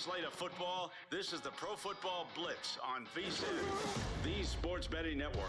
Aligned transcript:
Slate 0.00 0.24
of 0.24 0.32
football, 0.32 0.90
this 1.10 1.34
is 1.34 1.42
the 1.42 1.50
Pro 1.50 1.76
Football 1.76 2.26
Blitz 2.34 2.78
on 2.82 3.06
VSIN, 3.14 3.44
the 4.24 4.42
Sports 4.42 4.86
Betting 4.86 5.18
Network. 5.18 5.44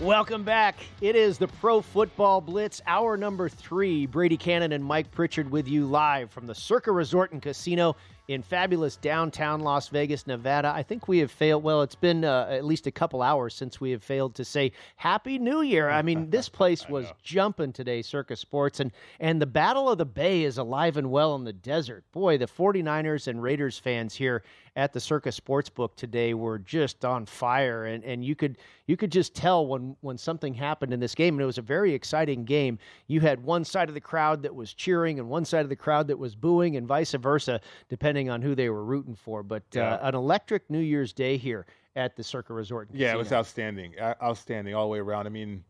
Welcome 0.00 0.42
back. 0.42 0.74
It 1.00 1.14
is 1.14 1.38
the 1.38 1.46
Pro 1.46 1.80
Football 1.80 2.40
Blitz, 2.40 2.82
hour 2.84 3.16
number 3.16 3.48
three. 3.48 4.06
Brady 4.06 4.36
Cannon 4.36 4.72
and 4.72 4.84
Mike 4.84 5.08
Pritchard 5.12 5.48
with 5.48 5.68
you 5.68 5.86
live 5.86 6.32
from 6.32 6.48
the 6.48 6.54
Circa 6.54 6.90
Resort 6.90 7.30
and 7.30 7.40
Casino 7.40 7.94
in 8.26 8.42
fabulous 8.42 8.96
downtown 8.96 9.60
Las 9.60 9.88
Vegas, 9.88 10.26
Nevada. 10.26 10.72
I 10.74 10.82
think 10.82 11.08
we 11.08 11.18
have 11.18 11.30
failed. 11.30 11.62
Well, 11.62 11.82
it's 11.82 11.94
been 11.94 12.24
uh, 12.24 12.46
at 12.50 12.64
least 12.64 12.86
a 12.86 12.90
couple 12.90 13.20
hours 13.20 13.54
since 13.54 13.80
we 13.80 13.90
have 13.90 14.02
failed 14.02 14.34
to 14.36 14.44
say 14.44 14.72
Happy 14.96 15.38
New 15.38 15.60
Year. 15.60 15.90
I 15.90 16.02
mean, 16.02 16.30
this 16.30 16.48
place 16.60 16.88
was 16.88 17.06
jumping 17.22 17.72
today, 17.72 18.02
Circa 18.02 18.36
Sports, 18.36 18.80
and 18.80 18.92
and 19.20 19.40
the 19.42 19.46
Battle 19.46 19.90
of 19.90 19.98
the 19.98 20.06
Bay 20.06 20.44
is 20.44 20.58
alive 20.58 20.96
and 20.96 21.10
well 21.10 21.34
in 21.34 21.44
the 21.44 21.52
desert. 21.52 22.04
Boy, 22.12 22.38
the 22.38 22.46
49ers 22.46 23.28
and 23.28 23.42
Raiders 23.42 23.78
fans 23.78 24.14
here 24.14 24.42
at 24.76 24.92
the 24.92 25.00
Circa 25.00 25.28
Sportsbook 25.28 25.94
today 25.94 26.34
were 26.34 26.58
just 26.58 27.04
on 27.04 27.26
fire, 27.26 27.84
and, 27.86 28.02
and 28.04 28.24
you 28.24 28.34
could 28.34 28.58
you 28.86 28.96
could 28.96 29.12
just 29.12 29.34
tell 29.34 29.66
when 29.66 29.96
when 30.00 30.18
something 30.18 30.52
happened 30.52 30.92
in 30.92 31.00
this 31.00 31.14
game, 31.14 31.34
and 31.34 31.42
it 31.42 31.46
was 31.46 31.58
a 31.58 31.62
very 31.62 31.92
exciting 31.94 32.44
game. 32.44 32.78
You 33.06 33.20
had 33.20 33.42
one 33.42 33.64
side 33.64 33.88
of 33.88 33.94
the 33.94 34.00
crowd 34.00 34.42
that 34.42 34.54
was 34.54 34.74
cheering, 34.74 35.18
and 35.20 35.28
one 35.28 35.44
side 35.44 35.60
of 35.62 35.68
the 35.68 35.76
crowd 35.76 36.08
that 36.08 36.18
was 36.18 36.34
booing, 36.34 36.76
and 36.76 36.86
vice 36.86 37.12
versa, 37.12 37.60
depending 37.88 38.30
on 38.30 38.42
who 38.42 38.54
they 38.54 38.68
were 38.68 38.84
rooting 38.84 39.14
for. 39.14 39.42
But 39.42 39.62
Yeah. 39.72 39.94
uh, 39.94 40.08
an 40.08 40.14
electric 40.14 40.68
New 40.68 40.80
Year's 40.80 41.12
Day 41.12 41.36
here 41.36 41.66
at 41.94 42.16
the 42.16 42.24
Circa 42.24 42.52
Resort. 42.52 42.88
Yeah, 42.92 43.12
it 43.12 43.18
was 43.18 43.32
outstanding, 43.32 43.98
uh, 44.00 44.14
outstanding 44.20 44.74
all 44.74 44.84
the 44.86 44.90
way 44.90 44.98
around. 44.98 45.26
I 45.26 45.30
mean, 45.30 45.62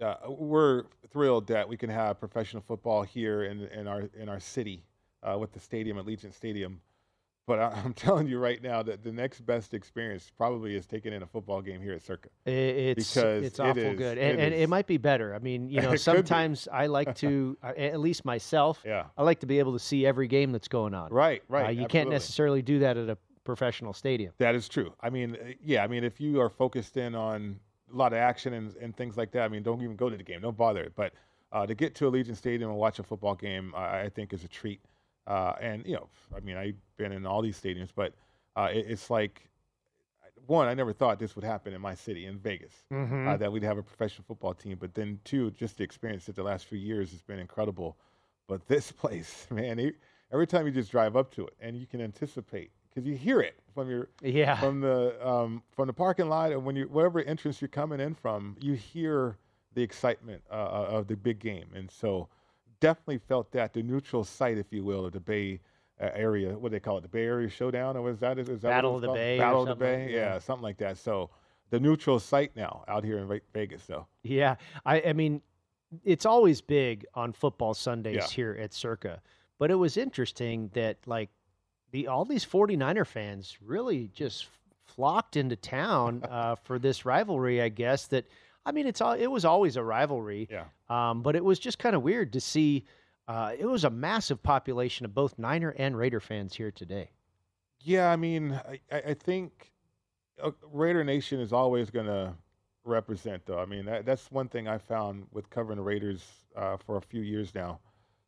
uh, 0.00 0.14
we're 0.28 0.84
thrilled 1.10 1.48
that 1.48 1.68
we 1.68 1.76
can 1.76 1.90
have 1.90 2.20
professional 2.20 2.62
football 2.62 3.02
here 3.02 3.44
in 3.44 3.62
in 3.68 3.88
our 3.88 4.02
in 4.16 4.28
our 4.28 4.38
city 4.38 4.84
uh, 5.24 5.36
with 5.38 5.52
the 5.52 5.60
stadium 5.60 5.98
at 5.98 6.04
Allegiant 6.04 6.34
Stadium. 6.34 6.80
But 7.46 7.58
I, 7.58 7.70
I'm 7.84 7.92
telling 7.92 8.26
you 8.26 8.38
right 8.38 8.62
now 8.62 8.82
that 8.82 9.02
the 9.02 9.12
next 9.12 9.40
best 9.40 9.74
experience 9.74 10.30
probably 10.36 10.76
is 10.76 10.86
taking 10.86 11.12
in 11.12 11.22
a 11.22 11.26
football 11.26 11.60
game 11.60 11.80
here 11.80 11.92
at 11.94 12.02
Circa. 12.02 12.28
It's 12.46 13.14
because 13.14 13.44
it's 13.44 13.60
awful 13.60 13.82
is- 13.82 13.98
good, 13.98 14.18
it 14.18 14.32
and, 14.32 14.40
and 14.40 14.54
it 14.54 14.68
might 14.68 14.86
be 14.86 14.96
better. 14.96 15.34
I 15.34 15.38
mean, 15.38 15.68
you 15.68 15.80
know, 15.82 15.92
It 15.92 15.98
sometimes 15.98 16.68
I 16.72 16.86
like 16.86 17.14
to, 17.16 17.56
uh, 17.62 17.72
at 17.76 18.00
least 18.00 18.24
myself, 18.24 18.82
Yeah. 18.84 19.04
I 19.16 19.22
like 19.22 19.40
to 19.40 19.46
be 19.46 19.58
able 19.58 19.72
to 19.72 19.78
see 19.78 20.06
every 20.06 20.28
game 20.28 20.52
that's 20.52 20.68
going 20.68 20.94
on. 20.94 21.10
Right, 21.12 21.42
Uh, 21.50 21.54
right, 21.54 21.76
you 21.76 21.86
can't 21.86 22.10
necessarily 22.10 22.62
do 22.62 22.78
that 22.80 22.96
at 22.96 23.08
a 23.08 23.18
professional 23.44 23.92
stadium. 23.92 24.32
That 24.38 24.54
is 24.54 24.68
true. 24.68 24.94
I 25.00 25.10
mean, 25.10 25.36
uh, 25.36 25.52
yeah. 25.62 25.84
I 25.84 25.86
mean, 25.86 26.02
if 26.04 26.20
you 26.20 26.40
are 26.40 26.48
focused 26.48 26.96
in 26.96 27.14
on 27.14 27.60
a 27.92 27.96
lot 27.96 28.12
of 28.12 28.18
action 28.18 28.54
and, 28.54 28.74
and 28.76 28.96
things 28.96 29.16
like 29.18 29.30
that, 29.32 29.42
I 29.42 29.48
mean, 29.48 29.62
don't 29.62 29.82
even 29.82 29.96
go 29.96 30.08
to 30.08 30.16
the 30.16 30.22
game. 30.22 30.40
Don't 30.40 30.56
bother. 30.56 30.90
But 30.96 31.12
uh, 31.52 31.66
to 31.66 31.74
get 31.74 31.94
to 31.96 32.10
Allegiant 32.10 32.36
Stadium 32.36 32.70
and 32.70 32.78
watch 32.78 32.98
a 32.98 33.02
football 33.02 33.34
game, 33.34 33.74
I, 33.76 34.02
I 34.02 34.08
think 34.08 34.32
is 34.32 34.44
a 34.44 34.48
treat. 34.48 34.80
Uh, 35.26 35.54
and 35.60 35.86
you 35.86 35.94
know, 35.94 36.08
I 36.36 36.40
mean, 36.40 36.56
I've 36.56 36.76
been 36.96 37.12
in 37.12 37.26
all 37.26 37.40
these 37.42 37.60
stadiums, 37.60 37.90
but 37.94 38.14
uh, 38.56 38.68
it, 38.72 38.86
it's 38.88 39.10
like 39.10 39.48
one, 40.46 40.68
I 40.68 40.74
never 40.74 40.92
thought 40.92 41.18
this 41.18 41.34
would 41.36 41.44
happen 41.44 41.72
in 41.72 41.80
my 41.80 41.94
city, 41.94 42.26
in 42.26 42.38
Vegas, 42.38 42.72
uh, 42.90 42.94
Mhm. 42.94 43.38
that 43.38 43.50
we'd 43.52 43.62
have 43.62 43.78
a 43.78 43.82
professional 43.82 44.24
football 44.28 44.52
team. 44.52 44.76
But 44.78 44.94
then, 44.94 45.18
two, 45.24 45.50
just 45.52 45.78
the 45.78 45.84
experience 45.84 46.28
it 46.28 46.36
the 46.36 46.42
last 46.42 46.66
few 46.66 46.78
years 46.78 47.10
has 47.12 47.22
been 47.22 47.38
incredible. 47.38 47.96
But 48.46 48.66
this 48.66 48.92
place, 49.02 49.46
man, 49.50 49.80
e- 49.80 49.92
every 50.32 50.46
time 50.46 50.66
you 50.66 50.72
just 50.72 50.90
drive 50.90 51.16
up 51.16 51.30
to 51.34 51.46
it 51.46 51.54
and 51.60 51.76
you 51.76 51.86
can 51.86 52.00
anticipate 52.02 52.70
because 52.90 53.06
you 53.08 53.16
hear 53.16 53.40
it 53.40 53.56
from 53.74 53.88
your 53.88 54.08
Yeah. 54.20 54.58
from 54.60 54.80
the 54.80 55.26
um, 55.26 55.62
from 55.72 55.86
the 55.86 55.92
parking 55.92 56.28
lot 56.28 56.52
and 56.52 56.64
when 56.64 56.76
you 56.76 56.84
whatever 56.88 57.20
entrance 57.22 57.60
you're 57.60 57.68
coming 57.68 57.98
in 58.00 58.14
from, 58.14 58.56
you 58.60 58.74
hear 58.74 59.38
the 59.72 59.82
excitement 59.82 60.42
uh, 60.50 60.54
uh, 60.54 60.86
of 60.90 61.06
the 61.08 61.16
big 61.16 61.38
game, 61.40 61.68
and 61.74 61.90
so 61.90 62.28
definitely 62.84 63.18
felt 63.18 63.50
that 63.52 63.72
the 63.72 63.82
neutral 63.82 64.24
site, 64.24 64.58
if 64.58 64.72
you 64.72 64.84
will, 64.84 65.06
of 65.06 65.12
the 65.12 65.20
Bay 65.20 65.60
uh, 66.00 66.10
area. 66.14 66.52
What 66.58 66.70
do 66.70 66.76
they 66.76 66.80
call 66.80 66.98
it? 66.98 67.02
The 67.02 67.08
Bay 67.08 67.24
Area 67.24 67.48
Showdown, 67.48 67.96
or 67.96 68.02
was 68.02 68.18
that 68.20 68.38
is 68.38 68.46
that 68.48 68.62
Battle 68.62 68.96
of 68.96 69.00
the 69.00 69.06
called? 69.08 69.18
Bay 69.18 69.38
Battle 69.38 69.62
of 69.62 69.68
the 69.68 69.74
Bay, 69.74 70.08
yeah. 70.10 70.16
yeah, 70.16 70.38
something 70.38 70.62
like 70.62 70.76
that. 70.78 70.98
So 70.98 71.30
the 71.70 71.80
neutral 71.80 72.18
site 72.20 72.54
now 72.56 72.84
out 72.88 73.04
here 73.04 73.18
in 73.18 73.40
Vegas, 73.52 73.86
though. 73.86 74.06
Yeah, 74.22 74.56
I, 74.84 75.00
I 75.02 75.12
mean, 75.12 75.40
it's 76.04 76.26
always 76.26 76.60
big 76.60 77.06
on 77.14 77.32
football 77.32 77.74
Sundays 77.74 78.16
Yeah. 78.16 78.26
here 78.26 78.58
at 78.60 78.72
Circa, 78.74 79.22
but 79.58 79.70
it 79.70 79.76
was 79.76 79.96
interesting 79.96 80.70
that 80.74 80.98
like 81.06 81.30
the 81.92 82.08
all 82.08 82.24
these 82.24 82.44
49er 82.44 83.06
fans 83.06 83.56
really 83.64 84.10
just 84.12 84.46
flocked 84.84 85.36
into 85.36 85.56
town 85.56 86.22
uh, 86.28 86.56
for 86.56 86.78
this 86.78 87.04
rivalry. 87.04 87.62
I 87.62 87.68
guess 87.70 88.06
that 88.08 88.26
I 88.66 88.72
mean 88.72 88.86
it's 88.86 89.00
all 89.00 89.12
it 89.12 89.26
was 89.26 89.44
always 89.44 89.76
a 89.76 89.82
rivalry, 89.82 90.48
Yeah. 90.50 90.64
um, 90.88 91.22
but 91.22 91.36
it 91.36 91.44
was 91.44 91.58
just 91.58 91.78
kind 91.78 91.94
of 91.96 92.02
weird 92.02 92.32
to 92.32 92.40
see. 92.40 92.84
Uh, 93.26 93.52
it 93.58 93.64
was 93.64 93.84
a 93.84 93.90
massive 93.90 94.42
population 94.42 95.06
of 95.06 95.14
both 95.14 95.38
Niner 95.38 95.70
and 95.78 95.96
Raider 95.96 96.20
fans 96.20 96.54
here 96.54 96.70
today. 96.70 97.10
Yeah, 97.80 98.10
I 98.10 98.16
mean, 98.16 98.52
I, 98.52 98.80
I 98.90 99.14
think 99.14 99.72
uh, 100.42 100.50
Raider 100.72 101.04
Nation 101.04 101.40
is 101.40 101.50
always 101.52 101.88
going 101.90 102.04
to 102.06 102.34
represent, 102.84 103.46
though. 103.46 103.58
I 103.58 103.64
mean, 103.64 103.86
that, 103.86 104.04
that's 104.04 104.30
one 104.30 104.48
thing 104.48 104.68
I 104.68 104.76
found 104.76 105.26
with 105.32 105.48
covering 105.48 105.76
the 105.78 105.82
Raiders 105.82 106.22
uh, 106.54 106.76
for 106.76 106.98
a 106.98 107.00
few 107.00 107.22
years 107.22 107.54
now. 107.54 107.78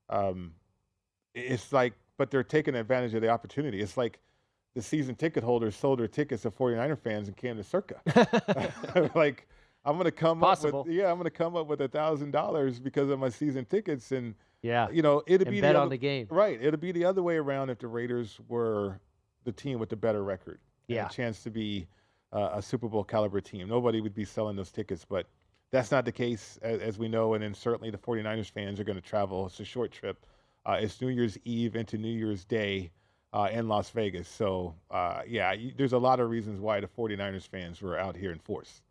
Um, 0.09 0.55
it's 1.35 1.73
like, 1.75 1.93
but 2.17 2.31
they're 2.31 2.43
taking 2.43 2.75
advantage 2.75 3.12
of 3.12 3.21
the 3.21 3.29
opportunity. 3.29 3.81
It's 3.83 3.99
like 3.99 4.19
the 4.75 4.81
season 4.81 5.15
ticket 5.15 5.44
holders 5.44 5.77
sold 5.77 5.99
their 5.99 6.09
tickets 6.09 6.43
to 6.44 6.50
49er 6.50 6.99
fans 6.99 7.29
and 7.29 7.37
came 7.37 7.56
to 7.59 7.62
Circa. 7.65 8.00
like, 9.15 9.47
I'm 9.87 9.94
going 9.94 10.05
to 10.06 10.11
come 10.11 10.41
Possible. 10.41 10.81
up 10.81 10.87
with 10.87 10.94
yeah, 10.94 11.11
I'm 11.11 11.17
going 11.17 11.25
to 11.25 11.31
come 11.31 11.56
up 11.56 11.67
with 11.69 11.81
a 11.81 11.88
thousand 11.88 12.33
dollars 12.33 12.79
because 12.81 13.09
of 13.09 13.19
my 13.19 13.29
season 13.29 13.65
tickets, 13.65 14.12
and 14.12 14.35
Yeah. 14.62 14.88
you 14.91 15.00
know, 15.03 15.23
it'd 15.27 15.47
And 15.47 15.55
be 15.55 15.61
bet 15.61 15.75
the 15.75 15.79
on 15.79 15.87
other, 15.87 15.91
the 15.91 15.99
game. 15.99 16.27
right? 16.31 16.61
It'd 16.61 16.81
be 16.81 16.93
the 16.93 17.05
other 17.05 17.23
way 17.23 17.37
around 17.37 17.71
if 17.71 17.79
the 17.79 17.87
Raiders 17.88 18.38
were 18.49 19.00
the 19.44 19.53
team 19.53 19.79
with 19.79 19.88
the 19.88 19.97
better 19.97 20.25
record, 20.25 20.59
Yeah. 20.88 21.06
a 21.06 21.11
chance 21.11 21.43
to 21.44 21.50
be 21.50 21.87
uh, 22.33 22.50
a 22.55 22.61
Super 22.62 22.88
Bowl 22.88 23.05
caliber 23.05 23.41
team. 23.41 23.69
Nobody 23.69 24.00
would 24.00 24.15
be 24.15 24.25
selling 24.25 24.56
those 24.56 24.73
tickets, 24.73 25.05
but 25.09 25.27
that's 25.71 25.91
not 25.93 26.05
the 26.05 26.12
case, 26.12 26.59
as, 26.62 26.81
as 26.81 26.99
we 26.99 27.09
know. 27.09 27.35
And 27.35 27.43
then 27.44 27.55
certainly 27.55 27.91
the 27.91 27.99
49ers 27.99 28.50
fans 28.50 28.81
are 28.81 28.85
going 28.85 28.97
to 29.00 29.09
travel. 29.09 29.47
It's 29.47 29.61
a 29.61 29.65
short 29.65 29.93
trip. 29.93 30.27
Uh, 30.67 30.79
it's 30.81 31.00
New 31.00 31.09
Year's 31.09 31.38
Eve 31.44 31.77
into 31.77 31.97
New 31.97 32.12
Year's 32.12 32.44
Day 32.44 32.91
uh, 33.33 33.49
in 33.53 33.69
Las 33.69 33.91
Vegas. 33.91 34.27
So, 34.29 34.75
uh, 34.91 35.23
yeah, 35.27 35.53
you, 35.53 35.73
there's 35.77 35.93
a 35.93 35.99
lot 35.99 36.19
of 36.19 36.29
reasons 36.29 36.59
why 36.61 36.81
the 36.81 36.88
49ers 36.88 37.47
fans 37.47 37.81
were 37.81 37.97
out 37.97 38.17
here 38.17 38.33
in 38.33 38.38
force. 38.41 38.83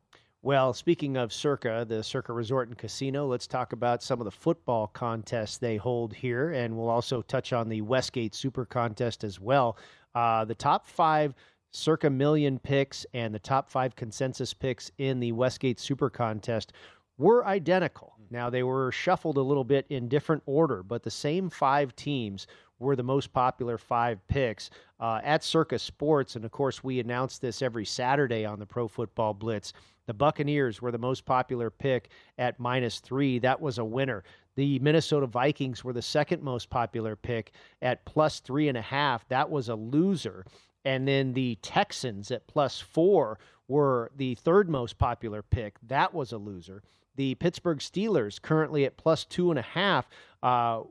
Well, 0.46 0.74
speaking 0.74 1.18
of 1.18 1.34
Circa, 1.34 1.88
the 1.90 2.04
Circa 2.04 2.32
Resort 2.32 2.68
and 2.68 2.78
Casino, 2.78 3.26
let's 3.26 3.48
talk 3.48 3.74
about 3.74 4.04
some 4.04 4.22
of 4.22 4.26
the 4.26 4.32
football 4.32 4.86
contests 4.86 5.58
they 5.58 5.76
hold 5.76 6.14
here, 6.14 6.52
and 6.52 6.78
we'll 6.78 6.88
also 6.88 7.24
touch 7.24 7.52
on 7.52 7.68
the 7.68 7.82
Westgate 7.82 8.36
Super 8.36 8.64
Contest 8.64 9.24
as 9.24 9.40
well. 9.40 9.76
Uh, 10.14 10.46
the 10.46 10.54
top 10.54 10.86
five 10.86 11.34
Circa 11.72 12.12
Million 12.12 12.60
picks 12.60 13.08
and 13.16 13.34
the 13.34 13.40
top 13.40 13.72
five 13.72 13.96
consensus 13.96 14.54
picks 14.54 14.92
in 15.00 15.20
the 15.20 15.32
Westgate 15.32 15.80
Super 15.80 16.12
Contest 16.12 16.74
were 17.18 17.44
identical. 17.48 18.14
Now, 18.30 18.52
they 18.52 18.62
were 18.62 18.92
shuffled 18.92 19.38
a 19.38 19.42
little 19.42 19.64
bit 19.64 19.88
in 19.90 20.08
different 20.08 20.44
order, 20.46 20.84
but 20.84 21.02
the 21.02 21.10
same 21.10 21.50
five 21.50 21.96
teams 21.96 22.46
were 22.80 22.96
the 22.96 23.04
most 23.04 23.32
popular 23.34 23.78
five 23.78 24.26
picks 24.28 24.70
uh, 25.00 25.20
at 25.24 25.44
Circa 25.44 25.80
Sports. 25.80 26.36
And 26.36 26.46
of 26.46 26.52
course, 26.52 26.84
we 26.84 27.00
announce 27.00 27.38
this 27.38 27.62
every 27.62 27.86
Saturday 27.86 28.46
on 28.46 28.60
the 28.60 28.66
Pro 28.66 28.88
Football 28.88 29.34
Blitz. 29.34 29.74
The 30.08 30.14
Buccaneers 30.14 30.82
were 30.82 30.92
the 30.92 30.98
most 30.98 31.26
popular 31.26 31.70
pick 31.70 32.10
at 32.38 32.60
minus 32.60 33.00
three. 33.00 33.40
That 33.40 33.60
was 33.60 33.78
a 33.78 33.86
winner. 33.86 34.24
The 34.56 34.80
Minnesota 34.80 35.28
Vikings 35.28 35.84
were 35.84 35.94
the 35.94 36.02
second 36.02 36.44
most 36.44 36.70
popular 36.70 37.16
pick 37.16 37.52
at 37.82 38.06
plus 38.06 38.40
three 38.40 38.70
and 38.70 38.78
a 38.78 38.82
half. 38.82 39.28
That 39.30 39.50
was 39.50 39.70
a 39.70 39.76
loser. 39.76 40.46
And 40.86 41.08
then 41.08 41.34
the 41.34 41.58
Texans 41.62 42.30
at 42.32 42.48
plus 42.48 42.80
four 42.80 43.40
were 43.68 44.12
the 44.16 44.36
third 44.36 44.70
most 44.70 44.98
popular 44.98 45.42
pick. 45.42 45.78
That 45.88 46.14
was 46.14 46.32
a 46.32 46.38
loser. 46.38 46.84
The 47.16 47.36
Pittsburgh 47.36 47.80
Steelers, 47.80 48.42
currently 48.42 48.86
at 48.86 48.98
plus 48.98 49.26
two 49.26 49.50
and 49.50 49.58
a 49.58 49.64
half, 49.64 50.08
uh, 50.44 50.82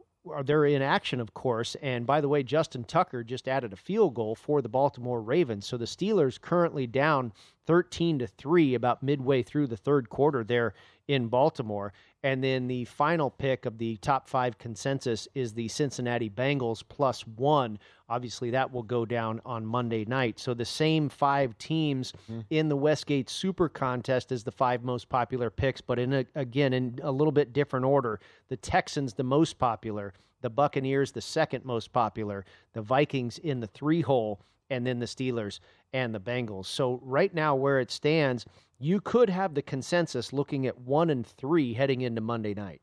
they're 0.44 0.64
in 0.64 0.82
action, 0.82 1.20
of 1.20 1.34
course. 1.34 1.76
And 1.82 2.06
by 2.06 2.20
the 2.20 2.28
way, 2.28 2.42
Justin 2.42 2.84
Tucker 2.84 3.22
just 3.24 3.48
added 3.48 3.72
a 3.72 3.76
field 3.76 4.14
goal 4.14 4.34
for 4.34 4.62
the 4.62 4.68
Baltimore 4.68 5.20
Ravens. 5.20 5.66
So 5.66 5.76
the 5.76 5.84
Steelers 5.84 6.40
currently 6.40 6.86
down 6.86 7.32
13 7.66 8.18
to 8.20 8.26
3 8.26 8.74
about 8.74 9.02
midway 9.02 9.42
through 9.42 9.66
the 9.66 9.76
third 9.76 10.08
quarter 10.08 10.44
there 10.44 10.74
in 11.08 11.28
Baltimore. 11.28 11.92
And 12.24 12.42
then 12.42 12.68
the 12.68 12.86
final 12.86 13.28
pick 13.28 13.66
of 13.66 13.76
the 13.76 13.98
top 13.98 14.26
five 14.26 14.56
consensus 14.56 15.28
is 15.34 15.52
the 15.52 15.68
Cincinnati 15.68 16.30
Bengals 16.30 16.82
plus 16.88 17.26
one. 17.26 17.78
Obviously, 18.08 18.48
that 18.50 18.72
will 18.72 18.82
go 18.82 19.04
down 19.04 19.42
on 19.44 19.66
Monday 19.66 20.06
night. 20.06 20.40
So 20.40 20.54
the 20.54 20.64
same 20.64 21.10
five 21.10 21.56
teams 21.58 22.12
mm-hmm. 22.12 22.40
in 22.48 22.70
the 22.70 22.76
Westgate 22.76 23.28
Super 23.28 23.68
Contest 23.68 24.32
as 24.32 24.42
the 24.42 24.50
five 24.50 24.82
most 24.82 25.10
popular 25.10 25.50
picks, 25.50 25.82
but 25.82 25.98
in 25.98 26.14
a, 26.14 26.24
again 26.34 26.72
in 26.72 26.98
a 27.02 27.12
little 27.12 27.30
bit 27.30 27.52
different 27.52 27.84
order. 27.84 28.18
The 28.48 28.56
Texans 28.56 29.12
the 29.12 29.22
most 29.22 29.58
popular, 29.58 30.14
the 30.40 30.48
Buccaneers 30.48 31.12
the 31.12 31.20
second 31.20 31.66
most 31.66 31.92
popular, 31.92 32.46
the 32.72 32.80
Vikings 32.80 33.36
in 33.36 33.60
the 33.60 33.66
three 33.66 34.00
hole, 34.00 34.40
and 34.70 34.86
then 34.86 34.98
the 34.98 35.06
Steelers 35.06 35.60
and 35.92 36.14
the 36.14 36.20
Bengals. 36.20 36.66
So 36.66 37.00
right 37.02 37.34
now, 37.34 37.54
where 37.54 37.80
it 37.80 37.90
stands, 37.90 38.46
you 38.78 39.00
could 39.00 39.30
have 39.30 39.54
the 39.54 39.62
consensus 39.62 40.32
looking 40.32 40.66
at 40.66 40.78
one 40.78 41.10
and 41.10 41.26
three 41.26 41.74
heading 41.74 42.02
into 42.02 42.20
Monday 42.20 42.54
night. 42.54 42.82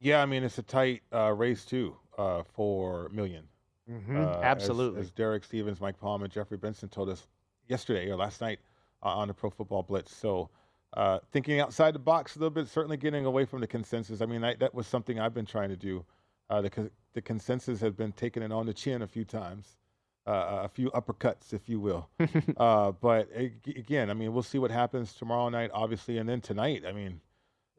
Yeah, 0.00 0.22
I 0.22 0.26
mean, 0.26 0.42
it's 0.42 0.58
a 0.58 0.62
tight 0.62 1.02
uh, 1.12 1.32
race, 1.32 1.64
too, 1.64 1.96
uh, 2.18 2.42
for 2.42 3.08
million. 3.10 3.44
Mm-hmm. 3.90 4.16
Uh, 4.16 4.40
Absolutely. 4.42 5.00
As, 5.00 5.10
Derek 5.10 5.44
Stevens, 5.44 5.80
Mike 5.80 5.98
Palmer, 5.98 6.28
Jeffrey 6.28 6.56
Benson 6.56 6.88
told 6.88 7.08
us 7.08 7.26
yesterday 7.68 8.10
or 8.10 8.16
last 8.16 8.40
night 8.40 8.58
uh, 9.02 9.08
on 9.08 9.28
the 9.28 9.34
Pro 9.34 9.50
Football 9.50 9.82
Blitz. 9.82 10.14
So 10.14 10.50
uh, 10.94 11.20
thinking 11.30 11.60
outside 11.60 11.94
the 11.94 11.98
box 12.00 12.36
a 12.36 12.38
little 12.38 12.50
bit, 12.50 12.68
certainly 12.68 12.96
getting 12.96 13.24
away 13.24 13.44
from 13.44 13.60
the 13.60 13.66
consensus. 13.66 14.20
I 14.20 14.26
mean, 14.26 14.44
I, 14.44 14.54
that 14.56 14.74
was 14.74 14.86
something 14.86 15.18
I've 15.18 15.34
been 15.34 15.46
trying 15.46 15.68
to 15.68 15.76
do. 15.76 16.04
Uh, 16.50 16.62
the, 16.62 16.90
the 17.14 17.22
consensus 17.22 17.80
has 17.80 17.92
been 17.92 18.12
taking 18.12 18.42
it 18.42 18.52
on 18.52 18.66
the 18.66 18.74
chin 18.74 19.02
a 19.02 19.06
few 19.06 19.24
times, 19.24 19.78
uh, 20.26 20.60
a 20.64 20.68
few 20.68 20.90
uppercuts, 20.90 21.52
if 21.52 21.68
you 21.68 21.80
will. 21.80 22.08
uh, 22.56 22.92
but 22.92 23.28
again, 23.66 24.10
I 24.10 24.14
mean, 24.14 24.32
we'll 24.32 24.42
see 24.42 24.58
what 24.58 24.70
happens 24.70 25.12
tomorrow 25.12 25.48
night, 25.48 25.70
obviously, 25.72 26.18
and 26.18 26.28
then 26.28 26.40
tonight. 26.40 26.84
I 26.86 26.92
mean, 26.92 27.20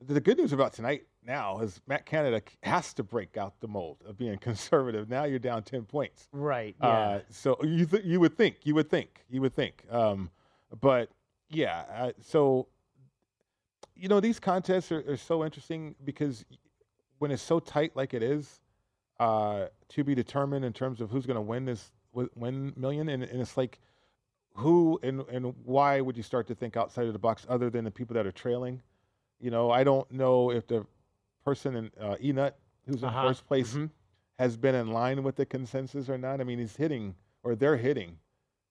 the 0.01 0.19
good 0.19 0.37
news 0.37 0.51
about 0.51 0.73
tonight 0.73 1.05
now 1.25 1.59
is 1.59 1.79
Matt 1.87 2.05
Canada 2.05 2.41
has 2.63 2.93
to 2.95 3.03
break 3.03 3.37
out 3.37 3.59
the 3.61 3.67
mold 3.67 3.97
of 4.07 4.17
being 4.17 4.37
conservative. 4.41 5.09
Now 5.09 5.23
you're 5.23 5.39
down 5.39 5.63
ten 5.63 5.83
points. 5.83 6.27
right. 6.31 6.75
Yeah. 6.81 6.87
Uh, 6.87 7.21
so 7.29 7.57
you 7.63 7.85
th- 7.85 8.03
you 8.03 8.19
would 8.19 8.35
think, 8.35 8.57
you 8.63 8.75
would 8.75 8.89
think, 8.89 9.23
you 9.29 9.41
would 9.41 9.55
think. 9.55 9.85
Um, 9.89 10.29
but 10.81 11.09
yeah, 11.49 11.83
uh, 11.93 12.11
so 12.21 12.67
you 13.95 14.09
know 14.09 14.19
these 14.19 14.39
contests 14.39 14.91
are, 14.91 15.03
are 15.07 15.17
so 15.17 15.45
interesting 15.45 15.95
because 16.03 16.43
when 17.19 17.31
it's 17.31 17.43
so 17.43 17.59
tight 17.59 17.95
like 17.95 18.13
it 18.13 18.23
is, 18.23 18.59
uh, 19.19 19.67
to 19.89 20.03
be 20.03 20.13
determined 20.15 20.65
in 20.65 20.73
terms 20.73 20.99
of 20.99 21.09
who's 21.09 21.25
going 21.25 21.35
to 21.35 21.41
win 21.41 21.63
this 21.63 21.91
win 22.13 22.73
million, 22.75 23.09
and, 23.09 23.23
and 23.23 23.41
it's 23.41 23.57
like 23.57 23.79
who 24.55 24.99
and 25.03 25.21
and 25.29 25.53
why 25.63 25.99
would 26.01 26.15
you 26.15 26.23
start 26.23 26.47
to 26.47 26.55
think 26.55 26.77
outside 26.77 27.07
of 27.07 27.13
the 27.13 27.19
box 27.19 27.45
other 27.49 27.69
than 27.69 27.83
the 27.83 27.91
people 27.91 28.13
that 28.13 28.25
are 28.27 28.31
trailing? 28.31 28.81
You 29.39 29.51
know, 29.51 29.71
I 29.71 29.83
don't 29.83 30.09
know 30.11 30.51
if 30.51 30.67
the 30.67 30.85
person 31.43 31.75
in 31.75 31.91
uh, 31.99 32.15
Enut 32.21 32.53
who's 32.85 33.01
in 33.01 33.09
Uh-huh. 33.09 33.27
first 33.29 33.47
place 33.47 33.73
Mhm. 33.73 33.89
has 34.39 34.57
been 34.57 34.75
in 34.75 34.87
line 34.91 35.23
with 35.23 35.35
the 35.35 35.45
consensus 35.45 36.09
or 36.09 36.17
not. 36.17 36.39
I 36.39 36.43
mean, 36.43 36.59
he's 36.59 36.75
hitting 36.75 37.15
or 37.43 37.55
they're 37.55 37.77
hitting 37.77 38.19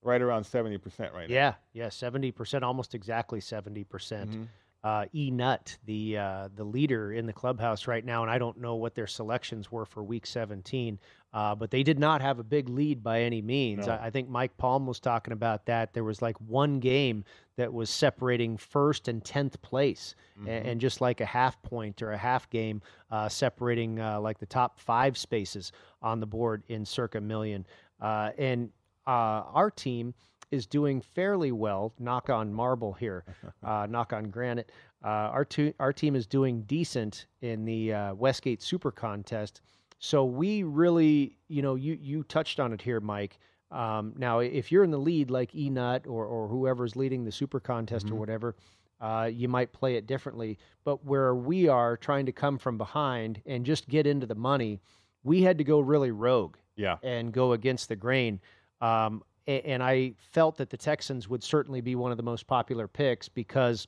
right 0.01 0.21
around 0.21 0.45
seventy 0.45 0.77
percent 0.77 1.13
right 1.13 1.27
now. 1.29 1.33
Yeah, 1.35 1.53
yeah, 1.73 1.89
seventy 1.89 2.31
percent, 2.31 2.63
almost 2.63 2.95
exactly 2.95 3.41
seventy 3.41 3.83
percent. 3.83 4.31
Mhm. 4.31 4.47
Uh, 4.83 5.05
E 5.15 5.31
Nut, 5.31 5.77
the 5.85 6.17
uh, 6.17 6.49
the 6.55 6.63
leader 6.65 7.13
in 7.13 7.25
the 7.25 7.31
clubhouse 7.31 7.87
right 7.87 8.03
now, 8.03 8.21
and 8.21 8.29
I 8.29 8.37
don't 8.37 8.59
know 8.59 8.75
what 8.75 8.95
their 8.95 9.07
selections 9.07 9.71
were 9.71 9.85
for 9.85 10.03
Week 10.03 10.25
17, 10.25 10.99
uh, 11.33 11.55
but 11.55 11.71
they 11.71 11.83
did 11.83 11.99
not 11.99 12.21
have 12.21 12.37
a 12.39 12.43
big 12.43 12.67
lead 12.67 13.01
by 13.01 13.21
any 13.21 13.41
means. 13.41 13.87
No. 13.87 13.93
I, 13.93 14.07
I 14.07 14.09
think 14.09 14.27
Mike 14.27 14.57
Palm 14.57 14.85
was 14.85 14.99
talking 14.99 15.31
about 15.31 15.65
that. 15.67 15.93
There 15.93 16.03
was 16.03 16.21
like 16.21 16.35
one 16.41 16.79
game 16.81 17.23
that 17.55 17.71
was 17.71 17.89
separating 17.89 18.57
first 18.57 19.07
and 19.07 19.23
tenth 19.23 19.61
place, 19.61 20.15
a- 20.35 20.39
Mhm. 20.49 20.65
and, 20.71 20.81
just 20.81 20.99
like 20.99 21.21
a 21.21 21.25
half 21.25 21.61
point 21.61 22.01
or 22.01 22.11
a 22.11 22.17
half 22.17 22.49
game 22.49 22.81
uh, 23.09 23.29
separating 23.29 24.01
uh, 24.01 24.19
like 24.19 24.37
the 24.39 24.45
top 24.45 24.79
five 24.81 25.17
spaces 25.17 25.71
on 26.01 26.19
the 26.19 26.25
board 26.27 26.61
in 26.67 26.83
circa 26.85 27.21
million. 27.21 27.65
Uh, 28.01 28.31
and 28.37 28.69
uh, 29.07 29.43
our 29.53 29.71
team 29.71 30.13
is 30.53 30.65
doing 30.67 31.01
fairly 31.01 31.51
well. 31.51 31.93
Knock 31.99 32.29
on 32.29 32.53
marble 32.53 32.93
here, 32.93 33.25
uh, 33.63 33.87
knock 33.89 34.13
on 34.13 34.25
granite. 34.29 34.71
Uh, 35.03 35.07
our 35.35 35.43
tu- 35.45 35.73
our 35.79 35.91
team 35.91 36.15
is 36.15 36.25
doing 36.27 36.61
decent 36.61 37.25
in 37.41 37.65
the 37.65 37.93
uh, 37.93 38.13
Westgate 38.13 38.61
Super 38.61 38.91
Contest. 38.91 39.61
So 39.99 40.23
we 40.25 40.63
really, 40.63 41.37
you 41.47 41.61
know, 41.61 41.75
you 41.75 41.97
you 42.01 42.23
touched 42.23 42.59
on 42.59 42.71
it 42.73 42.81
here, 42.81 42.99
Mike. 42.99 43.39
Um, 43.71 44.13
now, 44.17 44.39
if 44.39 44.71
you're 44.71 44.83
in 44.83 44.91
the 44.91 44.99
lead 44.99 45.31
like 45.31 45.51
Enut 45.53 46.05
or 46.07 46.25
or 46.25 46.47
whoever's 46.47 46.95
leading 46.95 47.25
the 47.25 47.31
Super 47.31 47.59
Contest 47.59 48.11
or 48.11 48.15
whatever, 48.15 48.55
uh, 49.01 49.29
you 49.33 49.47
might 49.47 49.73
play 49.73 49.95
it 49.95 50.05
differently. 50.07 50.57
But 50.85 51.03
where 51.03 51.33
we 51.33 51.67
are 51.67 51.97
trying 51.97 52.25
to 52.27 52.31
come 52.31 52.57
from 52.59 52.77
behind 52.77 53.41
and 53.45 53.65
just 53.65 53.87
get 53.89 54.05
into 54.05 54.27
the 54.27 54.35
money, 54.35 54.79
we 55.23 55.41
had 55.41 55.57
to 55.57 55.63
go 55.63 55.79
really 55.79 56.11
rogue 56.11 56.55
Yeah. 56.75 56.97
and 57.01 57.31
go 57.33 57.53
against 57.53 57.89
the 57.89 57.95
grain. 57.95 58.39
Um, 58.81 59.23
and 59.47 59.83
I 59.83 60.13
felt 60.31 60.57
that 60.57 60.69
the 60.69 60.77
Texans 60.77 61.27
would 61.27 61.43
certainly 61.43 61.81
be 61.81 61.95
one 61.95 62.11
of 62.11 62.17
the 62.17 62.23
most 62.23 62.47
popular 62.47 62.87
picks 62.87 63.27
because 63.29 63.87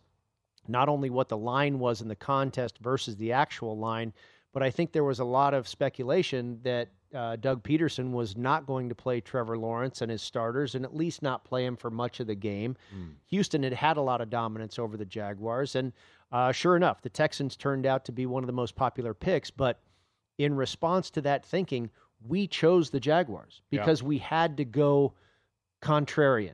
not 0.67 0.89
only 0.89 1.09
what 1.09 1.29
the 1.29 1.37
line 1.37 1.79
was 1.79 2.01
in 2.01 2.07
the 2.07 2.15
contest 2.15 2.77
versus 2.79 3.15
the 3.17 3.31
actual 3.31 3.77
line, 3.77 4.11
but 4.51 4.63
I 4.63 4.69
think 4.71 4.91
there 4.91 5.03
was 5.03 5.19
a 5.19 5.25
lot 5.25 5.53
of 5.53 5.67
speculation 5.67 6.59
that 6.63 6.89
uh, 7.13 7.35
Doug 7.37 7.63
Pederson 7.63 8.11
was 8.11 8.35
not 8.35 8.65
going 8.65 8.89
to 8.89 8.95
play 8.95 9.21
Trevor 9.21 9.57
Lawrence 9.57 10.01
and 10.01 10.11
his 10.11 10.21
starters, 10.21 10.75
and 10.75 10.83
at 10.83 10.95
least 10.95 11.21
not 11.21 11.45
play 11.45 11.65
him 11.65 11.75
for 11.77 11.89
much 11.89 12.19
of 12.19 12.27
the 12.27 12.35
game. 12.35 12.75
Houston 13.27 13.63
had 13.63 13.73
had 13.73 13.97
a 13.97 14.01
lot 14.01 14.19
of 14.21 14.29
dominance 14.29 14.79
over 14.79 14.97
the 14.97 15.05
Jaguars, 15.05 15.75
and 15.75 15.93
uh, 16.31 16.51
sure 16.51 16.75
enough, 16.75 17.01
the 17.01 17.09
Texans 17.09 17.55
turned 17.55 17.85
out 17.85 18.03
to 18.05 18.11
be 18.11 18.25
one 18.25 18.43
of 18.43 18.47
the 18.47 18.53
most 18.53 18.75
popular 18.75 19.13
picks. 19.13 19.51
But 19.51 19.79
in 20.37 20.55
response 20.55 21.09
to 21.11 21.21
that 21.21 21.45
thinking, 21.45 21.89
we 22.27 22.47
chose 22.47 22.89
the 22.89 22.99
Jaguars 22.99 23.61
Yeah. 23.71 23.79
because 23.81 24.03
we 24.03 24.17
had 24.17 24.57
to 24.57 24.65
go 24.65 25.13
contrarian. 25.85 26.53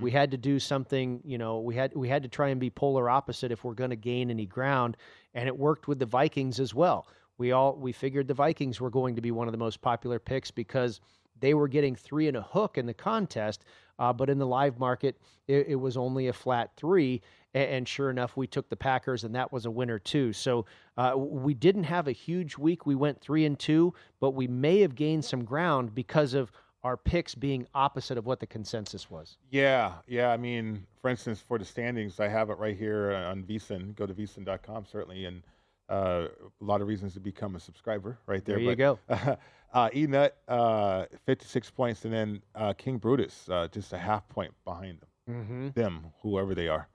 We 0.00 0.10
had 0.10 0.30
to 0.30 0.38
do 0.38 0.58
something, 0.58 1.20
you 1.22 1.36
know, 1.36 1.60
we 1.60 1.76
had 1.76 1.94
we 1.94 2.08
had 2.08 2.22
to 2.22 2.28
try 2.28 2.48
and 2.48 2.58
be 2.58 2.70
polar 2.70 3.10
opposite 3.10 3.52
if 3.52 3.62
we're 3.62 3.74
going 3.74 3.90
to 3.90 3.96
gain 3.96 4.30
any 4.30 4.46
ground, 4.46 4.96
and 5.34 5.46
it 5.46 5.56
worked 5.56 5.86
with 5.86 5.98
the 5.98 6.06
Vikings 6.06 6.58
as 6.60 6.74
well. 6.74 7.06
We 7.36 7.52
all 7.52 7.76
we 7.76 7.92
figured 7.92 8.26
the 8.26 8.34
Vikings 8.34 8.80
were 8.80 8.90
going 8.90 9.14
to 9.16 9.20
be 9.20 9.30
one 9.30 9.48
of 9.48 9.52
the 9.52 9.58
most 9.58 9.82
popular 9.82 10.18
picks 10.18 10.50
because 10.50 11.00
they 11.40 11.52
were 11.52 11.68
getting 11.68 11.94
three 11.94 12.26
and 12.26 12.36
a 12.38 12.42
hook 12.42 12.78
in 12.78 12.86
the 12.86 12.94
contest, 12.94 13.64
uh, 13.98 14.12
but 14.12 14.30
in 14.30 14.38
the 14.38 14.46
live 14.46 14.78
market, 14.78 15.20
it, 15.46 15.66
it 15.68 15.76
was 15.76 15.96
only 15.96 16.28
a 16.28 16.32
flat 16.32 16.70
three. 16.76 17.20
And, 17.52 17.70
and, 17.70 17.88
sure 17.88 18.08
enough, 18.08 18.36
we 18.36 18.46
took 18.46 18.70
the 18.70 18.76
Packers, 18.76 19.24
and 19.24 19.34
that 19.34 19.52
was 19.52 19.66
a 19.66 19.70
winner 19.70 19.98
too. 19.98 20.32
So 20.32 20.64
uh, 20.96 21.12
we 21.16 21.52
didn't 21.52 21.84
have 21.84 22.08
a 22.08 22.12
huge 22.12 22.56
week. 22.56 22.86
We 22.86 22.94
went 22.94 23.20
three 23.20 23.44
and 23.44 23.58
two, 23.58 23.92
but 24.20 24.30
we 24.30 24.46
may 24.46 24.80
have 24.80 24.94
gained 24.94 25.24
some 25.24 25.44
ground 25.44 25.94
because 25.94 26.32
of 26.32 26.50
our 26.84 26.96
picks 26.96 27.34
being 27.34 27.66
opposite 27.74 28.18
of 28.18 28.26
what 28.26 28.40
the 28.40 28.46
consensus 28.46 29.10
was. 29.10 29.38
Yeah, 29.50 29.94
yeah. 30.06 30.30
I 30.30 30.36
mean, 30.36 30.86
for 31.00 31.10
instance, 31.10 31.40
for 31.46 31.58
the 31.58 31.64
standings, 31.64 32.18
I 32.18 32.28
have 32.28 32.50
it 32.50 32.58
right 32.58 32.76
here 32.76 33.12
on 33.12 33.44
VSiN. 33.44 33.94
Go 33.94 34.06
to 34.06 34.14
VSiN.com, 34.14 34.86
certainly, 34.90 35.24
and 35.24 35.42
uh, 35.88 36.28
a 36.60 36.64
lot 36.64 36.80
of 36.80 36.88
reasons 36.88 37.14
to 37.14 37.20
become 37.20 37.54
a 37.54 37.60
subscriber 37.60 38.18
right 38.26 38.44
there. 38.44 38.56
There 38.56 38.64
you 38.64 38.70
but, 38.70 38.78
go. 38.78 38.98
uh, 39.72 39.90
Enut, 39.90 40.30
uh, 40.48 41.04
56 41.26 41.70
points, 41.70 42.04
and 42.04 42.12
then 42.12 42.42
uh, 42.54 42.72
King 42.72 42.98
Brutus, 42.98 43.48
uh, 43.48 43.68
just 43.70 43.92
a 43.92 43.98
half 43.98 44.28
point 44.28 44.52
behind 44.64 45.00
them. 45.00 45.08
Mm-hmm. 45.30 45.68
Them, 45.74 46.06
whoever 46.22 46.54
they 46.54 46.68
are. 46.68 46.88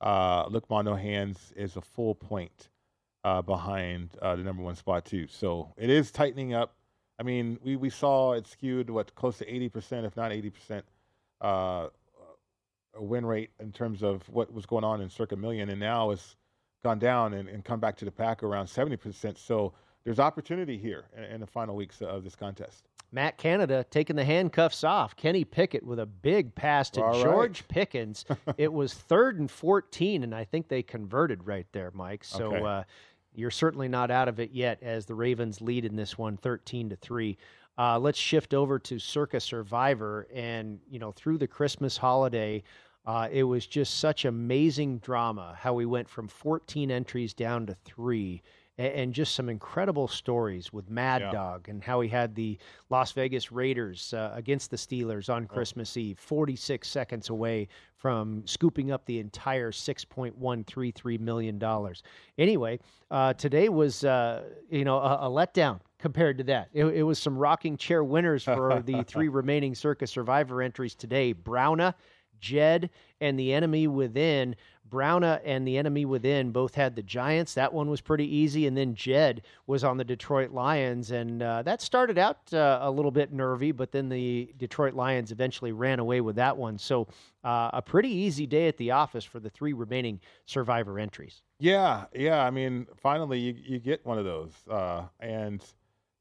Uh, 0.00 0.46
Look 0.48 0.68
Mono 0.70 0.94
Hands 0.94 1.52
is 1.56 1.76
a 1.76 1.80
full 1.80 2.14
point 2.14 2.70
uh, 3.24 3.42
behind 3.42 4.10
uh, 4.22 4.36
the 4.36 4.42
number 4.42 4.62
one 4.62 4.74
spot, 4.74 5.04
too. 5.04 5.26
So 5.28 5.72
it 5.76 5.90
is 5.90 6.10
tightening 6.10 6.54
up. 6.54 6.76
I 7.18 7.22
mean, 7.22 7.58
we, 7.62 7.76
we 7.76 7.90
saw 7.90 8.32
it 8.32 8.46
skewed, 8.46 8.90
what, 8.90 9.14
close 9.14 9.38
to 9.38 9.46
80%, 9.46 10.04
if 10.04 10.16
not 10.16 10.30
80%, 10.32 10.82
uh, 11.40 11.88
win 12.98 13.26
rate 13.26 13.50
in 13.60 13.72
terms 13.72 14.02
of 14.02 14.28
what 14.28 14.52
was 14.52 14.66
going 14.66 14.84
on 14.84 15.00
in 15.00 15.08
Circa 15.10 15.36
Million. 15.36 15.68
And 15.70 15.80
now 15.80 16.10
it's 16.10 16.36
gone 16.82 16.98
down 16.98 17.34
and, 17.34 17.48
and 17.48 17.64
come 17.64 17.80
back 17.80 17.96
to 17.96 18.04
the 18.04 18.10
pack 18.10 18.42
around 18.42 18.66
70%. 18.66 19.38
So 19.38 19.72
there's 20.04 20.18
opportunity 20.20 20.76
here 20.76 21.04
in, 21.16 21.24
in 21.24 21.40
the 21.40 21.46
final 21.46 21.76
weeks 21.76 22.02
of 22.02 22.24
this 22.24 22.34
contest. 22.36 22.84
Matt 23.12 23.38
Canada 23.38 23.84
taking 23.90 24.16
the 24.16 24.24
handcuffs 24.24 24.82
off. 24.82 25.14
Kenny 25.14 25.44
Pickett 25.44 25.84
with 25.84 26.00
a 26.00 26.06
big 26.06 26.52
pass 26.54 26.90
to 26.90 27.02
All 27.02 27.22
George 27.22 27.60
right. 27.60 27.68
Pickens. 27.68 28.24
it 28.58 28.72
was 28.72 28.92
third 28.92 29.38
and 29.38 29.48
14, 29.48 30.24
and 30.24 30.34
I 30.34 30.42
think 30.44 30.66
they 30.66 30.82
converted 30.82 31.46
right 31.46 31.66
there, 31.70 31.92
Mike. 31.94 32.24
So 32.24 32.46
Okay. 32.52 32.64
uh, 32.64 32.82
you're 33.34 33.50
certainly 33.50 33.88
not 33.88 34.10
out 34.10 34.28
of 34.28 34.40
it 34.40 34.50
yet 34.52 34.78
as 34.82 35.06
the 35.06 35.14
Ravens 35.14 35.60
lead 35.60 35.84
in 35.84 35.96
this 35.96 36.16
one 36.16 36.36
13 36.36 36.90
to 36.90 36.96
3. 36.96 37.36
Uh, 37.76 37.98
let's 37.98 38.18
shift 38.18 38.54
over 38.54 38.78
to 38.78 38.98
Circa 38.98 39.40
Survivor. 39.40 40.28
And, 40.32 40.78
you 40.88 40.98
know, 40.98 41.12
through 41.12 41.38
the 41.38 41.46
Christmas 41.46 41.96
holiday, 41.96 42.62
uh, 43.06 43.28
it 43.30 43.42
was 43.42 43.66
just 43.66 43.98
such 43.98 44.24
amazing 44.24 44.98
drama 44.98 45.56
how 45.58 45.74
we 45.74 45.84
went 45.84 46.08
from 46.08 46.28
14 46.28 46.90
entries 46.90 47.34
down 47.34 47.66
to 47.66 47.76
three 47.84 48.42
a- 48.78 48.82
and 48.98 49.12
just 49.14 49.34
some 49.34 49.48
incredible 49.48 50.08
stories 50.08 50.72
with 50.72 50.90
Mad 50.90 51.22
Yeah. 51.22 51.32
Dog 51.32 51.68
and 51.68 51.82
how 51.82 52.00
he 52.00 52.08
had 52.08 52.34
the 52.34 52.58
Las 52.90 53.12
Vegas 53.12 53.52
Raiders 53.52 54.12
uh, 54.14 54.32
against 54.34 54.70
the 54.70 54.76
Steelers 54.76 55.32
on 55.32 55.46
Christmas 55.46 55.96
Eve, 55.96 56.18
46 56.18 56.86
seconds 56.88 57.30
away 57.30 57.68
from 57.96 58.42
scooping 58.46 58.90
up 58.90 59.06
the 59.06 59.18
entire 59.18 59.70
$6.133 59.72 61.20
million. 61.20 61.60
Anyway, 62.38 62.78
uh, 63.10 63.32
today 63.34 63.68
was, 63.68 64.04
uh, 64.04 64.42
you 64.70 64.84
know, 64.84 64.98
a, 64.98 65.26
a 65.26 65.30
letdown 65.30 65.80
compared 65.98 66.36
to 66.38 66.44
that. 66.44 66.68
It, 66.72 66.84
it 66.86 67.02
was 67.02 67.18
some 67.18 67.38
rocking 67.38 67.76
chair 67.76 68.04
winners 68.04 68.44
for 68.44 68.82
the 68.84 69.02
three 69.06 69.28
remaining 69.28 69.74
Circa 69.74 70.06
Survivor 70.06 70.60
entries 70.60 70.94
today. 70.94 71.32
Browna, 71.32 71.94
Jed, 72.44 72.90
and 73.20 73.38
the 73.38 73.54
enemy 73.54 73.86
within. 73.86 74.54
Browna 74.86 75.40
and 75.44 75.66
the 75.66 75.78
enemy 75.78 76.04
within 76.04 76.52
both 76.52 76.74
had 76.74 76.94
the 76.94 77.02
Giants. 77.02 77.54
That 77.54 77.72
one 77.72 77.88
was 77.88 78.00
pretty 78.00 78.28
easy. 78.32 78.66
And 78.66 78.76
then 78.76 78.94
Jed 78.94 79.42
was 79.66 79.82
on 79.82 79.96
the 79.96 80.04
Detroit 80.04 80.50
Lions. 80.52 81.10
And 81.10 81.42
uh, 81.42 81.62
that 81.62 81.80
started 81.80 82.16
out 82.16 82.52
uh, 82.52 82.78
a 82.82 82.90
little 82.90 83.10
bit 83.10 83.32
nervy, 83.32 83.72
but 83.72 83.90
then 83.90 84.08
the 84.08 84.52
Detroit 84.56 84.94
Lions 84.94 85.32
eventually 85.32 85.72
ran 85.72 85.98
away 85.98 86.20
with 86.20 86.36
that 86.36 86.56
one. 86.56 86.78
So 86.78 87.08
uh, 87.42 87.70
a 87.72 87.82
pretty 87.82 88.10
easy 88.10 88.46
day 88.46 88.68
at 88.68 88.76
the 88.76 88.92
office 88.92 89.24
for 89.24 89.40
the 89.40 89.50
three 89.50 89.72
remaining 89.72 90.20
Survivor 90.46 90.98
entries. 91.00 91.42
Yeah, 91.58 92.04
yeah. 92.14 92.44
I 92.44 92.50
mean, 92.50 92.86
finally, 92.96 93.40
you, 93.40 93.54
you 93.56 93.78
get 93.80 94.04
one 94.04 94.18
of 94.18 94.24
those. 94.24 94.52
Uh, 94.70 95.04
and, 95.18 95.64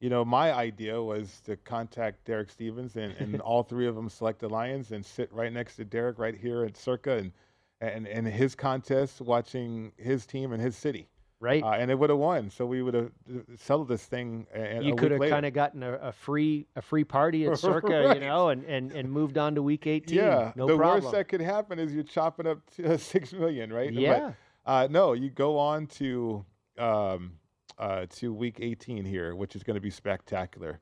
you 0.03 0.10
know, 0.10 0.25
my 0.25 0.51
idea 0.51 1.01
was 1.01 1.39
to 1.45 1.55
contact 1.55 2.25
Derek 2.25 2.50
Stevens, 2.50 2.98
and, 2.98 3.15
and 3.19 3.39
all 3.41 3.63
three 3.63 3.88
of 3.88 3.95
them 3.95 4.10
select 4.10 4.39
the 4.39 4.50
Lions 4.50 4.91
and 4.91 5.03
sit 5.05 5.31
right 5.31 5.51
next 5.51 5.77
to 5.77 5.86
Derek 5.86 6.19
right 6.19 6.36
here 6.36 6.65
at 6.65 6.75
Circa 6.75 7.19
and, 7.19 7.31
and, 7.79 8.05
and 8.05 8.27
his 8.27 8.53
contest, 8.53 9.22
watching 9.22 9.93
his 9.95 10.25
team 10.25 10.51
and 10.51 10.62
his 10.62 10.75
city. 10.75 11.07
Right. 11.39 11.63
Uh, 11.63 11.72
and 11.72 11.89
it 11.89 11.98
would 11.98 12.10
have 12.10 12.19
won. 12.19 12.50
So 12.50 12.65
we 12.65 12.81
would 12.81 12.93
have 12.93 13.12
settled 13.55 13.88
this 13.88 14.03
thing. 14.03 14.45
A, 14.53 14.81
you 14.81 14.93
could 14.93 15.12
have 15.12 15.22
kind 15.22 15.45
of 15.45 15.53
gotten 15.53 15.83
a, 15.83 15.93
a 15.93 16.12
free 16.12 16.67
a 16.75 16.81
free 16.81 17.05
party 17.05 17.48
at 17.48 17.57
Circa, 17.60 17.88
Right. 17.88 18.17
you 18.17 18.27
know, 18.27 18.50
and, 18.50 18.65
and, 18.65 18.91
and 18.91 19.10
moved 19.10 19.38
on 19.38 19.55
to 19.55 19.63
week 19.63 19.88
18. 19.88 20.17
Yeah, 20.17 20.51
no 20.57 20.67
the 20.67 20.75
problem. 20.75 21.05
worst 21.05 21.15
that 21.15 21.29
could 21.29 21.41
happen 21.41 21.79
is 21.79 21.93
you're 21.93 22.03
chopping 22.03 22.48
up 22.48 22.60
to, 22.75 22.93
uh, 22.95 22.98
six 22.98 23.31
million, 23.31 23.72
right? 23.72 23.93
But, 23.93 24.01
Yeah. 24.01 24.33
uh, 24.65 24.89
no, 24.91 25.13
you 25.13 25.29
go 25.29 25.57
on 25.57 25.88
to 25.88 26.43
um, 26.77 27.33
uh, 27.77 28.05
to 28.11 28.33
week 28.33 28.57
18 28.61 29.05
here, 29.05 29.35
which 29.35 29.55
is 29.55 29.63
going 29.63 29.75
to 29.75 29.81
be 29.81 29.89
spectacular. 29.89 30.79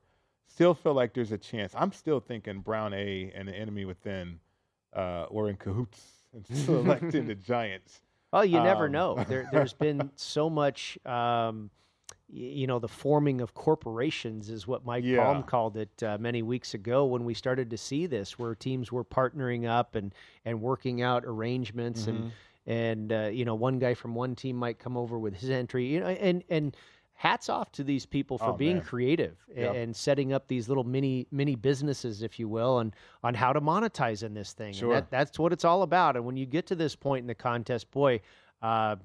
Still 0.48 0.74
feel 0.74 0.94
like 0.94 1.14
there's 1.14 1.32
a 1.32 1.38
chance. 1.38 1.72
I'm 1.76 1.92
still 1.92 2.20
thinking 2.20 2.60
Brown 2.60 2.92
A 2.92 3.32
and 3.34 3.48
the 3.48 3.54
enemy 3.54 3.84
within 3.84 4.38
uh, 4.92 5.26
were 5.30 5.48
in 5.48 5.56
cahoots 5.56 6.00
and 6.34 6.46
selecting 6.46 7.26
the 7.26 7.34
Giants. 7.46 8.02
Well, 8.32 8.44
you 8.44 8.60
never 8.60 8.86
Um, 8.86 8.92
know. 8.92 9.24
There, 9.28 9.48
there's 9.52 9.72
been 9.74 10.10
so 10.16 10.48
much, 10.50 10.98
um, 11.06 11.70
you 12.28 12.66
know, 12.66 12.78
the 12.78 12.88
forming 12.88 13.40
of 13.42 13.52
corporations 13.52 14.48
is 14.50 14.66
what 14.66 14.84
Mike 14.86 15.04
Yeah. 15.04 15.22
Palm 15.24 15.42
called 15.42 15.76
it 15.76 16.02
uh, 16.02 16.16
many 16.18 16.42
weeks 16.42 16.72
ago 16.74 17.04
when 17.04 17.24
we 17.24 17.34
started 17.34 17.68
to 17.70 17.76
see 17.78 18.06
this, 18.06 18.38
where 18.38 18.54
teams 18.54 18.90
were 18.90 19.04
partnering 19.04 19.66
up 19.68 19.94
and 19.96 20.14
and 20.44 20.60
working 20.62 21.02
out 21.02 21.24
arrangements, 21.26 22.02
Mm-hmm. 22.02 22.10
and 22.22 22.32
and 22.66 23.12
uh, 23.12 23.30
you 23.32 23.44
know, 23.44 23.54
one 23.54 23.78
guy 23.78 23.94
from 23.94 24.14
one 24.14 24.34
team 24.34 24.56
might 24.56 24.78
come 24.78 24.96
over 24.96 25.18
with 25.18 25.34
his 25.34 25.50
entry, 25.50 25.86
you 25.86 26.00
know, 26.00 26.06
and 26.06 26.42
and. 26.48 26.76
Hats 27.14 27.48
off 27.48 27.70
to 27.72 27.84
these 27.84 28.04
people 28.04 28.36
for 28.36 28.46
Oh, 28.48 28.52
being 28.54 28.76
man. 28.76 28.84
creative 28.84 29.36
Yeah. 29.54 29.72
and 29.74 29.94
setting 29.94 30.32
up 30.32 30.48
these 30.48 30.68
little 30.68 30.82
mini 30.82 31.28
mini 31.30 31.54
businesses, 31.54 32.22
if 32.22 32.40
you 32.40 32.48
will, 32.48 32.80
and 32.80 32.96
on 33.22 33.34
how 33.34 33.52
to 33.52 33.60
monetize 33.60 34.24
in 34.24 34.34
this 34.34 34.54
thing. 34.54 34.68
And 34.68 34.76
Sure. 34.76 34.94
that, 34.94 35.10
that's 35.10 35.38
what 35.38 35.52
it's 35.52 35.64
all 35.64 35.82
about. 35.82 36.16
And 36.16 36.24
when 36.24 36.36
you 36.36 36.46
get 36.46 36.66
to 36.68 36.74
this 36.74 36.96
point 36.96 37.20
in 37.22 37.28
the 37.28 37.34
contest, 37.34 37.90
boy, 37.92 38.22
uh, 38.60 38.96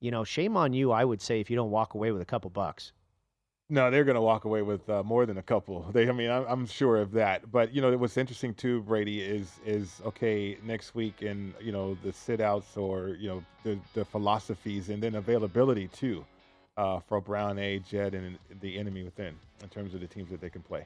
you 0.00 0.10
know, 0.10 0.24
shame 0.24 0.56
on 0.56 0.72
you, 0.72 0.90
I 0.90 1.04
would 1.04 1.20
say, 1.20 1.38
if 1.38 1.48
you 1.48 1.54
don't 1.54 1.70
walk 1.70 1.94
away 1.94 2.10
with 2.10 2.22
a 2.22 2.24
couple 2.24 2.50
bucks. 2.50 2.92
No, 3.72 3.88
they're 3.88 4.02
going 4.04 4.16
to 4.16 4.20
walk 4.20 4.44
away 4.44 4.62
with 4.62 4.90
uh, 4.90 5.04
more 5.04 5.24
than 5.26 5.38
a 5.38 5.42
couple. 5.42 5.86
They, 5.92 6.08
I 6.08 6.12
mean, 6.12 6.30
I'm, 6.30 6.44
I'm 6.48 6.66
sure 6.66 6.96
of 6.96 7.12
that. 7.12 7.50
But 7.50 7.72
you 7.72 7.80
know, 7.80 7.96
what's 7.96 8.16
interesting 8.16 8.52
too, 8.54 8.82
Brady, 8.82 9.20
is 9.20 9.60
is 9.64 10.00
okay 10.04 10.58
next 10.64 10.94
week, 10.94 11.22
and 11.22 11.54
you 11.60 11.72
know 11.72 11.96
the 12.02 12.12
sit 12.12 12.40
outs 12.40 12.76
or 12.76 13.10
you 13.10 13.28
know 13.28 13.44
the 13.64 13.78
the 13.94 14.04
philosophies, 14.04 14.88
and 14.90 15.00
then 15.02 15.14
availability 15.14 15.88
too, 15.88 16.24
uh, 16.76 16.98
for 17.00 17.20
Brown 17.20 17.58
A, 17.58 17.78
Jed, 17.78 18.14
and 18.14 18.38
the 18.60 18.76
enemy 18.78 19.04
within 19.04 19.34
in 19.62 19.68
terms 19.68 19.94
of 19.94 20.00
the 20.00 20.06
teams 20.08 20.30
that 20.30 20.40
they 20.40 20.50
can 20.50 20.62
play. 20.62 20.84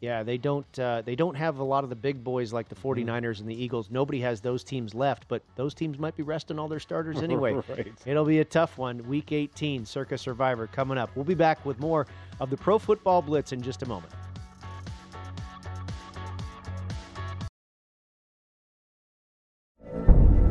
Yeah, 0.00 0.22
they 0.22 0.36
don't 0.36 0.78
uh, 0.78 1.02
they 1.02 1.16
don't 1.16 1.34
have 1.36 1.58
a 1.58 1.64
lot 1.64 1.82
of 1.84 1.90
the 1.90 1.96
big 1.96 2.22
boys 2.22 2.52
like 2.52 2.68
the 2.68 2.74
Mm-hmm. 2.74 3.08
49ers 3.08 3.40
and 3.40 3.48
the 3.48 3.62
Eagles. 3.62 3.90
Nobody 3.90 4.20
has 4.20 4.40
those 4.42 4.62
teams 4.62 4.94
left, 4.94 5.26
but 5.28 5.42
those 5.56 5.72
teams 5.72 5.98
might 5.98 6.14
be 6.16 6.22
resting 6.22 6.58
all 6.58 6.68
their 6.68 6.80
starters 6.80 7.22
anyway. 7.22 7.54
Right. 7.54 7.92
It'll 8.04 8.26
be 8.26 8.40
a 8.40 8.44
tough 8.44 8.76
one. 8.76 9.06
Week 9.08 9.32
18, 9.32 9.86
Circa 9.86 10.18
Survivor 10.18 10.66
coming 10.66 10.98
up. 10.98 11.10
We'll 11.16 11.24
be 11.24 11.34
back 11.34 11.64
with 11.64 11.80
more 11.80 12.06
of 12.40 12.50
the 12.50 12.56
Pro 12.56 12.78
Football 12.78 13.22
Blitz 13.22 13.52
in 13.52 13.62
just 13.62 13.82
a 13.82 13.86
moment. 13.86 14.12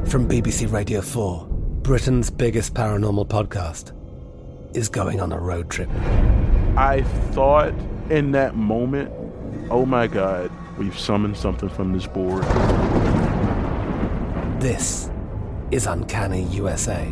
From 0.05 0.29
BBC 0.29 0.71
Radio 0.71 1.01
4, 1.01 1.47
Britain's 1.81 2.29
biggest 2.29 2.73
paranormal 2.73 3.27
podcast 3.27 3.91
is 4.75 4.87
going 4.87 5.19
on 5.19 5.31
a 5.31 5.39
road 5.39 5.69
trip. 5.69 5.89
I 6.77 7.03
thought 7.31 7.73
in 8.09 8.31
that 8.31 8.55
moment, 8.55 9.11
oh 9.69 9.85
my 9.85 10.07
God, 10.07 10.51
we've 10.77 10.97
summoned 10.97 11.37
something 11.37 11.69
from 11.69 11.93
this 11.93 12.07
board. 12.07 12.43
This 14.61 15.09
is 15.71 15.85
Uncanny 15.85 16.43
USA. 16.43 17.11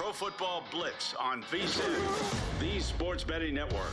Pro 0.00 0.12
Football 0.12 0.64
Blitz 0.70 1.14
on 1.20 1.42
VSIN, 1.42 2.58
the 2.58 2.80
Sports 2.80 3.22
Betting 3.22 3.52
Network. 3.52 3.92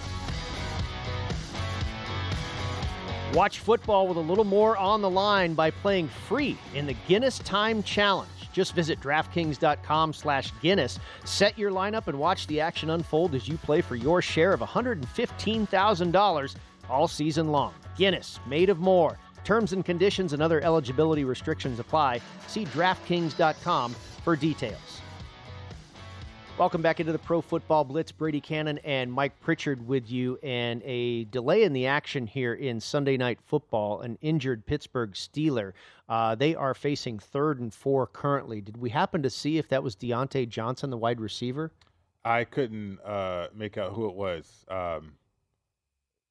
Watch 3.33 3.59
football 3.59 4.07
with 4.07 4.15
a 4.15 4.21
little 4.21 4.45
more 4.45 4.77
on 4.77 5.01
the 5.01 5.09
line 5.09 5.53
by 5.53 5.69
playing 5.69 6.07
free 6.07 6.57
in 6.73 6.87
the 6.87 6.95
Guinness 7.09 7.39
Time 7.39 7.83
Challenge. 7.83 8.31
Just 8.53 8.73
visit 8.73 9.01
DraftKings.com 9.01 10.13
slash 10.13 10.53
Guinness. 10.61 10.97
Set 11.25 11.59
your 11.59 11.71
lineup 11.71 12.07
and 12.07 12.17
watch 12.17 12.47
the 12.47 12.61
action 12.61 12.91
unfold 12.91 13.35
as 13.35 13.49
you 13.49 13.57
play 13.57 13.81
for 13.81 13.97
your 13.97 14.21
share 14.21 14.53
of 14.53 14.61
$115,000 14.61 16.55
all 16.89 17.07
season 17.09 17.51
long. 17.51 17.73
Guinness, 17.97 18.39
made 18.47 18.69
of 18.69 18.79
more. 18.79 19.19
Terms 19.43 19.73
and 19.73 19.83
conditions 19.83 20.31
and 20.31 20.41
other 20.41 20.61
eligibility 20.61 21.25
restrictions 21.25 21.81
apply. 21.81 22.21
See 22.47 22.63
DraftKings.com 22.63 23.93
for 24.23 24.37
details. 24.37 25.01
Welcome 26.57 26.81
back 26.81 26.99
into 26.99 27.11
the 27.11 27.19
Pro 27.19 27.39
Football 27.41 27.83
Blitz. 27.83 28.11
Brady 28.11 28.41
Cannon 28.41 28.79
and 28.79 29.13
Mike 29.13 29.39
Pritchard 29.41 29.87
with 29.87 30.09
you, 30.09 30.39
and 30.41 30.81
a 30.83 31.25
delay 31.25 31.61
in 31.63 31.71
the 31.71 31.85
action 31.85 32.25
here 32.25 32.55
in 32.55 32.79
Sunday 32.79 33.15
Night 33.15 33.39
Football. 33.45 34.01
An 34.01 34.17
injured 34.21 34.65
Pittsburgh 34.65 35.11
Steeler. 35.11 35.73
Uh, 36.09 36.33
they 36.33 36.55
are 36.55 36.73
facing 36.73 37.19
third 37.19 37.59
and 37.59 37.71
four 37.71 38.07
currently. 38.07 38.59
Did 38.61 38.77
we 38.77 38.89
happen 38.89 39.21
to 39.21 39.29
see 39.29 39.59
if 39.59 39.67
that 39.69 39.83
was 39.83 39.95
Diontae 39.95 40.49
Johnson, 40.49 40.89
the 40.89 40.97
wide 40.97 41.21
receiver? 41.21 41.71
I 42.25 42.43
couldn't 42.43 42.99
uh, 43.05 43.49
make 43.53 43.77
out 43.77 43.93
who 43.93 44.09
it 44.09 44.15
was. 44.15 44.65
Um, 44.67 45.13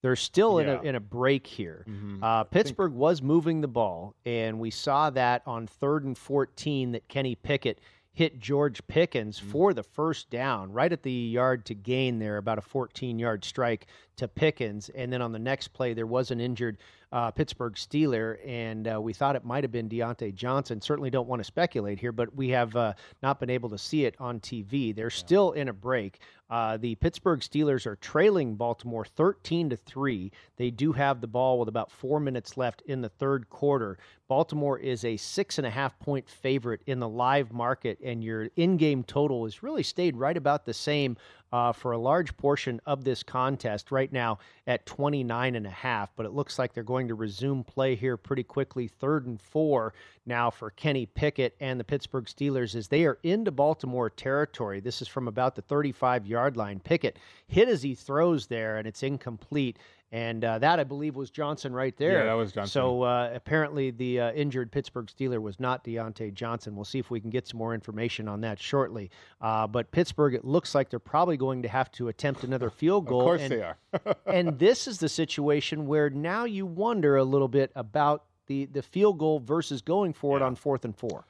They're 0.02 0.16
still 0.16 0.60
Yeah. 0.60 0.74
in, 0.74 0.78
a, 0.86 0.88
in 0.88 0.94
a 0.96 1.00
break 1.00 1.46
here. 1.46 1.84
Mhm. 1.88 2.20
Uh, 2.20 2.26
I 2.26 2.42
think- 2.42 2.50
Pittsburgh 2.50 2.92
was 2.94 3.22
moving 3.22 3.60
the 3.60 3.68
ball, 3.68 4.14
and 4.24 4.58
we 4.58 4.70
saw 4.72 5.08
that 5.10 5.42
on 5.46 5.68
third 5.68 6.02
and 6.04 6.18
14 6.18 6.90
that 6.92 7.06
Kenny 7.06 7.36
Pickett 7.36 7.78
hit 8.16 8.40
George 8.40 8.80
Pickens 8.86 9.38
Mm-hmm. 9.38 9.50
for 9.50 9.74
the 9.74 9.82
first 9.82 10.30
down, 10.30 10.72
right 10.72 10.90
at 10.90 11.02
the 11.02 11.12
yard 11.12 11.66
to 11.66 11.74
gain 11.74 12.18
there, 12.18 12.38
about 12.38 12.56
a 12.56 12.62
14 12.62 13.18
yard 13.18 13.44
strike 13.44 13.86
to 14.16 14.26
Pickens. 14.26 14.88
And 14.88 15.12
then 15.12 15.20
on 15.20 15.32
the 15.32 15.38
next 15.38 15.68
play, 15.68 15.92
there 15.92 16.06
was 16.06 16.30
an 16.30 16.40
injured 16.40 16.78
uh, 17.12 17.30
Pittsburgh 17.30 17.74
Steeler, 17.74 18.38
and 18.46 18.88
uh, 18.88 19.00
we 19.00 19.12
thought 19.12 19.36
it 19.36 19.44
might 19.44 19.64
have 19.64 19.70
been 19.70 19.88
Diontae 19.88 20.34
Johnson. 20.34 20.80
Certainly 20.80 21.10
don't 21.10 21.28
want 21.28 21.40
to 21.40 21.44
speculate 21.44 22.00
here, 22.00 22.10
but 22.10 22.34
we 22.34 22.48
have 22.48 22.74
uh, 22.74 22.94
not 23.22 23.38
been 23.38 23.50
able 23.50 23.68
to 23.68 23.78
see 23.78 24.06
it 24.06 24.14
on 24.18 24.40
TV. 24.40 24.94
They're 24.96 25.10
still 25.10 25.52
in 25.52 25.68
a 25.68 25.72
break. 25.74 26.20
Uh, 26.48 26.76
the 26.76 26.94
Pittsburgh 26.96 27.40
Steelers 27.40 27.86
are 27.86 27.96
trailing 27.96 28.54
Baltimore 28.54 29.04
13 29.04 29.70
to 29.70 29.76
3. 29.76 30.30
They 30.56 30.70
do 30.70 30.92
have 30.92 31.20
the 31.20 31.26
ball 31.26 31.58
with 31.58 31.68
about 31.68 31.90
four 31.90 32.20
minutes 32.20 32.56
left 32.56 32.82
in 32.86 33.00
the 33.00 33.08
third 33.08 33.50
quarter. 33.50 33.98
Baltimore 34.28 34.78
is 34.78 35.04
a 35.04 35.16
six 35.16 35.58
and 35.58 35.66
a 35.66 35.70
half 35.70 35.98
point 35.98 36.28
favorite 36.28 36.82
in 36.86 37.00
the 37.00 37.08
live 37.08 37.52
market, 37.52 37.98
and 38.02 38.22
your 38.22 38.48
in 38.56 38.76
game 38.76 39.02
total 39.02 39.44
has 39.44 39.62
really 39.62 39.82
stayed 39.82 40.16
right 40.16 40.36
about 40.36 40.64
the 40.64 40.74
same 40.74 41.16
uh, 41.52 41.72
for 41.72 41.92
a 41.92 41.98
large 41.98 42.36
portion 42.36 42.80
of 42.86 43.04
this 43.04 43.22
contest 43.22 43.90
right 43.90 44.12
now 44.12 44.38
at 44.66 44.84
29 44.86 45.54
and 45.54 45.66
a 45.66 45.70
half. 45.70 46.10
But 46.16 46.26
it 46.26 46.32
looks 46.32 46.58
like 46.58 46.74
they're 46.74 46.82
going 46.82 47.08
to 47.08 47.14
resume 47.14 47.64
play 47.64 47.94
here 47.94 48.16
pretty 48.16 48.42
quickly. 48.42 48.88
Third 48.88 49.26
and 49.26 49.40
four 49.40 49.94
now 50.26 50.50
for 50.50 50.70
Kenny 50.70 51.06
Pickett 51.06 51.56
and 51.60 51.78
the 51.78 51.84
Pittsburgh 51.84 52.24
Steelers 52.26 52.74
as 52.74 52.88
they 52.88 53.04
are 53.04 53.18
into 53.22 53.50
Baltimore 53.50 54.10
territory. 54.10 54.80
This 54.80 55.00
is 55.00 55.08
from 55.08 55.28
about 55.28 55.54
the 55.54 55.62
35 55.62 56.26
yard 56.26 56.56
line. 56.56 56.80
Pickett 56.80 57.18
hit 57.46 57.68
as 57.68 57.82
he 57.82 57.94
throws 57.94 58.46
there, 58.46 58.78
and 58.78 58.86
it's 58.86 59.02
incomplete. 59.02 59.78
And 60.12 60.44
uh, 60.44 60.60
that, 60.60 60.78
I 60.78 60.84
believe, 60.84 61.16
was 61.16 61.30
Johnson 61.30 61.72
right 61.72 61.96
there. 61.96 62.20
Yeah, 62.20 62.24
that 62.26 62.34
was 62.34 62.52
Johnson. 62.52 62.72
So 62.72 63.02
uh, 63.02 63.30
apparently, 63.34 63.90
the 63.90 64.20
uh, 64.20 64.32
injured 64.32 64.70
Pittsburgh 64.70 65.06
Steeler 65.06 65.42
was 65.42 65.58
not 65.58 65.84
Diontae 65.84 66.32
Johnson. 66.32 66.76
We'll 66.76 66.84
see 66.84 67.00
if 67.00 67.10
we 67.10 67.20
can 67.20 67.28
get 67.28 67.48
some 67.48 67.58
more 67.58 67.74
information 67.74 68.28
on 68.28 68.40
that 68.42 68.60
shortly. 68.60 69.10
Uh, 69.40 69.66
but 69.66 69.90
Pittsburgh, 69.90 70.34
it 70.34 70.44
looks 70.44 70.76
like 70.76 70.90
they're 70.90 71.00
probably 71.00 71.36
going 71.36 71.62
to 71.62 71.68
have 71.68 71.90
to 71.92 72.06
attempt 72.08 72.44
another 72.44 72.70
field 72.82 73.06
goal. 73.06 73.20
Of 73.20 73.24
course 73.24 73.42
and, 73.42 73.52
they 73.52 73.62
are. 73.62 73.78
and 74.26 74.58
this 74.60 74.86
is 74.86 74.98
the 74.98 75.08
situation 75.08 75.86
where 75.88 76.08
now 76.08 76.44
you 76.44 76.66
wonder 76.66 77.16
a 77.16 77.24
little 77.24 77.48
bit 77.48 77.72
about 77.74 78.24
the, 78.46 78.66
the 78.66 78.82
field 78.82 79.18
goal 79.18 79.40
versus 79.40 79.82
going 79.82 80.12
for 80.12 80.36
it 80.36 80.42
on 80.42 80.54
fourth 80.54 80.84
and 80.84 80.96
four. 80.96 81.24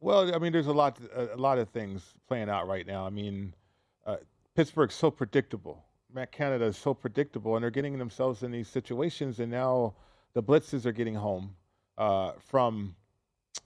Well, 0.00 0.34
I 0.34 0.38
mean, 0.38 0.52
there's 0.52 0.66
a 0.66 0.72
lot, 0.72 0.98
a, 1.14 1.36
lot 1.36 1.58
of 1.58 1.68
things 1.68 2.14
playing 2.26 2.48
out 2.48 2.66
right 2.66 2.86
now. 2.86 3.06
I 3.06 3.10
mean, 3.10 3.54
uh, 4.04 4.16
Pittsburgh's 4.56 4.94
so 4.94 5.10
predictable. 5.10 5.84
Matt 6.12 6.32
Canada 6.32 6.64
is 6.64 6.76
so 6.76 6.92
predictable, 6.92 7.54
and 7.54 7.62
they're 7.62 7.70
getting 7.70 7.96
themselves 7.98 8.42
in 8.42 8.50
these 8.50 8.68
situations. 8.68 9.38
And 9.38 9.50
now 9.50 9.94
the 10.34 10.42
blitzes 10.42 10.86
are 10.86 10.92
getting 10.92 11.14
home 11.14 11.54
uh, 11.98 12.32
from 12.38 12.94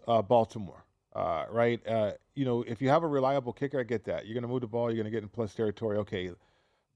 uh, 0.06 0.22
Baltimore, 0.22 0.84
uh, 1.14 1.46
right? 1.50 1.84
Uh, 1.86 2.12
you 2.34 2.44
know, 2.44 2.62
if 2.68 2.82
you 2.82 2.88
have 2.90 3.02
a 3.02 3.08
reliable 3.08 3.52
kicker, 3.52 3.80
I 3.80 3.82
get 3.82 4.04
that. 4.04 4.26
You're 4.26 4.34
going 4.34 4.42
to 4.42 4.48
move 4.48 4.60
the 4.60 4.66
ball. 4.66 4.90
You're 4.90 5.02
going 5.02 5.10
to 5.12 5.16
get 5.16 5.22
in 5.22 5.28
plus 5.28 5.54
territory. 5.54 5.96
Okay, 5.98 6.30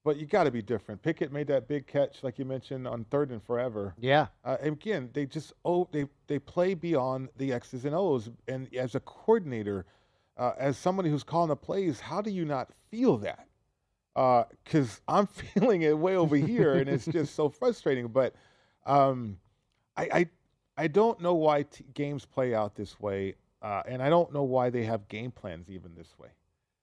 but 0.02 0.16
you 0.16 0.26
got 0.26 0.44
to 0.44 0.50
be 0.50 0.62
different. 0.62 1.02
Pickett 1.02 1.32
made 1.32 1.46
that 1.48 1.68
big 1.68 1.86
catch, 1.86 2.22
like 2.22 2.38
you 2.38 2.44
mentioned, 2.44 2.86
on 2.88 3.04
third 3.04 3.30
and 3.30 3.42
forever. 3.42 3.94
Yeah. 3.98 4.28
Uh, 4.44 4.56
and 4.60 4.72
again, 4.72 5.10
they 5.12 5.26
just 5.26 5.52
oh 5.64 5.88
they 5.92 6.06
they 6.26 6.38
play 6.38 6.74
beyond 6.74 7.28
the 7.36 7.52
X's 7.52 7.84
and 7.84 7.94
O's. 7.94 8.30
And 8.48 8.74
as 8.74 8.94
a 8.94 9.00
coordinator, 9.00 9.84
uh, 10.36 10.52
as 10.58 10.78
somebody 10.78 11.10
who's 11.10 11.22
calling 11.22 11.48
the 11.48 11.56
plays, 11.56 12.00
how 12.00 12.22
do 12.22 12.30
you 12.30 12.44
not 12.44 12.70
feel 12.90 13.18
that? 13.18 13.46
Because 14.64 15.00
I'm 15.06 15.26
feeling 15.54 15.82
it 15.82 15.96
way 15.96 16.16
over 16.16 16.36
here, 16.36 16.74
and 16.74 16.88
it's 16.88 17.04
just 17.06 17.34
so 17.34 17.48
frustrating. 17.48 18.08
But 18.08 18.34
um, 18.86 19.38
I, 19.96 20.08
I 20.12 20.28
I 20.78 20.86
don't 20.86 21.20
know 21.20 21.34
why 21.34 21.64
t- 21.64 21.84
games 21.92 22.24
play 22.24 22.54
out 22.54 22.74
this 22.74 22.98
way, 22.98 23.34
uh, 23.60 23.82
and 23.86 24.02
I 24.02 24.08
don't 24.08 24.32
know 24.32 24.44
why 24.44 24.70
they 24.70 24.84
have 24.84 25.06
game 25.08 25.30
plans 25.30 25.68
even 25.68 25.94
this 25.94 26.14
way. 26.18 26.30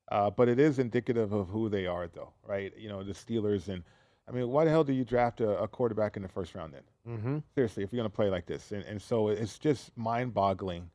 Uh, 0.09 0.29
but 0.29 0.47
it 0.47 0.59
is 0.59 0.79
indicative 0.79 1.33
of 1.33 1.49
who 1.49 1.67
they 1.69 1.85
are, 1.85 2.07
though, 2.07 2.31
right? 2.45 2.71
You 2.77 2.87
know, 2.89 3.03
the 3.03 3.13
Steelers 3.13 3.67
and 3.67 3.83
I 4.29 4.31
mean, 4.33 4.49
why 4.49 4.65
the 4.65 4.69
hell 4.71 4.83
do 4.83 4.91
you 4.91 5.05
draft 5.05 5.39
a, 5.39 5.57
a 5.57 5.67
quarterback 5.69 6.17
in 6.17 6.21
the 6.21 6.27
first 6.27 6.53
round 6.53 6.73
then? 6.73 6.81
Mm-hmm. 7.07 7.37
Seriously, 7.55 7.83
if 7.83 7.93
you're 7.93 7.99
going 8.01 8.11
to 8.11 8.15
play 8.15 8.29
like 8.29 8.45
this, 8.45 8.73
and, 8.73 8.83
and 8.83 9.01
so 9.01 9.29
it's 9.29 9.57
just 9.57 9.95
mind-boggling. 9.97 10.89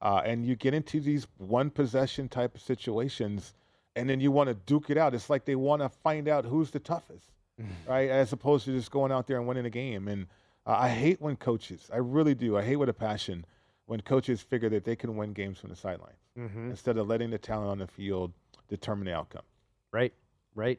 Uh, 0.00 0.22
and 0.24 0.46
you 0.46 0.56
get 0.56 0.72
into 0.72 0.98
these 1.00 1.26
one 1.36 1.68
possession 1.70 2.28
type 2.30 2.54
of 2.54 2.62
situations, 2.62 3.52
and 3.96 4.08
then 4.08 4.20
you 4.20 4.30
want 4.30 4.48
to 4.48 4.54
duke 4.54 4.88
it 4.90 4.96
out. 4.96 5.14
It's 5.14 5.28
like 5.28 5.44
they 5.44 5.56
want 5.56 5.82
to 5.82 5.88
find 5.90 6.28
out 6.28 6.44
who's 6.46 6.70
the 6.70 6.78
toughest, 6.78 7.30
right? 7.86 8.08
As 8.08 8.32
opposed 8.32 8.64
to 8.66 8.72
just 8.72 8.90
going 8.90 9.12
out 9.12 9.26
there 9.26 9.36
and 9.38 9.46
winning 9.46 9.66
a 9.66 9.70
game. 9.70 10.08
And 10.08 10.26
Uh, 10.66 10.76
I 10.80 10.88
hate 10.90 11.20
when 11.20 11.36
coaches, 11.36 11.90
I 11.92 11.96
really 11.98 12.34
do, 12.34 12.56
I 12.58 12.62
hate 12.62 12.76
with 12.76 12.88
a 12.90 12.94
passion 12.94 13.44
when 13.86 14.00
coaches 14.02 14.40
figure 14.42 14.68
that 14.70 14.84
they 14.84 14.96
can 14.96 15.16
win 15.16 15.32
games 15.32 15.58
from 15.58 15.70
the 15.70 15.76
sidelines 15.76 16.20
Mhm. 16.38 16.68
instead 16.70 16.98
of 16.98 17.06
letting 17.08 17.30
the 17.30 17.38
talent 17.38 17.70
on 17.70 17.78
the 17.78 17.86
field 17.86 18.32
determine 18.68 19.06
the 19.06 19.14
outcome. 19.14 19.42
Right, 19.92 20.12
right. 20.54 20.78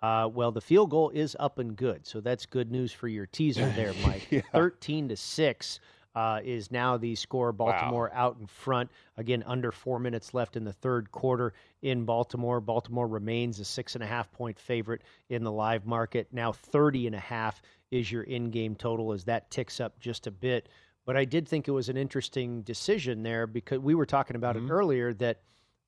Uh, 0.00 0.28
well, 0.32 0.52
the 0.52 0.60
field 0.60 0.90
goal 0.90 1.10
is 1.10 1.36
up 1.40 1.58
and 1.58 1.76
good, 1.76 2.06
so 2.06 2.20
that's 2.20 2.46
good 2.46 2.70
news 2.70 2.92
for 2.92 3.08
your 3.08 3.26
teaser 3.26 3.68
there, 3.76 3.92
Mike. 4.04 4.26
Yeah. 4.30 4.42
Thirteen 4.52 5.08
to 5.08 5.16
six 5.16 5.80
uh, 6.14 6.40
is 6.44 6.70
now 6.70 6.96
the 6.96 7.14
score. 7.14 7.52
Baltimore 7.52 8.10
out 8.12 8.36
in 8.40 8.46
front 8.46 8.90
again. 9.16 9.42
Under 9.46 9.72
four 9.72 9.98
minutes 9.98 10.34
left 10.34 10.56
in 10.56 10.64
the 10.64 10.72
third 10.72 11.10
quarter 11.10 11.52
in 11.82 12.04
Baltimore. 12.04 12.60
Baltimore 12.60 13.06
remains 13.06 13.60
a 13.60 13.64
six 13.64 13.94
and 13.94 14.04
a 14.04 14.06
half 14.06 14.30
point 14.32 14.58
favorite 14.58 15.02
in 15.28 15.44
the 15.44 15.52
live 15.52 15.86
market. 15.86 16.28
Now 16.32 16.52
30 16.52 17.06
and 17.06 17.16
a 17.16 17.20
half 17.20 17.62
is 17.90 18.10
your 18.10 18.24
in-game 18.24 18.74
total 18.74 19.12
as 19.12 19.24
that 19.24 19.50
ticks 19.50 19.80
up 19.80 19.98
just 20.00 20.26
a 20.26 20.30
bit. 20.30 20.68
But 21.06 21.16
I 21.16 21.24
did 21.24 21.48
think 21.48 21.68
it 21.68 21.72
was 21.72 21.88
an 21.88 21.96
interesting 21.96 22.62
decision 22.62 23.22
there 23.22 23.46
because 23.46 23.78
we 23.78 23.94
were 23.94 24.04
talking 24.04 24.36
about 24.36 24.56
it 24.56 24.68
earlier 24.68 25.14
that 25.14 25.40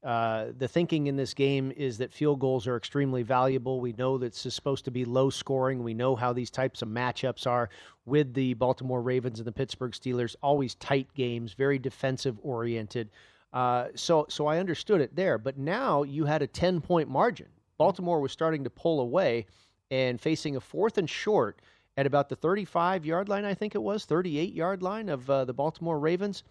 uh, 0.03 0.47
the 0.57 0.67
thinking 0.69 1.09
in 1.09 1.17
this 1.17 1.35
game 1.35 1.73
is 1.77 1.99
that 1.99 2.13
field 2.13 2.41
goals 2.41 2.67
are 2.67 2.77
extremely 2.77 3.23
valuable. 3.23 3.81
We 3.81 3.93
know 3.93 4.17
that 4.19 4.27
it's 4.27 4.55
supposed 4.55 4.87
to 4.87 4.91
be 4.91 5.05
low 5.05 5.29
scoring. 5.29 5.83
We 5.83 5.93
know 5.93 6.17
how 6.17 6.33
these 6.33 6.51
types 6.51 6.81
of 6.81 6.89
matchups 6.89 7.47
are 7.47 7.69
with 8.07 8.33
the 8.33 8.55
Baltimore 8.55 9.03
Ravens 9.03 9.41
and 9.41 9.47
the 9.47 9.53
Pittsburgh 9.53 9.93
Steelers. 9.93 10.37
Always 10.43 10.75
tight 10.77 11.13
games, 11.15 11.53
very 11.53 11.79
defensive 11.79 12.39
oriented. 12.43 13.11
Uh, 13.53 13.89
so, 13.95 14.27
so 14.31 14.47
I 14.47 14.59
understood 14.59 15.03
it 15.03 15.15
there. 15.15 15.37
But 15.37 15.59
now 15.59 16.03
you 16.03 16.25
had 16.25 16.41
a 16.41 16.47
ten 16.47 16.81
point 16.81 17.11
margin. 17.11 17.49
Baltimore 17.77 18.21
was 18.21 18.33
starting 18.33 18.65
to 18.65 18.71
pull 18.71 19.01
away 19.01 19.47
and 19.91 20.21
facing 20.21 20.57
a 20.57 20.61
fourth 20.61 20.97
and 20.97 21.11
short 21.11 21.61
at 21.97 22.07
about 22.07 22.29
the 22.29 22.37
35 22.37 23.05
yard 23.05 23.29
line, 23.29 23.45
I 23.45 23.53
think 23.53 23.75
it 23.75 23.83
was, 23.83 24.07
38 24.07 24.55
yard 24.55 24.83
line 24.83 25.11
of 25.11 25.29
uh, 25.29 25.45
the 25.45 25.53
Baltimore 25.53 25.99
Ravens. 25.99 26.43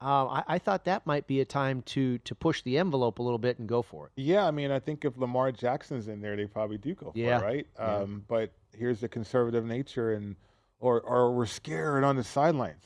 Uh, 0.00 0.26
I, 0.26 0.44
I 0.46 0.58
thought 0.58 0.84
that 0.84 1.06
might 1.06 1.26
be 1.26 1.40
a 1.40 1.44
time 1.44 1.82
to 1.82 2.18
to 2.18 2.34
push 2.34 2.62
the 2.62 2.78
envelope 2.78 3.18
a 3.18 3.22
little 3.22 3.38
bit 3.38 3.58
and 3.58 3.68
go 3.68 3.82
for 3.82 4.06
it. 4.06 4.12
Yeah, 4.16 4.46
I 4.46 4.50
mean, 4.52 4.70
I 4.70 4.78
think 4.78 5.04
if 5.04 5.16
Lamar 5.16 5.50
Jackson's 5.50 6.06
in 6.06 6.20
there, 6.20 6.36
they 6.36 6.46
probably 6.46 6.78
do 6.78 6.94
go 6.94 7.10
for 7.12 7.18
Yeah. 7.18 7.40
it, 7.40 7.42
right? 7.42 7.66
Yeah. 7.78 7.96
Um, 7.96 8.24
but 8.28 8.52
here's 8.76 9.00
the 9.00 9.08
conservative 9.08 9.64
nature, 9.64 10.12
and 10.12 10.36
or 10.78 11.00
or 11.00 11.32
we're 11.34 11.46
scared 11.46 12.04
on 12.04 12.14
the 12.16 12.22
sidelines. 12.22 12.84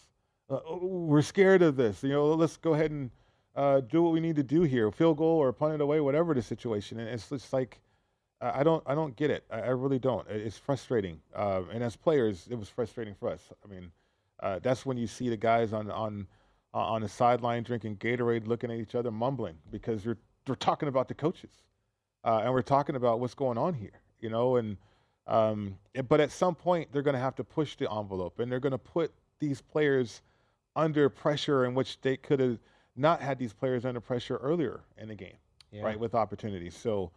Uh, 0.48 0.60
oh, 0.66 0.78
we're 0.86 1.20
scared 1.22 1.60
of 1.62 1.76
this. 1.76 2.02
You 2.02 2.10
know, 2.10 2.32
let's 2.32 2.56
go 2.56 2.72
ahead 2.72 2.90
and 2.90 3.10
uh, 3.54 3.80
do 3.80 4.02
what 4.02 4.12
we 4.14 4.20
need 4.20 4.36
to 4.36 4.42
do 4.42 4.62
here, 4.62 4.90
field 4.90 5.18
goal 5.18 5.36
or 5.36 5.52
punt 5.52 5.74
it 5.74 5.80
away, 5.82 6.00
whatever 6.00 6.32
the 6.32 6.40
situation. 6.42 6.98
And 6.98 7.08
it's 7.10 7.28
just 7.28 7.52
like 7.52 7.80
I 8.40 8.62
don't 8.62 8.82
I 8.86 8.94
don't 8.94 9.14
get 9.16 9.30
it. 9.30 9.44
I, 9.50 9.60
I 9.60 9.68
really 9.68 9.98
don't. 9.98 10.26
It's 10.30 10.56
frustrating. 10.56 11.20
Uh, 11.34 11.62
and 11.70 11.84
as 11.84 11.94
players, 11.94 12.48
it 12.50 12.56
was 12.58 12.70
frustrating 12.70 13.14
for 13.14 13.28
us. 13.28 13.52
I 13.62 13.68
mean, 13.68 13.92
uh, 14.40 14.60
that's 14.62 14.86
when 14.86 14.96
you 14.96 15.06
see 15.06 15.28
the 15.28 15.36
guys 15.36 15.74
on 15.74 15.90
on 15.90 16.26
uh, 16.74 16.78
on 16.78 17.02
the 17.02 17.08
sideline 17.08 17.62
drinking 17.62 17.96
Gatorade, 17.96 18.46
looking 18.46 18.70
at 18.70 18.78
each 18.78 18.94
other, 18.94 19.10
mumbling 19.10 19.56
because 19.70 20.04
you're 20.04 20.18
we're 20.48 20.54
talking 20.56 20.88
about 20.88 21.06
the 21.08 21.14
coaches, 21.14 21.50
uh, 22.24 22.40
and 22.42 22.52
we're 22.52 22.62
talking 22.62 22.96
about 22.96 23.20
what's 23.20 23.34
going 23.34 23.58
on 23.58 23.74
here, 23.74 24.00
you 24.20 24.28
know. 24.30 24.56
And 24.56 24.76
um, 25.26 25.78
but 26.08 26.20
at 26.20 26.32
some 26.32 26.54
point, 26.54 26.88
they're 26.92 27.02
going 27.02 27.14
to 27.14 27.20
have 27.20 27.36
to 27.36 27.44
push 27.44 27.76
the 27.76 27.90
envelope, 27.92 28.38
and 28.40 28.50
they're 28.50 28.60
going 28.60 28.72
to 28.72 28.78
put 28.78 29.12
these 29.38 29.60
players 29.60 30.22
under 30.74 31.08
pressure 31.08 31.64
in 31.64 31.74
which 31.74 32.00
they 32.00 32.16
could 32.16 32.40
have 32.40 32.58
not 32.96 33.20
had 33.20 33.38
these 33.38 33.52
players 33.52 33.84
under 33.84 34.00
pressure 34.00 34.36
earlier 34.38 34.80
in 34.98 35.08
the 35.08 35.14
game, 35.14 35.36
Yeah. 35.70 35.82
right, 35.82 35.98
with 35.98 36.14
opportunities. 36.14 36.76
So. 36.76 37.10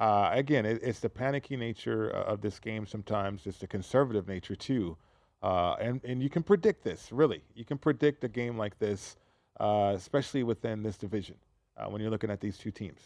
Uh, 0.00 0.30
again, 0.32 0.64
it, 0.64 0.78
it's 0.80 1.00
the 1.00 1.08
panicky 1.10 1.56
nature 1.56 2.14
uh, 2.14 2.22
of 2.32 2.40
this 2.40 2.60
game. 2.60 2.86
Sometimes 2.86 3.48
it's 3.48 3.58
the 3.58 3.66
conservative 3.66 4.28
nature 4.28 4.54
too, 4.54 4.96
uh, 5.42 5.74
and 5.80 6.00
and 6.04 6.22
you 6.22 6.30
can 6.30 6.42
predict 6.42 6.82
this. 6.84 7.12
Really, 7.12 7.42
you 7.54 7.64
can 7.64 7.78
predict 7.78 8.24
a 8.24 8.28
game 8.28 8.58
like 8.58 8.78
this, 8.78 9.16
uh, 9.60 9.92
especially 9.94 10.42
within 10.42 10.82
this 10.82 10.96
division 10.96 11.36
uh, 11.76 11.86
when 11.86 12.00
you're 12.00 12.10
looking 12.10 12.30
at 12.30 12.40
these 12.40 12.58
two 12.58 12.70
teams. 12.70 13.00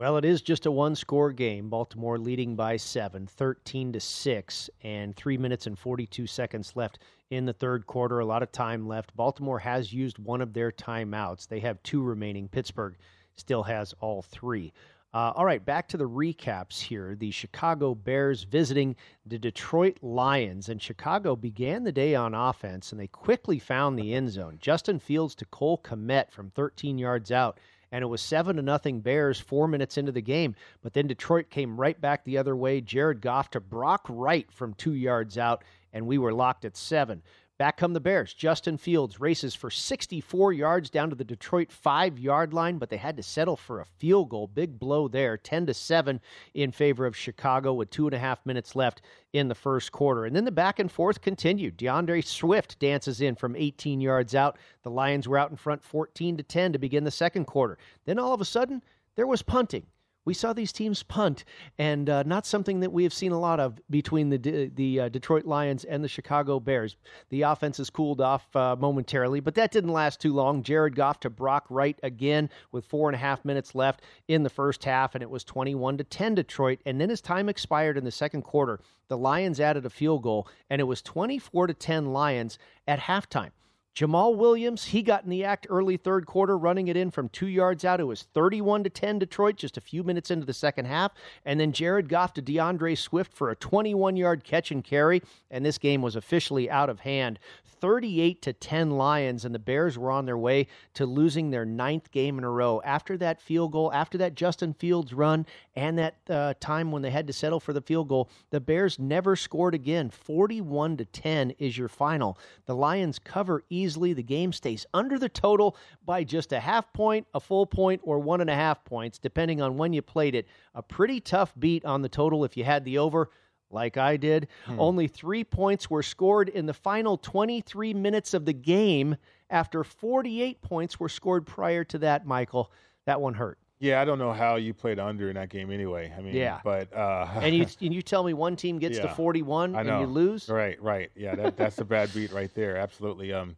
Well, 0.00 0.16
it 0.16 0.24
is 0.24 0.42
just 0.42 0.66
a 0.66 0.70
one 0.70 0.94
score 0.94 1.32
game. 1.32 1.68
Baltimore 1.68 2.18
leading 2.18 2.54
by 2.54 2.76
seven, 2.76 3.26
13 3.26 3.94
to 3.94 4.00
6, 4.00 4.70
and 4.84 5.16
three 5.16 5.36
minutes 5.36 5.66
and 5.66 5.76
42 5.76 6.24
seconds 6.28 6.76
left 6.76 7.00
in 7.30 7.46
the 7.46 7.52
third 7.52 7.84
quarter. 7.88 8.20
A 8.20 8.24
lot 8.24 8.44
of 8.44 8.52
time 8.52 8.86
left. 8.86 9.16
Baltimore 9.16 9.58
has 9.58 9.92
used 9.92 10.20
one 10.20 10.40
of 10.40 10.52
their 10.52 10.70
timeouts. 10.70 11.48
They 11.48 11.58
have 11.60 11.82
two 11.82 12.00
remaining. 12.00 12.46
Pittsburgh 12.46 12.94
still 13.34 13.64
has 13.64 13.92
all 14.00 14.22
three. 14.22 14.72
Uh, 15.14 15.32
all 15.34 15.44
right, 15.46 15.64
back 15.64 15.88
to 15.88 15.96
the 15.96 16.08
recaps 16.08 16.80
here. 16.80 17.16
The 17.18 17.30
Chicago 17.30 17.94
Bears 17.94 18.42
visiting 18.42 18.94
the 19.24 19.38
Detroit 19.38 19.96
Lions, 20.02 20.68
and 20.68 20.82
Chicago 20.82 21.34
began 21.34 21.84
the 21.84 21.92
day 21.92 22.14
on 22.14 22.34
offense, 22.34 22.92
and 22.92 23.00
they 23.00 23.06
quickly 23.06 23.58
found 23.58 23.98
the 23.98 24.12
end 24.12 24.30
zone. 24.30 24.58
Justin 24.60 24.98
Fields 24.98 25.34
to 25.36 25.46
Cole 25.46 25.78
Kmet 25.82 26.30
from 26.30 26.50
13 26.50 26.98
yards 26.98 27.32
out, 27.32 27.58
and 27.90 28.02
it 28.02 28.08
was 28.08 28.20
seven 28.20 28.56
to 28.56 28.62
nothing 28.62 29.00
Bears 29.00 29.40
four 29.40 29.66
minutes 29.66 29.96
into 29.96 30.12
the 30.12 30.20
game. 30.20 30.54
But 30.82 30.92
then 30.92 31.06
Detroit 31.06 31.48
came 31.48 31.80
right 31.80 31.98
back 31.98 32.24
the 32.24 32.36
other 32.36 32.54
way. 32.54 32.82
Jared 32.82 33.22
Goff 33.22 33.48
to 33.52 33.60
Brock 33.60 34.04
Wright 34.10 34.52
from 34.52 34.74
two 34.74 34.94
yards 34.94 35.38
out, 35.38 35.64
and 35.90 36.06
we 36.06 36.18
were 36.18 36.34
locked 36.34 36.66
at 36.66 36.76
seven. 36.76 37.22
Back 37.58 37.76
come 37.76 37.92
the 37.92 37.98
Bears. 37.98 38.34
Justin 38.34 38.78
Fields 38.78 39.18
races 39.18 39.52
for 39.52 39.68
64 39.68 40.52
yards 40.52 40.90
down 40.90 41.10
to 41.10 41.16
the 41.16 41.24
Detroit 41.24 41.72
five 41.72 42.16
yard 42.16 42.54
line, 42.54 42.78
but 42.78 42.88
they 42.88 42.96
had 42.96 43.16
to 43.16 43.22
settle 43.24 43.56
for 43.56 43.80
a 43.80 43.84
field 43.84 44.28
goal. 44.28 44.46
Big 44.46 44.78
blow 44.78 45.08
there, 45.08 45.36
10 45.36 45.66
to 45.66 45.74
7 45.74 46.20
in 46.54 46.70
favor 46.70 47.04
of 47.04 47.16
Chicago 47.16 47.74
with 47.74 47.90
two 47.90 48.06
and 48.06 48.14
a 48.14 48.18
half 48.18 48.46
minutes 48.46 48.76
left 48.76 49.02
in 49.32 49.48
the 49.48 49.56
first 49.56 49.90
quarter. 49.90 50.24
And 50.24 50.36
then 50.36 50.44
the 50.44 50.52
back 50.52 50.78
and 50.78 50.90
forth 50.90 51.20
continued. 51.20 51.76
D'Andre 51.76 52.20
Swift 52.20 52.78
dances 52.78 53.20
in 53.20 53.34
from 53.34 53.56
18 53.56 54.00
yards 54.00 54.36
out. 54.36 54.56
The 54.84 54.90
Lions 54.90 55.26
were 55.26 55.38
out 55.38 55.50
in 55.50 55.56
front 55.56 55.82
14 55.82 56.36
to 56.36 56.44
10 56.44 56.74
to 56.74 56.78
begin 56.78 57.02
the 57.02 57.10
second 57.10 57.46
quarter. 57.46 57.76
Then 58.04 58.20
all 58.20 58.32
of 58.32 58.40
a 58.40 58.44
sudden, 58.44 58.84
there 59.16 59.26
was 59.26 59.42
punting 59.42 59.84
we 60.28 60.34
saw 60.34 60.52
these 60.52 60.72
teams 60.72 61.02
punt, 61.02 61.46
and 61.78 62.10
uh, 62.10 62.22
not 62.22 62.44
something 62.44 62.80
that 62.80 62.92
we 62.92 63.02
have 63.02 63.14
seen 63.14 63.32
a 63.32 63.40
lot 63.40 63.58
of 63.58 63.80
between 63.88 64.28
the 64.28 64.70
the 64.74 65.00
uh, 65.00 65.08
Detroit 65.08 65.46
Lions 65.46 65.84
and 65.84 66.04
the 66.04 66.08
Chicago 66.08 66.60
Bears. 66.60 66.96
The 67.30 67.40
offense 67.40 67.78
has 67.78 67.88
cooled 67.88 68.20
off 68.20 68.54
uh, 68.54 68.76
momentarily, 68.78 69.40
but 69.40 69.54
that 69.54 69.72
didn't 69.72 69.94
last 69.94 70.20
too 70.20 70.34
long. 70.34 70.62
Jared 70.62 70.94
Goff 70.94 71.18
to 71.20 71.30
Brock 71.30 71.64
Wright 71.70 71.98
again 72.02 72.50
with 72.72 72.84
four 72.84 73.08
and 73.08 73.16
a 73.16 73.18
half 73.18 73.42
minutes 73.42 73.74
left 73.74 74.02
in 74.28 74.42
the 74.42 74.50
first 74.50 74.84
half, 74.84 75.14
and 75.14 75.22
it 75.22 75.30
was 75.30 75.44
21 75.44 75.96
to 75.96 76.04
10 76.04 76.34
Detroit. 76.34 76.80
And 76.84 77.00
then 77.00 77.10
as 77.10 77.22
time 77.22 77.48
expired 77.48 77.96
in 77.96 78.04
the 78.04 78.10
second 78.10 78.42
quarter, 78.42 78.80
the 79.08 79.16
Lions 79.16 79.60
added 79.60 79.86
a 79.86 79.90
field 79.90 80.22
goal, 80.22 80.46
and 80.68 80.78
it 80.78 80.84
was 80.84 81.00
24 81.00 81.68
to 81.68 81.72
10 81.72 82.12
Lions 82.12 82.58
at 82.86 83.00
halftime. 83.00 83.52
Jamaal 83.98 84.36
Williams, 84.36 84.84
he 84.84 85.02
got 85.02 85.24
in 85.24 85.30
the 85.30 85.42
act 85.42 85.66
early 85.68 85.96
third 85.96 86.24
quarter, 86.24 86.56
running 86.56 86.86
it 86.86 86.96
in 86.96 87.10
from 87.10 87.28
two 87.28 87.48
yards 87.48 87.84
out. 87.84 87.98
It 87.98 88.04
was 88.04 88.22
31 88.22 88.84
to 88.84 88.90
10 88.90 89.18
Detroit, 89.18 89.56
just 89.56 89.76
a 89.76 89.80
few 89.80 90.04
minutes 90.04 90.30
into 90.30 90.46
the 90.46 90.52
second 90.52 90.84
half. 90.84 91.10
And 91.44 91.58
then 91.58 91.72
Jared 91.72 92.08
Goff 92.08 92.32
to 92.34 92.40
D'Andre 92.40 92.94
Swift 92.94 93.32
for 93.32 93.50
a 93.50 93.56
21 93.56 94.16
yard 94.16 94.44
catch 94.44 94.70
and 94.70 94.84
carry. 94.84 95.20
And 95.50 95.66
this 95.66 95.78
game 95.78 96.00
was 96.00 96.14
officially 96.14 96.70
out 96.70 96.88
of 96.88 97.00
hand. 97.00 97.40
38 97.80 98.42
to 98.42 98.52
10 98.52 98.90
Lions, 98.92 99.44
and 99.44 99.54
the 99.54 99.58
Bears 99.58 99.98
were 99.98 100.10
on 100.10 100.26
their 100.26 100.38
way 100.38 100.66
to 100.94 101.06
losing 101.06 101.50
their 101.50 101.64
ninth 101.64 102.10
game 102.10 102.38
in 102.38 102.44
a 102.44 102.50
row. 102.50 102.80
After 102.84 103.16
that 103.18 103.40
field 103.40 103.72
goal, 103.72 103.92
after 103.92 104.18
that 104.18 104.34
Justin 104.34 104.74
Fields 104.74 105.12
run, 105.12 105.46
and 105.76 105.98
that 105.98 106.16
uh, 106.28 106.54
time 106.60 106.90
when 106.90 107.02
they 107.02 107.10
had 107.10 107.26
to 107.26 107.32
settle 107.32 107.60
for 107.60 107.72
the 107.72 107.80
field 107.80 108.08
goal, 108.08 108.28
the 108.50 108.60
Bears 108.60 108.98
never 108.98 109.36
scored 109.36 109.74
again. 109.74 110.10
41 110.10 110.96
to 110.98 111.04
10 111.04 111.52
is 111.58 111.78
your 111.78 111.88
final. 111.88 112.38
The 112.66 112.74
Lions 112.74 113.18
cover 113.18 113.62
easily. 113.70 113.87
The 113.96 114.22
game 114.22 114.52
stays 114.52 114.86
under 114.92 115.18
the 115.18 115.28
total 115.28 115.76
by 116.04 116.24
just 116.24 116.52
a 116.52 116.60
half 116.60 116.92
point, 116.92 117.26
a 117.34 117.40
full 117.40 117.66
point, 117.66 118.00
or 118.04 118.18
one 118.18 118.40
and 118.40 118.50
a 118.50 118.54
half 118.54 118.84
points, 118.84 119.18
depending 119.18 119.60
on 119.60 119.76
when 119.76 119.92
you 119.92 120.02
played 120.02 120.34
it. 120.34 120.46
A 120.74 120.82
pretty 120.82 121.20
tough 121.20 121.54
beat 121.58 121.84
on 121.84 122.02
the 122.02 122.08
total 122.08 122.44
if 122.44 122.56
you 122.56 122.64
had 122.64 122.84
the 122.84 122.98
over 122.98 123.30
like 123.70 123.96
I 123.96 124.16
did. 124.16 124.48
Only 124.78 125.08
three 125.08 125.44
points 125.44 125.90
were 125.90 126.02
scored 126.02 126.48
in 126.48 126.66
the 126.66 126.74
final 126.74 127.16
23 127.18 127.94
minutes 127.94 128.34
of 128.34 128.44
the 128.44 128.52
game 128.52 129.16
after 129.50 129.84
48 129.84 130.60
points 130.62 131.00
were 131.00 131.08
scored 131.08 131.46
prior 131.46 131.84
to 131.84 131.98
that, 131.98 132.26
Michael. 132.26 132.72
That 133.06 133.20
one 133.20 133.34
hurt. 133.34 133.58
Yeah, 133.80 134.00
I 134.00 134.04
don't 134.04 134.18
know 134.18 134.32
how 134.32 134.56
you 134.56 134.74
played 134.74 134.98
under 134.98 135.28
in 135.28 135.36
that 135.36 135.50
game 135.50 135.70
anyway. 135.70 136.12
I 136.16 136.20
mean, 136.20 136.34
Yeah. 136.34 136.60
but 136.64 136.92
uh, 136.92 137.28
and 137.40 137.54
you 137.54 137.66
and 137.80 137.94
you 137.94 138.02
tell 138.02 138.24
me 138.24 138.34
one 138.34 138.56
team 138.56 138.78
gets 138.78 138.98
to 138.98 139.08
41 139.08 139.76
I 139.76 139.80
and 139.80 140.00
you 140.00 140.06
lose? 140.06 140.48
Right, 140.48 140.80
right. 140.82 141.10
Yeah, 141.14 141.36
that, 141.36 141.56
that's 141.56 141.78
a 141.78 141.84
bad 141.84 142.12
beat 142.12 142.32
right 142.32 142.52
there. 142.54 142.76
Absolutely. 142.76 143.32
Um, 143.32 143.56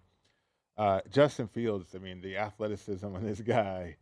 uh, 0.81 1.01
Justin 1.11 1.47
Fields. 1.47 1.95
I 1.95 1.99
mean, 1.99 2.23
the 2.23 2.39
athleticism 2.39 3.05
of 3.05 3.23
this 3.23 3.41
guy 3.43 3.97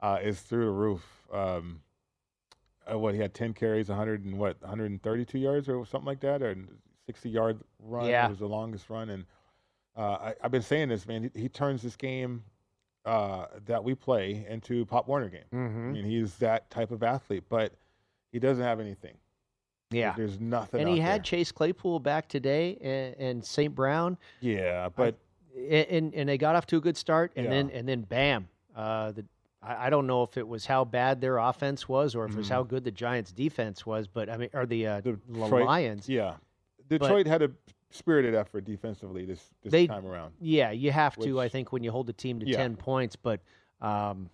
uh, 0.00 0.18
is 0.22 0.40
through 0.40 0.66
the 0.66 0.70
roof. 0.70 1.04
Um, 1.32 1.80
uh, 2.90 2.98
what 2.98 3.14
he 3.14 3.20
had 3.20 3.32
10 3.34 3.54
carries, 3.54 3.88
100 3.88 4.24
and 4.24 4.38
what 4.38 4.60
132 4.60 5.38
yards 5.38 5.68
or 5.68 5.84
something 5.86 6.06
like 6.06 6.20
that, 6.20 6.42
or 6.42 6.54
60 7.06 7.30
yard 7.30 7.58
run. 7.82 8.06
Yeah. 8.06 8.26
It 8.26 8.30
was 8.30 8.38
the 8.40 8.46
longest 8.46 8.90
run, 8.90 9.08
and 9.10 9.24
uh, 9.96 10.00
I, 10.20 10.34
I've 10.42 10.50
been 10.50 10.62
saying 10.62 10.90
this, 10.90 11.06
man. 11.06 11.30
He, 11.34 11.42
he 11.42 11.48
turns 11.48 11.82
this 11.82 11.96
game 11.96 12.44
uh, 13.06 13.46
that 13.66 13.82
we 13.82 13.94
play 13.94 14.46
into 14.48 14.84
Pop 14.84 15.08
Warner 15.08 15.28
game. 15.30 15.44
Mhm. 15.52 15.88
I 15.88 15.92
mean, 15.92 16.04
he's 16.04 16.34
that 16.36 16.70
type 16.70 16.90
of 16.90 17.02
athlete, 17.02 17.44
but 17.48 17.72
he 18.32 18.38
doesn't 18.38 18.62
have 18.64 18.80
anything. 18.80 19.16
Yeah, 19.90 20.12
there's 20.14 20.38
nothing. 20.38 20.80
And 20.82 20.90
he 20.90 20.98
had 21.00 21.20
there. 21.20 21.24
Chase 21.24 21.50
Claypool 21.50 22.00
back 22.00 22.28
today, 22.28 22.76
and, 22.82 23.14
and 23.16 23.44
St. 23.44 23.74
Brown. 23.74 24.18
Yeah, 24.40 24.90
but 24.94 25.14
I, 25.14 25.16
and 25.70 26.14
and 26.14 26.28
they 26.28 26.38
got 26.38 26.54
off 26.56 26.66
to 26.66 26.76
a 26.76 26.80
good 26.80 26.96
start, 26.96 27.32
and 27.36 27.44
Yeah. 27.44 27.50
then 27.50 27.70
and 27.70 27.88
then 27.88 28.02
bam, 28.02 28.48
uh, 28.76 29.12
the 29.12 29.24
I, 29.62 29.86
I 29.86 29.90
don't 29.90 30.06
know 30.06 30.22
if 30.22 30.36
it 30.36 30.46
was 30.46 30.66
how 30.66 30.84
bad 30.84 31.20
their 31.20 31.38
offense 31.38 31.88
was 31.88 32.14
or 32.14 32.24
if 32.26 32.32
it 32.32 32.36
was 32.38 32.48
how 32.48 32.62
good 32.62 32.84
the 32.84 32.90
Giants' 32.92 33.32
defense 33.32 33.84
was, 33.84 34.06
but 34.06 34.28
I 34.30 34.36
mean, 34.36 34.50
or 34.54 34.66
the 34.66 34.86
uh, 34.86 35.00
Detroit- 35.00 35.66
Lions. 35.66 36.08
Yeah, 36.08 36.34
But- 36.88 37.00
Detroit 37.00 37.26
had 37.26 37.42
a 37.42 37.50
spirited 37.90 38.34
effort 38.34 38.64
defensively 38.64 39.24
this 39.24 39.50
this 39.62 39.70
they, 39.72 39.86
time 39.86 40.06
around. 40.06 40.34
Yeah, 40.40 40.70
you 40.70 40.92
have 40.92 41.16
to. 41.16 41.40
I 41.40 41.48
think 41.48 41.72
when 41.72 41.82
you 41.82 41.90
hold 41.90 42.06
the 42.06 42.12
team 42.12 42.38
to 42.40 42.46
Yeah. 42.46 42.56
ten 42.58 42.76
points, 42.76 43.16
but 43.16 43.40
um, 43.80 44.28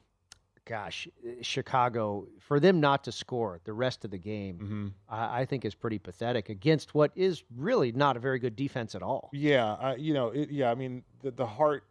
gosh, 0.67 1.09
Chicago 1.43 2.27
for 2.41 2.59
them 2.61 2.81
not 2.81 3.05
to 3.05 3.13
score 3.13 3.61
the 3.65 3.73
rest 3.73 4.05
of 4.05 4.11
the 4.11 4.19
game, 4.19 4.59
Mm-hmm. 4.59 4.89
I, 5.09 5.41
I 5.41 5.45
think 5.45 5.65
is 5.65 5.75
pretty 5.75 5.99
pathetic 5.99 6.49
against 6.49 6.95
what 6.95 7.13
is 7.15 7.43
really 7.55 7.93
not 7.93 8.17
a 8.17 8.21
very 8.21 8.39
good 8.39 8.57
defense 8.57 8.95
at 8.95 9.03
all. 9.03 9.31
Yeah, 9.33 9.75
I, 9.75 9.97
you 9.97 10.15
know, 10.15 10.29
it, 10.29 10.51
yeah. 10.51 10.71
I 10.71 10.75
mean, 10.75 11.03
the, 11.23 11.31
the 11.31 11.47
heart 11.47 11.85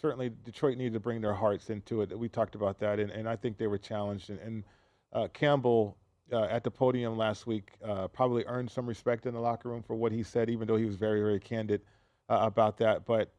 certainly 0.00 0.30
Detroit 0.44 0.76
needed 0.76 0.94
to 0.94 1.00
bring 1.00 1.20
their 1.20 1.34
hearts 1.34 1.70
into 1.70 2.02
it. 2.02 2.18
We 2.18 2.28
talked 2.28 2.54
about 2.54 2.78
that, 2.80 2.98
and, 2.98 3.10
and 3.10 3.28
I 3.28 3.36
think 3.36 3.58
they 3.58 3.66
were 3.66 3.78
challenged. 3.78 4.30
And, 4.30 4.38
and 4.40 4.64
uh, 5.12 5.28
Campbell 5.32 5.96
uh, 6.32 6.44
at 6.44 6.64
the 6.64 6.70
podium 6.70 7.16
last 7.16 7.46
week 7.46 7.72
uh, 7.84 8.08
probably 8.08 8.44
earned 8.46 8.70
some 8.70 8.86
respect 8.86 9.26
in 9.26 9.34
the 9.34 9.40
locker 9.40 9.68
room 9.68 9.82
for 9.82 9.94
what 9.94 10.12
he 10.12 10.22
said, 10.22 10.50
even 10.50 10.66
though 10.66 10.76
he 10.76 10.84
was 10.84 10.96
very, 10.96 11.20
very 11.20 11.38
candid 11.40 11.82
uh, 12.28 12.38
about 12.40 12.78
that. 12.78 13.06
But 13.06 13.32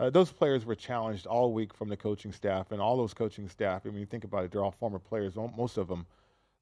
uh, 0.00 0.10
those 0.10 0.32
players 0.32 0.64
were 0.64 0.74
challenged 0.74 1.26
all 1.26 1.52
week 1.52 1.72
from 1.74 1.88
the 1.88 1.96
coaching 1.96 2.32
staff, 2.32 2.72
and 2.72 2.80
all 2.80 2.96
those 2.96 3.14
coaching 3.14 3.48
staff. 3.48 3.82
I 3.84 3.90
mean, 3.90 4.00
you 4.00 4.06
think 4.06 4.24
about 4.24 4.44
it; 4.44 4.50
they're 4.50 4.64
all 4.64 4.70
former 4.72 4.98
players, 4.98 5.36
most 5.36 5.76
of 5.76 5.86
them, 5.88 6.06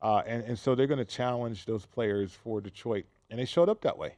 uh, 0.03 0.23
and 0.27 0.43
and 0.45 0.59
so 0.59 0.75
they're 0.75 0.87
going 0.87 0.99
to 0.99 1.05
challenge 1.05 1.65
those 1.65 1.87
players 1.87 2.33
for 2.33 2.61
Detroit, 2.61 3.07
and 3.31 3.39
they 3.39 3.45
showed 3.47 3.69
up 3.69 3.81
that 3.83 3.97
way. 3.97 4.17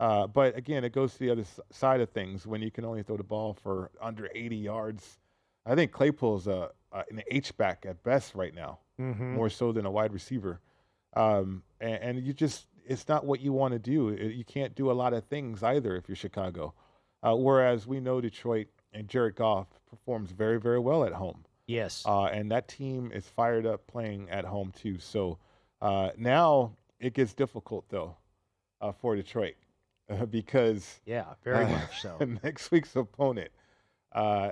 Uh, 0.00 0.26
but 0.26 0.56
again, 0.56 0.82
it 0.84 0.92
goes 0.92 1.12
to 1.12 1.18
the 1.20 1.30
other 1.30 1.44
side 1.70 2.00
of 2.00 2.10
things 2.10 2.46
when 2.46 2.60
you 2.60 2.70
can 2.70 2.84
only 2.84 3.02
throw 3.04 3.16
the 3.16 3.22
ball 3.22 3.54
for 3.54 3.90
under 4.00 4.28
80 4.34 4.56
yards. 4.56 5.18
I 5.64 5.76
think 5.76 5.92
Claypool's 5.92 6.46
a, 6.48 6.70
a 6.92 7.04
an 7.10 7.22
H 7.30 7.56
back 7.56 7.86
at 7.88 8.02
best 8.02 8.34
right 8.34 8.52
now, 8.54 8.80
Mhm. 9.00 9.34
more 9.34 9.48
so 9.50 9.70
than 9.72 9.86
a 9.86 9.90
wide 9.90 10.12
receiver. 10.12 10.60
Um, 11.14 11.62
and, 11.80 11.94
and 12.02 12.26
you 12.26 12.32
just 12.32 12.66
it's 12.86 13.08
not 13.08 13.24
what 13.24 13.40
you 13.40 13.52
want 13.52 13.72
to 13.72 13.78
do. 13.78 14.08
It- 14.08 14.34
You 14.34 14.44
can't 14.44 14.74
do 14.74 14.90
a 14.90 14.92
lot 15.02 15.12
of 15.14 15.24
things 15.24 15.62
either 15.62 15.96
if 15.96 16.08
you're 16.08 16.16
Chicago. 16.16 16.74
Uh, 17.24 17.34
whereas 17.34 17.86
we 17.86 17.98
know 18.00 18.20
Detroit 18.20 18.66
and 18.92 19.08
Jared 19.08 19.34
Goff 19.34 19.66
performs 19.90 20.30
very 20.30 20.60
very 20.60 20.78
well 20.78 21.04
at 21.04 21.12
home. 21.12 21.44
Yes. 21.66 22.02
Uh, 22.06 22.24
and 22.26 22.50
that 22.50 22.68
team 22.68 23.10
is 23.14 23.26
fired 23.26 23.64
up 23.66 23.86
playing 23.86 24.28
at 24.30 24.44
home 24.44 24.72
too. 24.76 24.98
So 24.98 25.38
uh, 25.80 26.10
now 26.18 26.72
it 27.00 27.14
gets 27.14 27.32
difficult 27.32 27.86
though 27.88 28.14
uh, 28.82 28.92
for 28.92 29.16
Detroit 29.16 29.54
uh, 30.10 30.26
because 30.38 31.00
Yeah, 31.06 31.24
very 31.42 31.64
much 31.78 32.02
so. 32.02 32.18
next 32.44 32.70
week's 32.70 32.94
opponent, 32.94 33.50
uh, 34.12 34.50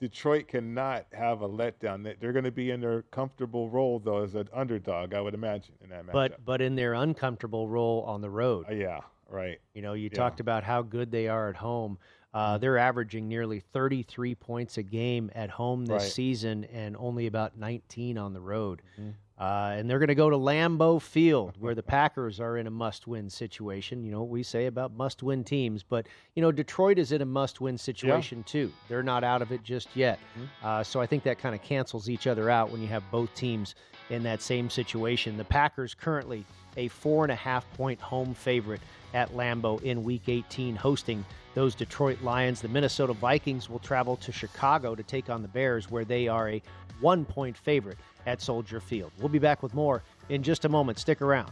Detroit 0.00 0.48
cannot 0.48 1.06
have 1.12 1.40
a 1.42 1.48
letdown. 1.48 2.02
They- 2.04 2.16
They're 2.20 2.32
going 2.32 2.44
to 2.44 2.50
be 2.50 2.70
in 2.70 2.80
their 2.80 3.02
comfortable 3.02 3.68
role 3.68 3.98
though 3.98 4.22
as 4.22 4.34
an 4.34 4.48
underdog, 4.54 5.12
I 5.14 5.20
would 5.20 5.34
imagine 5.34 5.74
in 5.82 5.90
that 5.90 6.06
matchup. 6.06 6.12
but 6.12 6.44
but 6.44 6.60
in 6.62 6.74
their 6.76 6.94
uncomfortable 6.94 7.68
role 7.68 8.02
on 8.02 8.20
the 8.22 8.30
road. 8.30 8.66
Uh, 8.70 8.74
yeah, 8.74 9.00
right. 9.28 9.58
You 9.74 9.82
know, 9.82 9.92
you 9.94 10.08
Yeah. 10.12 10.16
talked 10.18 10.40
about 10.40 10.64
how 10.64 10.82
good 10.82 11.10
they 11.10 11.28
are 11.28 11.48
at 11.48 11.56
home. 11.56 11.98
Uh, 12.34 12.58
they're 12.58 12.76
averaging 12.78 13.28
nearly 13.28 13.60
33 13.60 14.34
points 14.34 14.76
a 14.76 14.82
game 14.82 15.30
at 15.34 15.48
home 15.50 15.86
this 15.86 16.02
Right. 16.02 16.12
season 16.12 16.64
and 16.64 16.94
only 16.98 17.26
about 17.26 17.56
19 17.56 18.18
on 18.18 18.34
the 18.34 18.40
road. 18.40 18.82
Mm-hmm. 19.00 19.10
Uh, 19.38 19.74
and 19.76 19.88
they're 19.90 19.98
going 19.98 20.08
to 20.08 20.14
go 20.14 20.30
to 20.30 20.36
Lambeau 20.36 21.00
Field, 21.00 21.56
where 21.60 21.74
the 21.74 21.82
Packers 21.82 22.40
are 22.40 22.56
in 22.56 22.66
a 22.66 22.70
must-win 22.70 23.28
situation. 23.28 24.02
You 24.02 24.10
know 24.10 24.20
what 24.20 24.30
we 24.30 24.42
say 24.42 24.64
about 24.66 24.92
must-win 24.94 25.44
teams, 25.44 25.82
but 25.82 26.06
you 26.34 26.40
know 26.42 26.50
Detroit 26.50 26.98
is 26.98 27.12
in 27.12 27.20
a 27.20 27.26
must-win 27.26 27.76
situation 27.76 28.42
too. 28.44 28.72
They're 28.88 29.02
not 29.02 29.24
out 29.24 29.42
of 29.42 29.52
it 29.52 29.62
just 29.62 29.94
yet. 29.94 30.18
Mm-hmm. 30.38 30.66
Uh, 30.66 30.82
so 30.84 31.00
I 31.02 31.06
think 31.06 31.22
that 31.24 31.38
kind 31.38 31.54
of 31.54 31.60
cancels 31.62 32.08
each 32.08 32.26
other 32.26 32.48
out 32.48 32.70
when 32.70 32.80
you 32.80 32.88
have 32.88 33.02
both 33.10 33.34
teams 33.34 33.74
in 34.08 34.22
that 34.22 34.40
same 34.40 34.70
situation. 34.70 35.36
The 35.36 35.44
Packers 35.44 35.92
currently 35.94 36.46
a 36.78 36.88
four 36.88 37.24
and 37.24 37.32
a 37.32 37.36
half 37.36 37.70
point 37.74 38.00
home 38.00 38.32
favorite 38.34 38.80
at 39.16 39.32
Lambeau 39.34 39.82
in 39.82 40.04
Week 40.04 40.28
18, 40.28 40.76
hosting 40.76 41.24
those 41.54 41.74
Detroit 41.74 42.20
Lions. 42.20 42.60
The 42.60 42.68
Minnesota 42.68 43.14
Vikings 43.14 43.70
will 43.70 43.78
travel 43.78 44.14
to 44.18 44.30
Chicago 44.30 44.94
to 44.94 45.02
take 45.02 45.30
on 45.30 45.40
the 45.40 45.48
Bears, 45.48 45.90
where 45.90 46.04
they 46.04 46.28
are 46.28 46.50
a 46.50 46.62
one 47.00 47.24
point 47.24 47.56
favorite 47.56 47.96
at 48.26 48.42
Soldier 48.42 48.78
Field. 48.78 49.10
We'll 49.18 49.30
be 49.30 49.38
back 49.38 49.62
with 49.62 49.72
more 49.72 50.02
in 50.28 50.42
just 50.42 50.66
a 50.66 50.68
moment. 50.68 50.98
Stick 50.98 51.22
around. 51.22 51.50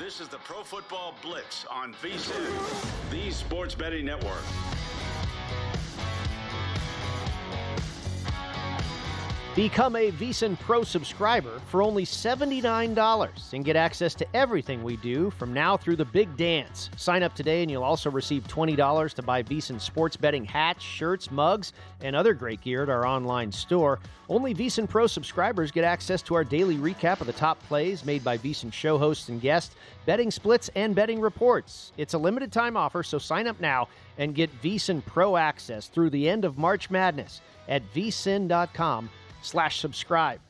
This 0.00 0.20
is 0.20 0.26
the 0.26 0.38
Pro 0.38 0.64
Football 0.64 1.14
Blitz 1.22 1.64
on 1.70 1.94
VSIN, 1.94 3.10
the 3.12 3.30
Sports 3.30 3.76
Betting 3.76 4.04
Network. 4.04 4.42
Become 9.54 9.94
a 9.94 10.10
VSiN 10.10 10.58
Pro 10.58 10.82
subscriber 10.82 11.60
for 11.68 11.80
only 11.80 12.04
$79 12.04 13.52
and 13.52 13.64
get 13.64 13.76
access 13.76 14.12
to 14.16 14.26
everything 14.34 14.82
we 14.82 14.96
do 14.96 15.30
from 15.30 15.52
now 15.52 15.76
through 15.76 15.94
the 15.94 16.04
big 16.04 16.36
dance. 16.36 16.90
Sign 16.96 17.22
up 17.22 17.36
today 17.36 17.62
and 17.62 17.70
you'll 17.70 17.84
also 17.84 18.10
receive 18.10 18.48
$20 18.48 19.14
to 19.14 19.22
buy 19.22 19.44
VSiN 19.44 19.80
sports 19.80 20.16
betting 20.16 20.44
hats, 20.44 20.82
shirts, 20.82 21.30
mugs, 21.30 21.72
and 22.00 22.16
other 22.16 22.34
great 22.34 22.62
gear 22.62 22.82
at 22.82 22.88
our 22.88 23.06
online 23.06 23.52
store. 23.52 24.00
Only 24.28 24.56
VSiN 24.56 24.88
Pro 24.88 25.06
subscribers 25.06 25.70
get 25.70 25.84
access 25.84 26.20
to 26.22 26.34
our 26.34 26.42
daily 26.42 26.76
recap 26.76 27.20
of 27.20 27.28
the 27.28 27.32
top 27.32 27.62
plays 27.68 28.04
made 28.04 28.24
by 28.24 28.36
VSiN 28.36 28.72
show 28.72 28.98
hosts 28.98 29.28
and 29.28 29.40
guests, 29.40 29.76
betting 30.04 30.32
splits, 30.32 30.68
and 30.74 30.96
betting 30.96 31.20
reports. 31.20 31.92
It's 31.96 32.14
a 32.14 32.18
limited 32.18 32.50
time 32.50 32.76
offer, 32.76 33.04
so 33.04 33.18
sign 33.18 33.46
up 33.46 33.60
now 33.60 33.86
and 34.18 34.34
get 34.34 34.50
VSiN 34.62 35.06
Pro 35.06 35.36
access 35.36 35.86
through 35.86 36.10
the 36.10 36.28
end 36.28 36.44
of 36.44 36.58
March 36.58 36.90
Madness 36.90 37.40
at 37.68 37.84
vsin.com 37.94 39.08
slash 39.44 39.80
subscribe. 39.80 40.40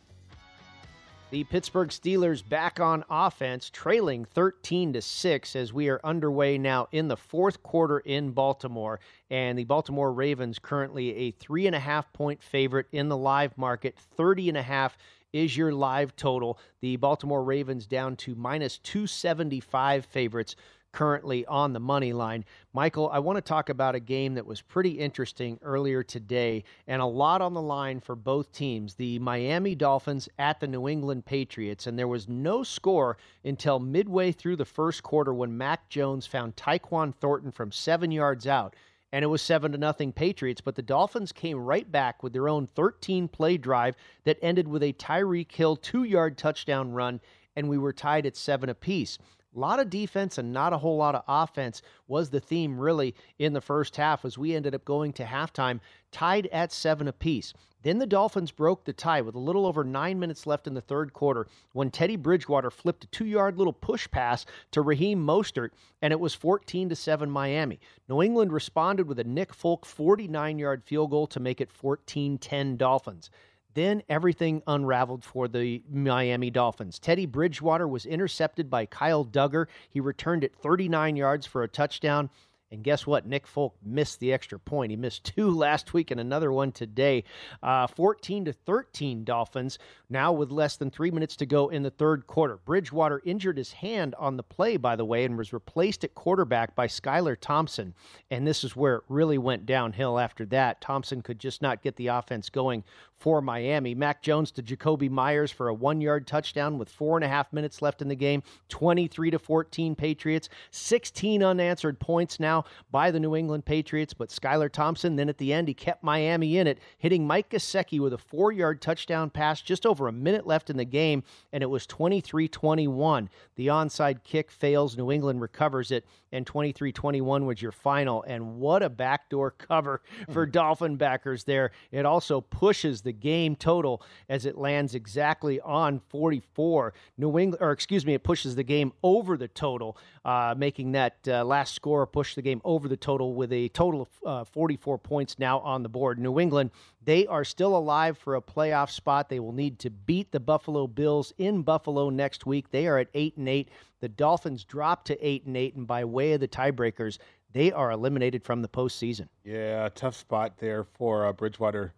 The 1.30 1.44
Pittsburgh 1.44 1.88
Steelers 1.88 2.48
back 2.48 2.78
on 2.78 3.04
offense, 3.11 3.68
trailing 3.68 4.24
13 4.24 4.92
to 4.92 5.02
6 5.02 5.57
as 5.57 5.72
we 5.72 5.88
are 5.88 6.00
underway 6.04 6.59
now 6.59 6.87
in 6.92 7.09
the 7.09 7.16
fourth 7.16 7.61
quarter 7.62 7.98
in 7.98 8.30
Baltimore. 8.30 9.00
And 9.30 9.59
the 9.59 9.64
Baltimore 9.64 10.12
Ravens 10.12 10.61
currently 10.61 11.12
a 11.16 11.30
three 11.33 11.66
and 11.66 11.74
a 11.74 11.80
half 11.80 12.12
point 12.12 12.40
favorite 12.40 12.87
in 12.92 13.09
the 13.09 13.16
live 13.16 13.59
market. 13.59 13.98
30 13.98 14.50
and 14.50 14.59
a 14.59 14.62
half 14.62 14.96
is 15.33 15.57
your 15.57 15.72
live 15.72 16.14
total. 16.14 16.57
The 16.80 16.96
Baltimore 16.96 17.42
Ravens 17.42 17.87
down 17.87 18.14
to 18.18 18.37
minus 18.37 18.78
275 18.78 20.04
favorites 20.04 20.54
currently 20.94 21.44
on 21.46 21.72
the 21.72 21.80
money 21.80 22.12
line. 22.12 22.44
Michael, 22.72 23.11
I 23.12 23.18
want 23.18 23.37
to 23.37 23.42
talk 23.42 23.68
about 23.68 23.96
a 23.96 24.00
game 24.00 24.35
that 24.35 24.46
was 24.46 24.62
pretty 24.62 24.90
interesting 24.90 25.59
earlier 25.61 26.04
today 26.04 26.62
and 26.87 27.02
a 27.02 27.07
lot 27.07 27.42
on 27.42 27.52
the 27.52 27.61
line 27.61 27.98
for 27.98 28.14
both 28.14 28.52
teams. 28.52 28.94
The 28.94 29.18
Miami 29.18 29.74
Dolphins 29.74 30.28
at 30.38 30.61
the 30.61 30.68
New 30.68 30.88
England 30.88 31.26
Patriots, 31.26 31.88
and 31.88 31.98
there 31.98 32.07
was 32.07 32.28
no 32.28 32.62
score 32.62 33.16
until 33.44 33.80
midway 33.80 34.30
through 34.30 34.54
the 34.54 34.64
first 34.64 35.02
quarter 35.02 35.35
when 35.35 35.59
Mac 35.59 35.88
Jones 35.88 36.28
found 36.28 36.54
Tyquan 36.54 37.12
Thornton 37.12 37.50
from 37.50 37.72
seven 37.72 38.12
yards 38.12 38.46
out. 38.46 38.76
And 39.12 39.24
it 39.24 39.28
was 39.28 39.42
seven 39.42 39.72
to 39.72 39.78
nothing 39.78 40.12
Patriots, 40.12 40.61
but 40.61 40.76
the 40.76 40.83
Dolphins 40.83 41.33
came 41.33 41.59
right 41.59 41.90
back 41.90 42.22
with 42.22 42.33
their 42.33 42.48
own 42.48 42.68
13 42.68 43.26
play 43.26 43.57
drive 43.57 43.96
that 44.24 44.38
ended 44.42 44.68
with 44.68 44.85
a 44.85 44.92
Tyreek 44.92 45.50
Hill 45.50 45.74
two 45.74 46.04
yard 46.04 46.38
touchdown 46.38 46.92
run, 46.92 47.20
and 47.57 47.68
we 47.68 47.78
were 47.78 47.92
tied 47.92 48.26
at 48.26 48.37
seven 48.37 48.68
apiece. 48.68 49.18
A 49.54 49.60
lot 49.60 49.78
of 49.78 49.88
defense 49.88 50.36
and 50.36 50.52
not 50.52 50.72
a 50.72 50.78
whole 50.78 50.96
lot 50.96 51.14
of 51.14 51.22
offense 51.28 51.80
was 52.08 52.30
the 52.30 52.40
theme 52.40 52.76
really 52.78 53.14
in 53.38 53.52
the 53.52 53.60
first 53.60 53.94
half 53.96 54.24
as 54.24 54.36
we 54.36 54.52
ended 54.52 54.74
up 54.74 54.84
going 54.84 55.12
to 55.12 55.24
halftime 55.24 55.78
tied 56.10 56.48
at 56.48 56.72
seven 56.72 57.06
apiece. 57.06 57.54
Then 57.82 57.98
the 57.98 58.06
Dolphins 58.06 58.50
broke 58.50 58.84
the 58.84 58.92
tie 58.92 59.20
with 59.20 59.34
a 59.34 59.38
little 59.38 59.66
over 59.66 59.84
nine 59.84 60.18
minutes 60.18 60.46
left 60.46 60.66
in 60.66 60.74
the 60.74 60.80
third 60.80 61.12
quarter 61.12 61.46
when 61.72 61.90
Teddy 61.90 62.16
Bridgewater 62.16 62.70
flipped 62.70 63.04
a 63.04 63.08
two 63.08 63.26
yard 63.26 63.56
little 63.58 63.74
push 63.74 64.10
pass 64.10 64.44
to 64.72 64.80
Raheem 64.80 65.24
Mostert, 65.24 65.70
and 66.02 66.10
it 66.10 66.18
was 66.18 66.34
14 66.34 66.88
to 66.88 66.96
7 66.96 67.30
Miami. 67.30 67.78
New 68.08 68.22
England 68.22 68.52
responded 68.52 69.06
with 69.06 69.18
a 69.20 69.24
Nick 69.24 69.54
Folk 69.54 69.86
49 69.86 70.58
yard 70.58 70.82
field 70.82 71.10
goal 71.10 71.26
to 71.28 71.38
make 71.38 71.60
it 71.60 71.70
14 71.70 72.38
10 72.38 72.76
Dolphins. 72.76 73.30
Then 73.74 74.02
everything 74.08 74.62
unraveled 74.66 75.24
for 75.24 75.48
the 75.48 75.82
Miami 75.90 76.50
Dolphins. 76.50 76.98
Teddy 76.98 77.26
Bridgewater 77.26 77.87
was 77.87 78.06
intercepted 78.06 78.70
by 78.70 78.87
Kyle 78.87 79.24
Dugger. 79.24 79.66
He 79.90 80.00
returned 80.00 80.44
it 80.44 80.54
39 80.56 81.16
yards 81.16 81.46
for 81.46 81.62
a 81.62 81.68
touchdown. 81.68 82.30
And 82.74 82.82
guess 82.82 83.06
what? 83.06 83.24
Nick 83.24 83.46
Folk 83.46 83.76
missed 83.84 84.18
the 84.18 84.32
extra 84.32 84.58
point. 84.58 84.90
He 84.90 84.96
missed 84.96 85.22
two 85.22 85.48
last 85.56 85.94
week 85.94 86.10
and 86.10 86.18
another 86.18 86.50
one 86.50 86.72
today. 86.72 87.22
Uh, 87.62 87.87
14 87.87 88.46
to 88.46 88.52
13 88.52 89.22
Dolphins. 89.22 89.78
Now 90.10 90.32
with 90.32 90.50
less 90.50 90.76
than 90.76 90.90
three 90.90 91.12
minutes 91.12 91.37
to 91.37 91.46
go 91.46 91.68
in 91.68 91.84
the 91.84 91.90
third 91.90 92.26
quarter. 92.26 92.56
Bridgewater 92.64 93.22
injured 93.24 93.58
his 93.58 93.72
hand 93.74 94.16
on 94.18 94.37
the 94.37 94.42
play, 94.42 94.76
by 94.76 94.96
the 94.96 95.04
way, 95.04 95.24
and 95.24 95.38
was 95.38 95.52
replaced 95.52 96.02
at 96.02 96.16
quarterback 96.16 96.74
by 96.74 96.88
Skylar 96.88 97.37
Thompson. 97.40 97.94
And 98.32 98.44
this 98.44 98.64
is 98.64 98.74
where 98.74 98.96
it 98.96 99.04
really 99.08 99.38
went 99.38 99.66
downhill 99.66 100.18
after 100.18 100.44
that. 100.46 100.80
Thompson 100.80 101.22
could 101.22 101.38
just 101.38 101.62
not 101.62 101.80
get 101.80 101.94
the 101.94 102.08
offense 102.08 102.50
going 102.50 102.82
for 103.16 103.40
Miami. 103.40 103.94
Mac 103.94 104.22
Jones 104.22 104.50
to 104.53 104.62
Jakobi 104.62 105.11
Meyers 105.11 105.50
for 105.50 105.68
a 105.68 105.74
one 105.74 106.00
yard 106.00 106.27
touchdown 106.27 106.79
with 106.79 106.88
four 106.88 107.16
and 107.16 107.24
a 107.24 107.29
half 107.29 107.53
minutes 107.53 107.81
left 107.81 108.03
in 108.03 108.09
the 108.09 108.14
game. 108.14 108.42
23 108.68 109.31
to 109.31 109.38
14 109.38 109.94
Patriots. 109.94 110.48
16 110.70 111.42
unanswered 111.42 111.98
points 112.00 112.40
now 112.40 112.64
by 112.90 113.11
the 113.11 113.20
New 113.20 113.35
England 113.35 113.64
Patriots, 113.64 114.14
but 114.14 114.29
Skylar 114.29 114.70
Thompson, 114.70 115.16
then 115.16 115.29
at 115.29 115.38
the 115.38 115.53
end, 115.53 115.68
he 115.68 115.74
kept 115.74 116.03
Miami 116.03 116.59
in 116.59 116.66
it, 116.66 116.79
hitting 116.98 117.27
Mike 117.27 117.50
Gesicki 117.50 118.00
with 118.00 118.12
a 118.12 118.18
four 118.18 118.53
yard 118.53 118.81
touchdown 118.81 119.31
pass 119.31 119.61
just 119.61 119.87
over 119.87 120.09
a 120.09 120.12
minute 120.12 120.46
left 120.46 120.70
in 120.70 120.77
the 120.77 120.85
game, 120.85 121.22
and 121.53 121.62
it 121.62 121.70
was 121.70 121.87
23 121.87 122.48
21. 122.48 123.31
The 123.57 123.68
onside 123.68 124.24
kick 124.24 124.50
fails. 124.50 124.96
New 124.96 125.11
England 125.11 125.40
recovers 125.40 125.90
it, 125.90 126.05
and 126.33 126.46
23 126.46 126.92
21 126.92 127.46
was 127.46 127.62
your 127.62 127.72
final. 127.72 128.22
And 128.24 128.57
what 128.57 128.83
a 128.83 128.90
backdoor 128.90 129.53
cover 129.53 130.03
for 130.31 130.44
hmm. 130.44 130.50
Dolphin 130.53 130.96
backers 130.96 131.44
there. 131.44 131.70
It 131.90 132.05
also 132.05 132.40
pushes 132.40 133.03
the 133.04 133.12
game 133.12 133.54
total 133.54 134.02
as 134.28 134.46
it 134.46 134.58
lands 134.58 134.94
exactly 134.94 135.60
on 135.60 136.00
44. 136.08 136.92
New 137.16 137.38
England, 137.38 137.62
or 137.62 137.70
excuse 137.70 138.04
me, 138.04 138.14
it 138.14 138.24
pushes 138.24 138.56
the 138.56 138.64
game 138.64 138.92
over 139.02 139.36
the 139.36 139.48
total, 139.48 139.96
uh, 140.24 140.54
making 140.56 140.92
that 140.92 141.16
uh, 141.28 141.44
last 141.44 141.74
score 141.74 142.06
push 142.06 142.34
the 142.34 142.42
game 142.42 142.60
over 142.64 142.88
the 142.88 142.96
total 142.96 143.34
with 143.34 143.52
a 143.52 143.68
total 143.68 144.02
of 144.02 144.08
uh, 144.26 144.44
44 144.44 144.98
points 144.98 145.38
now 145.38 145.60
on 145.60 145.82
the 145.82 145.88
board. 145.88 146.18
New 146.18 146.40
England, 146.40 146.70
they 147.04 147.26
are 147.26 147.44
still 147.44 147.76
alive 147.76 148.18
for 148.18 148.34
a 148.34 148.42
playoff 148.42 148.90
spot. 148.90 149.28
They 149.28 149.40
will 149.40 149.52
need 149.52 149.78
to 149.80 149.90
beat 149.90 150.32
the 150.32 150.40
Buffalo 150.40 150.86
Bills 150.86 151.32
in 151.38 151.62
Buffalo 151.62 152.10
next 152.10 152.46
week. 152.46 152.70
They 152.70 152.86
are 152.86 152.98
at 152.98 153.08
eight 153.14 153.36
and 153.36 153.48
eight. 153.48 153.68
The 154.00 154.08
Dolphins 154.08 154.64
drop 154.64 155.04
to 155.06 155.26
eight 155.26 155.46
and 155.46 155.56
eight, 155.56 155.74
and 155.76 155.86
by 155.86 156.04
way 156.04 156.32
of 156.32 156.40
the 156.40 156.48
tiebreakers, 156.48 157.18
they 157.54 157.72
are 157.72 157.90
eliminated 157.92 158.44
from 158.44 158.62
the 158.62 158.68
postseason. 158.68 159.28
Yeah, 159.44 159.88
tough 159.94 160.16
spot 160.16 160.58
there 160.58 160.84
for 160.84 161.26
uh, 161.26 161.32
Bridgewater. 161.32 161.94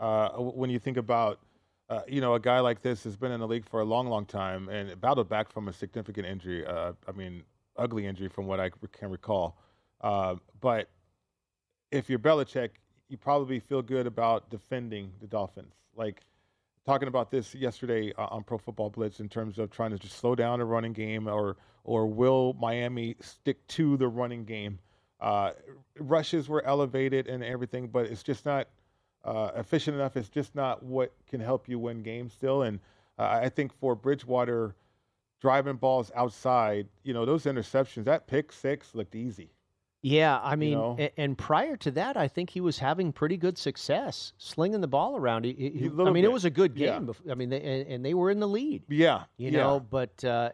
Uh, 0.00 0.30
when 0.30 0.70
you 0.70 0.78
think 0.78 0.96
about, 0.96 1.38
uh, 1.90 2.00
you 2.08 2.20
know, 2.20 2.34
a 2.34 2.40
guy 2.40 2.58
like 2.60 2.80
this 2.82 3.04
has 3.04 3.16
been 3.16 3.30
in 3.30 3.38
the 3.38 3.46
league 3.46 3.68
for 3.68 3.80
a 3.80 3.84
long, 3.84 4.08
long 4.08 4.24
time 4.24 4.68
and 4.70 4.98
battled 5.00 5.28
back 5.28 5.52
from 5.52 5.68
a 5.68 5.72
significant 5.72 6.26
injury. 6.26 6.66
Uh, 6.66 6.92
I 7.06 7.12
mean, 7.12 7.44
ugly 7.76 8.06
injury 8.06 8.28
from 8.28 8.46
what 8.46 8.58
I 8.58 8.70
can 8.92 9.10
recall. 9.10 9.58
Uh, 10.00 10.36
but 10.60 10.88
if 11.90 12.08
you're 12.08 12.18
Belichick, 12.18 12.70
you 13.08 13.18
probably 13.18 13.60
feel 13.60 13.82
good 13.82 14.06
about 14.06 14.48
defending 14.50 15.12
the 15.20 15.26
Dolphins. 15.26 15.74
Like 15.94 16.22
talking 16.86 17.08
about 17.08 17.30
this 17.30 17.54
yesterday 17.54 18.12
uh, 18.16 18.26
on 18.30 18.42
Pro 18.42 18.56
Football 18.56 18.90
Blitz 18.90 19.20
in 19.20 19.28
terms 19.28 19.58
of 19.58 19.70
trying 19.70 19.90
to 19.90 19.98
just 19.98 20.16
slow 20.16 20.34
down 20.34 20.60
a 20.60 20.64
running 20.64 20.92
game, 20.92 21.28
or 21.28 21.56
or 21.84 22.06
will 22.06 22.54
Miami 22.54 23.16
stick 23.20 23.66
to 23.68 23.96
the 23.96 24.08
running 24.08 24.44
game? 24.44 24.78
Uh, 25.20 25.52
rushes 25.98 26.48
were 26.48 26.64
elevated 26.64 27.26
and 27.26 27.44
everything, 27.44 27.88
but 27.88 28.06
it's 28.06 28.22
just 28.22 28.46
not 28.46 28.68
uh, 29.24 29.50
efficient 29.56 29.94
enough. 29.96 30.16
It's 30.16 30.28
just 30.28 30.54
not 30.54 30.82
what 30.82 31.12
can 31.28 31.40
help 31.40 31.68
you 31.68 31.78
win 31.78 32.02
games 32.02 32.32
still. 32.32 32.62
And 32.62 32.80
uh, 33.18 33.40
I 33.42 33.48
think 33.48 33.72
for 33.72 33.94
Bridgewater, 33.94 34.74
driving 35.40 35.76
balls 35.76 36.10
outside, 36.14 36.86
you 37.02 37.12
know, 37.14 37.24
those 37.24 37.44
interceptions, 37.44 38.04
that 38.04 38.26
pick 38.26 38.52
six 38.52 38.94
looked 38.94 39.14
easy. 39.14 39.50
Yeah, 40.02 40.40
I 40.42 40.56
mean, 40.56 40.70
You 40.70 40.76
know? 40.76 40.96
and, 40.98 41.10
and 41.18 41.38
prior 41.38 41.76
to 41.76 41.90
that, 41.90 42.16
I 42.16 42.26
think 42.26 42.48
he 42.48 42.62
was 42.62 42.78
having 42.78 43.12
pretty 43.12 43.36
good 43.36 43.58
success 43.58 44.32
slinging 44.38 44.80
the 44.80 44.88
ball 44.88 45.14
around. 45.16 45.44
He, 45.44 45.52
he- 45.52 45.90
I 46.02 46.10
mean, 46.10 46.24
it 46.24 46.32
was 46.32 46.46
a 46.46 46.50
good 46.50 46.74
game. 46.74 47.06
bef- 47.08 47.30
I 47.30 47.34
mean, 47.34 47.50
they, 47.50 47.60
and, 47.60 47.86
and 47.86 48.04
they 48.04 48.14
were 48.14 48.30
in 48.30 48.40
the 48.40 48.48
lead. 48.48 48.84
Yeah, 48.88 49.24
you 49.36 49.50
yeah. 49.50 49.58
know, 49.58 49.80
but 49.80 50.24
uh, 50.24 50.52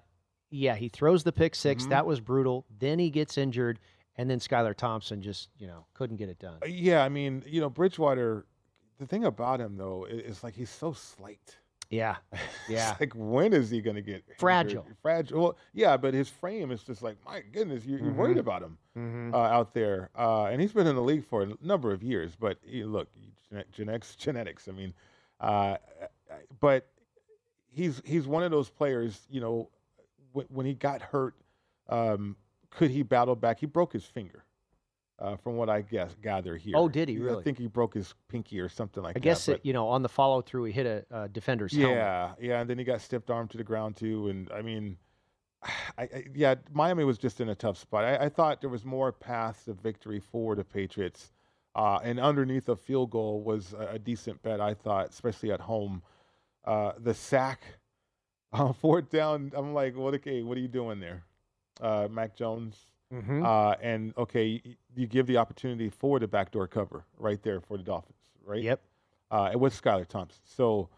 yeah, 0.51 0.75
he 0.75 0.89
throws 0.89 1.23
the 1.23 1.31
pick 1.31 1.55
6 1.55 1.85
Mhm. 1.85 1.89
That 1.91 2.07
was 2.07 2.19
brutal. 2.19 2.67
Then 2.81 2.99
he 2.99 3.09
gets 3.11 3.39
injured, 3.39 3.79
and 4.17 4.29
then 4.29 4.41
Skylar 4.41 4.75
Thompson 4.75 5.23
just 5.23 5.49
you 5.61 5.69
know 5.69 5.87
couldn't 5.95 6.17
get 6.17 6.29
it 6.29 6.41
done. 6.41 6.59
Uh, 6.65 6.67
Yeah, 6.67 7.05
I 7.05 7.09
mean, 7.09 7.45
you 7.47 7.61
know, 7.61 7.71
Bridgewater. 7.71 8.47
The 8.99 9.07
thing 9.07 9.25
about 9.25 9.61
him 9.61 9.77
though 9.77 10.05
is 10.07 10.43
like 10.43 10.55
he's 10.55 10.71
so 10.71 10.93
slight. 10.93 11.57
Yeah, 11.91 12.17
yeah. 12.69 12.97
Like 12.99 13.13
when 13.15 13.53
is 13.53 13.71
he 13.71 13.81
going 13.81 13.95
to 13.97 14.03
get 14.03 14.17
injured? 14.27 14.39
Fragile. 14.41 14.87
Fragile. 15.03 15.41
Well, 15.41 15.57
yeah, 15.73 15.97
but 15.97 16.15
his 16.15 16.29
frame 16.29 16.71
is 16.73 16.83
just 16.83 17.01
like 17.03 17.17
my 17.25 17.41
goodness. 17.53 17.85
You're, 17.85 18.01
you're 18.01 18.13
worried 18.13 18.39
Mhm. 18.39 18.41
about 18.41 18.63
him 18.63 18.79
Mhm. 18.97 19.35
uh, 19.35 19.37
out 19.39 19.73
there, 19.75 20.11
uh, 20.17 20.47
and 20.47 20.61
he's 20.61 20.73
been 20.73 20.87
in 20.89 20.97
the 20.97 21.03
league 21.03 21.25
for 21.25 21.43
a 21.43 21.49
number 21.63 21.93
of 21.93 22.03
years. 22.03 22.35
But 22.35 22.59
he, 22.65 22.83
look, 22.85 23.09
gene- 23.51 23.63
genetics, 23.71 24.17
genetics. 24.17 24.67
I 24.67 24.73
mean, 24.73 24.95
uh, 25.41 25.77
but 26.59 26.89
he's 27.71 28.03
he's 28.05 28.27
one 28.27 28.43
of 28.43 28.51
those 28.51 28.69
players. 28.69 29.21
You 29.31 29.41
know, 29.41 29.69
when, 30.33 30.47
when 30.49 30.67
he 30.67 30.75
got 30.75 31.03
hurt, 31.03 31.35
um, 31.89 32.35
could 32.71 32.91
he 32.91 33.03
battle 33.03 33.37
back? 33.37 33.61
He 33.61 33.67
broke 33.67 33.93
his 33.93 34.05
finger. 34.05 34.43
Uh, 35.19 35.35
from 35.35 35.57
what 35.57 35.71
I 35.71 35.81
guess 35.81 36.15
gather 36.23 36.59
here. 36.59 36.75
Oh, 36.77 36.91
did 36.91 37.09
he 37.09 37.17
really? 37.17 37.41
I 37.41 37.43
think 37.43 37.57
he 37.57 37.69
broke 37.69 37.95
his 37.95 38.13
pinky 38.29 38.61
or 38.61 38.69
something 38.69 39.03
like 39.03 39.13
I 39.17 39.19
that. 39.19 39.21
I 39.21 39.25
guess 39.25 39.49
it, 39.49 39.61
you 39.65 39.73
know 39.73 39.89
on 39.89 40.03
the 40.03 40.11
follow 40.11 40.43
through, 40.43 40.65
he 40.65 40.73
hit 40.73 40.85
a, 40.85 41.07
uh 41.11 41.27
defender's 41.29 41.75
helmet. 41.75 41.97
yeah, 41.97 42.33
yeah, 42.39 42.61
and 42.61 42.69
then 42.69 42.77
he 42.77 42.85
got 42.85 43.01
stiffed 43.01 43.31
arm 43.31 43.49
to 43.49 43.57
the 43.57 43.65
ground 43.65 43.97
too. 43.97 44.29
And 44.29 44.51
I 44.53 44.61
mean, 44.61 44.99
I, 45.63 46.03
I 46.03 46.25
yeah, 46.35 46.57
Miami 46.71 47.05
was 47.05 47.17
just 47.17 47.41
in 47.41 47.49
a 47.49 47.55
tough 47.55 47.79
spot. 47.79 48.05
I, 48.05 48.27
I 48.27 48.29
thought 48.29 48.61
there 48.61 48.69
was 48.69 48.85
more 48.85 49.11
paths 49.11 49.69
of 49.69 49.81
victory 49.81 50.21
for 50.21 50.55
the 50.55 50.65
Patriots, 50.65 51.33
uh, 51.75 51.99
and 52.03 52.21
underneath 52.21 52.69
a 52.69 52.77
field 52.77 53.09
goal 53.11 53.41
was 53.43 53.73
a, 53.73 53.93
a 53.95 53.99
decent 53.99 54.43
bet. 54.43 54.61
I 54.61 54.75
thought, 54.75 55.09
especially 55.09 55.51
at 55.51 55.63
home. 55.63 56.03
Uh, 56.63 56.93
the 56.99 57.15
sack 57.15 57.63
on 58.53 58.75
fourth 58.83 59.09
down, 59.09 59.51
I'm 59.57 59.73
like, 59.73 59.97
what? 59.97 60.13
Okay, 60.15 60.43
what 60.43 60.59
are 60.59 60.61
you 60.61 60.69
doing 60.69 61.01
there, 61.01 61.23
uh, 61.81 62.07
Mac 62.11 62.37
Jones? 62.37 62.77
Mhm. 63.13 63.45
Uh, 63.45 63.77
and 63.81 64.13
okay, 64.19 64.61
you, 64.65 64.75
you 64.97 65.07
give 65.07 65.27
the 65.27 65.37
opportunity 65.37 65.89
for 65.89 66.19
the 66.19 66.27
backdoor 66.27 66.67
cover 66.67 67.05
right 67.19 67.41
there 67.43 67.61
for 67.61 67.77
the 67.77 67.83
Dolphins, 67.85 68.19
right? 68.45 68.63
Yep. 68.63 68.81
Uh, 69.31 69.49
and 69.53 69.61
with 69.61 69.81
Skylar 69.81 70.07
Thompson. 70.07 70.41
So, 70.45 70.89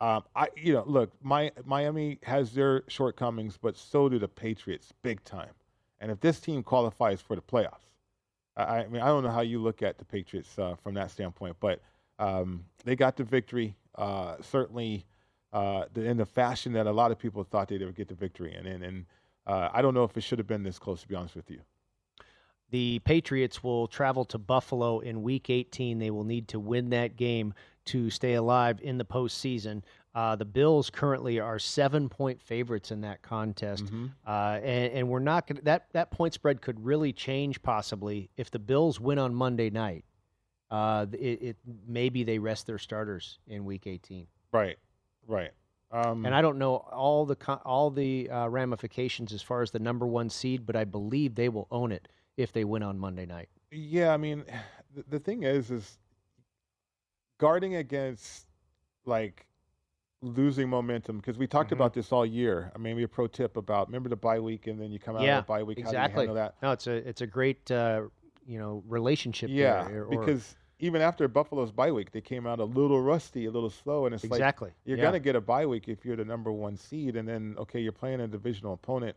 um, 0.00 0.22
I 0.36 0.48
you 0.56 0.72
know, 0.72 0.84
look, 0.86 1.12
my 1.22 1.50
Miami 1.64 2.18
has 2.22 2.52
their 2.52 2.84
shortcomings, 2.88 3.58
but 3.60 3.76
so 3.76 4.08
do 4.08 4.18
the 4.18 4.28
Patriots, 4.28 4.92
big 5.02 5.22
time. 5.24 5.50
And 6.00 6.10
if 6.12 6.20
this 6.20 6.38
team 6.38 6.62
qualifies 6.62 7.20
for 7.20 7.34
the 7.34 7.42
playoffs, 7.42 7.88
I, 8.56 8.62
I 8.62 8.86
mean, 8.88 9.02
I 9.02 9.06
don't 9.06 9.24
know 9.24 9.30
how 9.30 9.40
you 9.40 9.60
look 9.60 9.82
at 9.82 9.98
the 9.98 10.04
Patriots 10.04 10.56
uh, 10.58 10.76
from 10.76 10.94
that 10.94 11.10
standpoint, 11.10 11.56
but 11.58 11.80
um, 12.20 12.64
they 12.84 12.94
got 12.94 13.16
the 13.16 13.24
victory. 13.24 13.74
Uh, 13.96 14.36
certainly, 14.40 15.04
uh, 15.52 15.84
the, 15.92 16.04
in 16.04 16.16
the 16.16 16.26
fashion 16.26 16.72
that 16.74 16.86
a 16.86 16.92
lot 16.92 17.10
of 17.10 17.18
people 17.18 17.42
thought 17.42 17.68
they 17.68 17.78
would 17.78 17.96
get 17.96 18.06
the 18.06 18.14
victory 18.14 18.54
in, 18.54 18.66
and, 18.66 18.84
and 18.84 19.06
uh, 19.48 19.70
I 19.72 19.82
don't 19.82 19.94
know 19.94 20.04
if 20.04 20.16
it 20.16 20.20
should 20.20 20.38
have 20.38 20.46
been 20.46 20.62
this 20.62 20.78
close. 20.78 21.02
To 21.02 21.08
be 21.08 21.14
honest 21.14 21.34
with 21.34 21.50
you. 21.50 21.60
The 22.70 22.98
Patriots 23.00 23.64
will 23.64 23.86
travel 23.86 24.26
to 24.26 24.38
Buffalo 24.38 24.98
in 24.98 25.22
Week 25.22 25.48
18. 25.48 25.98
They 25.98 26.10
will 26.10 26.24
need 26.24 26.48
to 26.48 26.60
win 26.60 26.90
that 26.90 27.16
game 27.16 27.54
to 27.86 28.10
stay 28.10 28.34
alive 28.34 28.78
in 28.82 28.98
the 28.98 29.06
postseason. 29.06 29.82
Uh, 30.14 30.36
the 30.36 30.44
Bills 30.44 30.90
currently 30.90 31.40
are 31.40 31.58
seven-point 31.58 32.42
favorites 32.42 32.90
in 32.90 33.00
that 33.02 33.22
contest, 33.22 33.84
uh, 34.26 34.58
and, 34.62 34.92
and 34.92 35.08
we're 35.08 35.18
not 35.20 35.46
going 35.46 35.60
that 35.64 35.86
that 35.92 36.10
point 36.10 36.34
spread 36.34 36.60
could 36.60 36.84
really 36.84 37.12
change 37.12 37.62
possibly 37.62 38.28
if 38.36 38.50
the 38.50 38.58
Bills 38.58 39.00
win 39.00 39.18
on 39.18 39.34
Monday 39.34 39.70
night. 39.70 40.04
Uh, 40.70 41.06
it, 41.12 41.42
it 41.42 41.56
maybe 41.86 42.24
they 42.24 42.38
rest 42.38 42.66
their 42.66 42.78
starters 42.78 43.38
in 43.46 43.64
Week 43.64 43.86
18. 43.86 44.26
Right, 44.52 44.76
right. 45.26 45.52
Um, 45.90 46.26
And 46.26 46.34
I 46.34 46.42
don't 46.42 46.58
know 46.58 46.76
all 46.76 47.24
the 47.24 47.36
all 47.64 47.90
the 47.90 48.28
uh, 48.30 48.48
ramifications 48.48 49.32
as 49.32 49.42
far 49.42 49.62
as 49.62 49.70
the 49.70 49.78
number 49.78 50.06
one 50.06 50.28
seed, 50.28 50.66
but 50.66 50.76
I 50.76 50.84
believe 50.84 51.34
they 51.34 51.48
will 51.48 51.66
own 51.70 51.92
it 51.92 52.08
if 52.36 52.52
they 52.52 52.64
win 52.64 52.82
on 52.82 52.98
Monday 52.98 53.24
night. 53.26 53.48
Yeah, 53.70 54.12
I 54.12 54.16
mean, 54.18 54.44
the, 54.94 55.04
the 55.08 55.18
thing 55.18 55.44
is, 55.44 55.70
is 55.70 55.98
guarding 57.38 57.76
against 57.76 58.46
like 59.06 59.46
losing 60.20 60.68
momentum 60.68 61.16
because 61.18 61.38
we 61.38 61.46
talked 61.46 61.70
Mhm. 61.70 61.74
about 61.74 61.94
this 61.94 62.12
all 62.12 62.26
year. 62.26 62.70
I 62.74 62.78
mean, 62.78 62.94
maybe 62.94 63.04
a 63.04 63.08
pro 63.08 63.26
tip 63.28 63.56
about 63.56 63.86
remember 63.88 64.08
the 64.08 64.16
bye 64.16 64.40
week 64.40 64.66
and 64.66 64.78
then 64.80 64.90
you 64.90 64.98
come 64.98 65.16
out 65.16 65.22
yeah, 65.22 65.38
of 65.38 65.44
the 65.46 65.48
bye 65.48 65.62
week. 65.62 65.78
How 65.78 65.88
exactly. 65.88 66.26
do 66.26 66.32
you 66.32 66.36
handle 66.36 66.52
that? 66.52 66.54
No, 66.62 66.72
it's 66.72 66.86
a 66.86 67.08
it's 67.08 67.20
a 67.22 67.26
great 67.26 67.70
uh, 67.70 68.02
you 68.44 68.58
know 68.58 68.82
relationship. 68.86 69.48
Yeah, 69.50 69.84
there, 69.88 70.04
or- 70.04 70.10
because 70.20 70.56
even 70.78 71.00
after 71.02 71.26
Buffalo's 71.28 71.72
bye 71.72 71.90
week, 71.90 72.12
they 72.12 72.20
came 72.20 72.46
out 72.46 72.60
a 72.60 72.64
little 72.64 73.00
rusty, 73.02 73.46
a 73.46 73.50
little 73.50 73.70
slow, 73.70 74.06
and 74.06 74.14
it's 74.14 74.24
Exactly, 74.24 74.68
like 74.68 74.76
you're 74.84 74.98
yeah. 74.98 75.04
gonna 75.04 75.18
get 75.20 75.36
a 75.36 75.40
bye 75.40 75.66
week 75.66 75.88
if 75.88 76.04
you're 76.04 76.16
the 76.16 76.24
number 76.24 76.52
one 76.52 76.76
seed, 76.76 77.16
and 77.16 77.28
then 77.28 77.54
okay, 77.58 77.80
you're 77.80 77.92
playing 77.92 78.20
a 78.20 78.28
divisional 78.28 78.74
opponent. 78.74 79.16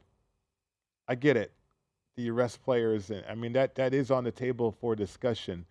I 1.07 1.15
get 1.15 1.37
it. 1.37 1.51
Do 2.15 2.23
you 2.23 2.33
rest 2.33 2.63
players? 2.63 3.09
And 3.09 3.23
I 3.29 3.35
mean 3.35 3.53
that 3.53 3.75
that 3.75 3.93
is 3.93 4.11
on 4.11 4.23
the 4.23 4.31
table 4.31 4.71
for 4.71 4.95
discussion. 4.95 5.65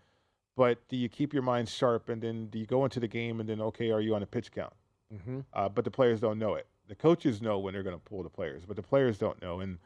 But 0.57 0.87
do 0.89 0.97
you 0.97 1.09
keep 1.09 1.33
your 1.33 1.43
mind 1.43 1.69
sharp, 1.69 2.09
and 2.09 2.21
then 2.23 2.47
do 2.47 2.59
you 2.59 2.67
go 2.67 2.85
into 2.85 3.01
the 3.01 3.09
game, 3.09 3.41
and 3.41 3.49
then 3.49 3.61
okay, 3.61 3.91
are 3.91 4.01
you 4.01 4.15
on 4.15 4.23
a 4.23 4.27
pitch 4.27 4.53
count? 4.53 4.73
Mhm. 5.13 5.45
Uh, 5.53 5.69
but 5.69 5.85
the 5.85 5.91
players 5.91 6.21
don't 6.21 6.39
know 6.39 6.55
it. 6.55 6.67
The 6.89 6.95
coaches 6.95 7.41
know 7.41 7.59
when 7.59 7.73
they're 7.75 7.83
going 7.83 7.97
to 7.97 8.03
pull 8.05 8.23
the 8.23 8.29
players, 8.31 8.65
but 8.67 8.77
the 8.77 8.83
players 8.83 9.17
don't 9.19 9.41
know. 9.41 9.61
And 9.61 9.79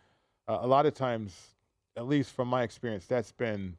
uh, 0.48 0.58
a 0.60 0.66
lot 0.66 0.86
of 0.86 0.94
times, 0.94 1.54
at 1.96 2.06
least 2.06 2.32
from 2.32 2.48
my 2.48 2.62
experience, 2.62 3.06
that's 3.06 3.30
been 3.32 3.76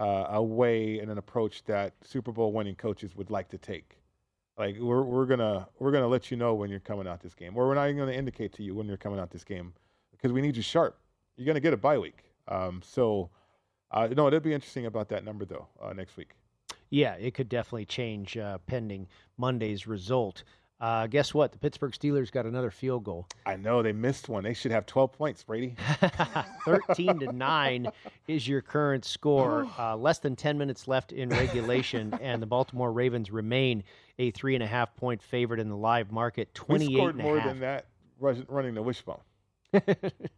uh, 0.00 0.26
a 0.30 0.42
way 0.42 0.98
and 0.98 1.10
an 1.10 1.18
approach 1.18 1.62
that 1.64 1.92
Super 2.02 2.32
Bowl 2.32 2.52
winning 2.52 2.74
coaches 2.74 3.14
would 3.14 3.30
like 3.30 3.48
to 3.50 3.58
take. 3.58 3.98
Like 4.58 4.76
we're 4.78 5.02
we're 5.02 5.26
gonna 5.26 5.68
we're 5.78 5.92
gonna 5.92 6.08
let 6.08 6.30
you 6.30 6.36
know 6.36 6.54
when 6.54 6.70
you're 6.70 6.80
coming 6.80 7.06
out 7.06 7.20
this 7.20 7.34
game, 7.34 7.56
or 7.56 7.68
we're 7.68 7.74
not 7.74 7.84
even 7.84 7.98
gonna 7.98 8.12
indicate 8.12 8.52
to 8.54 8.62
you 8.62 8.74
when 8.74 8.86
you're 8.86 8.96
coming 8.96 9.20
out 9.20 9.30
this 9.30 9.44
game 9.44 9.72
because 10.10 10.32
we 10.32 10.40
need 10.40 10.56
you 10.56 10.62
sharp. 10.62 10.98
You're 11.36 11.46
gonna 11.46 11.60
get 11.60 11.72
a 11.72 11.76
bye 11.76 11.98
week. 11.98 12.24
Um, 12.48 12.82
so, 12.84 13.30
uh, 13.90 14.08
no, 14.08 14.26
it'll 14.26 14.40
be 14.40 14.52
interesting 14.52 14.86
about 14.86 15.08
that 15.10 15.24
number 15.24 15.44
though 15.44 15.68
uh, 15.80 15.92
next 15.92 16.16
week. 16.16 16.32
Yeah, 16.90 17.14
it 17.14 17.34
could 17.34 17.48
definitely 17.48 17.86
change 17.86 18.36
uh, 18.36 18.58
pending 18.66 19.06
Monday's 19.38 19.86
result. 19.86 20.42
Uh, 20.80 21.06
guess 21.06 21.34
what? 21.34 21.52
The 21.52 21.58
Pittsburgh 21.58 21.92
Steelers 21.92 22.32
got 22.32 22.46
another 22.46 22.70
field 22.70 23.04
goal. 23.04 23.26
I 23.44 23.56
know 23.56 23.82
they 23.82 23.92
missed 23.92 24.30
one. 24.30 24.44
They 24.44 24.54
should 24.54 24.70
have 24.70 24.86
12 24.86 25.12
points, 25.12 25.42
Brady. 25.42 25.76
13 26.64 27.20
to 27.20 27.32
9 27.32 27.88
is 28.26 28.48
your 28.48 28.62
current 28.62 29.04
score. 29.04 29.68
Uh, 29.80 29.96
less 29.96 30.18
than 30.18 30.36
10 30.36 30.58
minutes 30.58 30.88
left 30.88 31.12
in 31.12 31.30
regulation, 31.30 32.12
and 32.20 32.42
the 32.42 32.46
Baltimore 32.46 32.92
Ravens 32.92 33.30
remain 33.30 33.82
a 34.18 34.30
three 34.30 34.54
and 34.54 34.62
a 34.62 34.66
half 34.66 34.94
point 34.94 35.22
favorite 35.22 35.58
in 35.58 35.68
the 35.68 35.76
live 35.76 36.12
market. 36.12 36.52
28 36.54 36.88
we 36.88 36.94
scored 36.94 37.14
and 37.14 37.20
a 37.20 37.24
more 37.24 37.40
than 37.40 37.60
that 37.60 37.86
running 38.18 38.74
the 38.74 38.82
wishbone. 38.82 39.20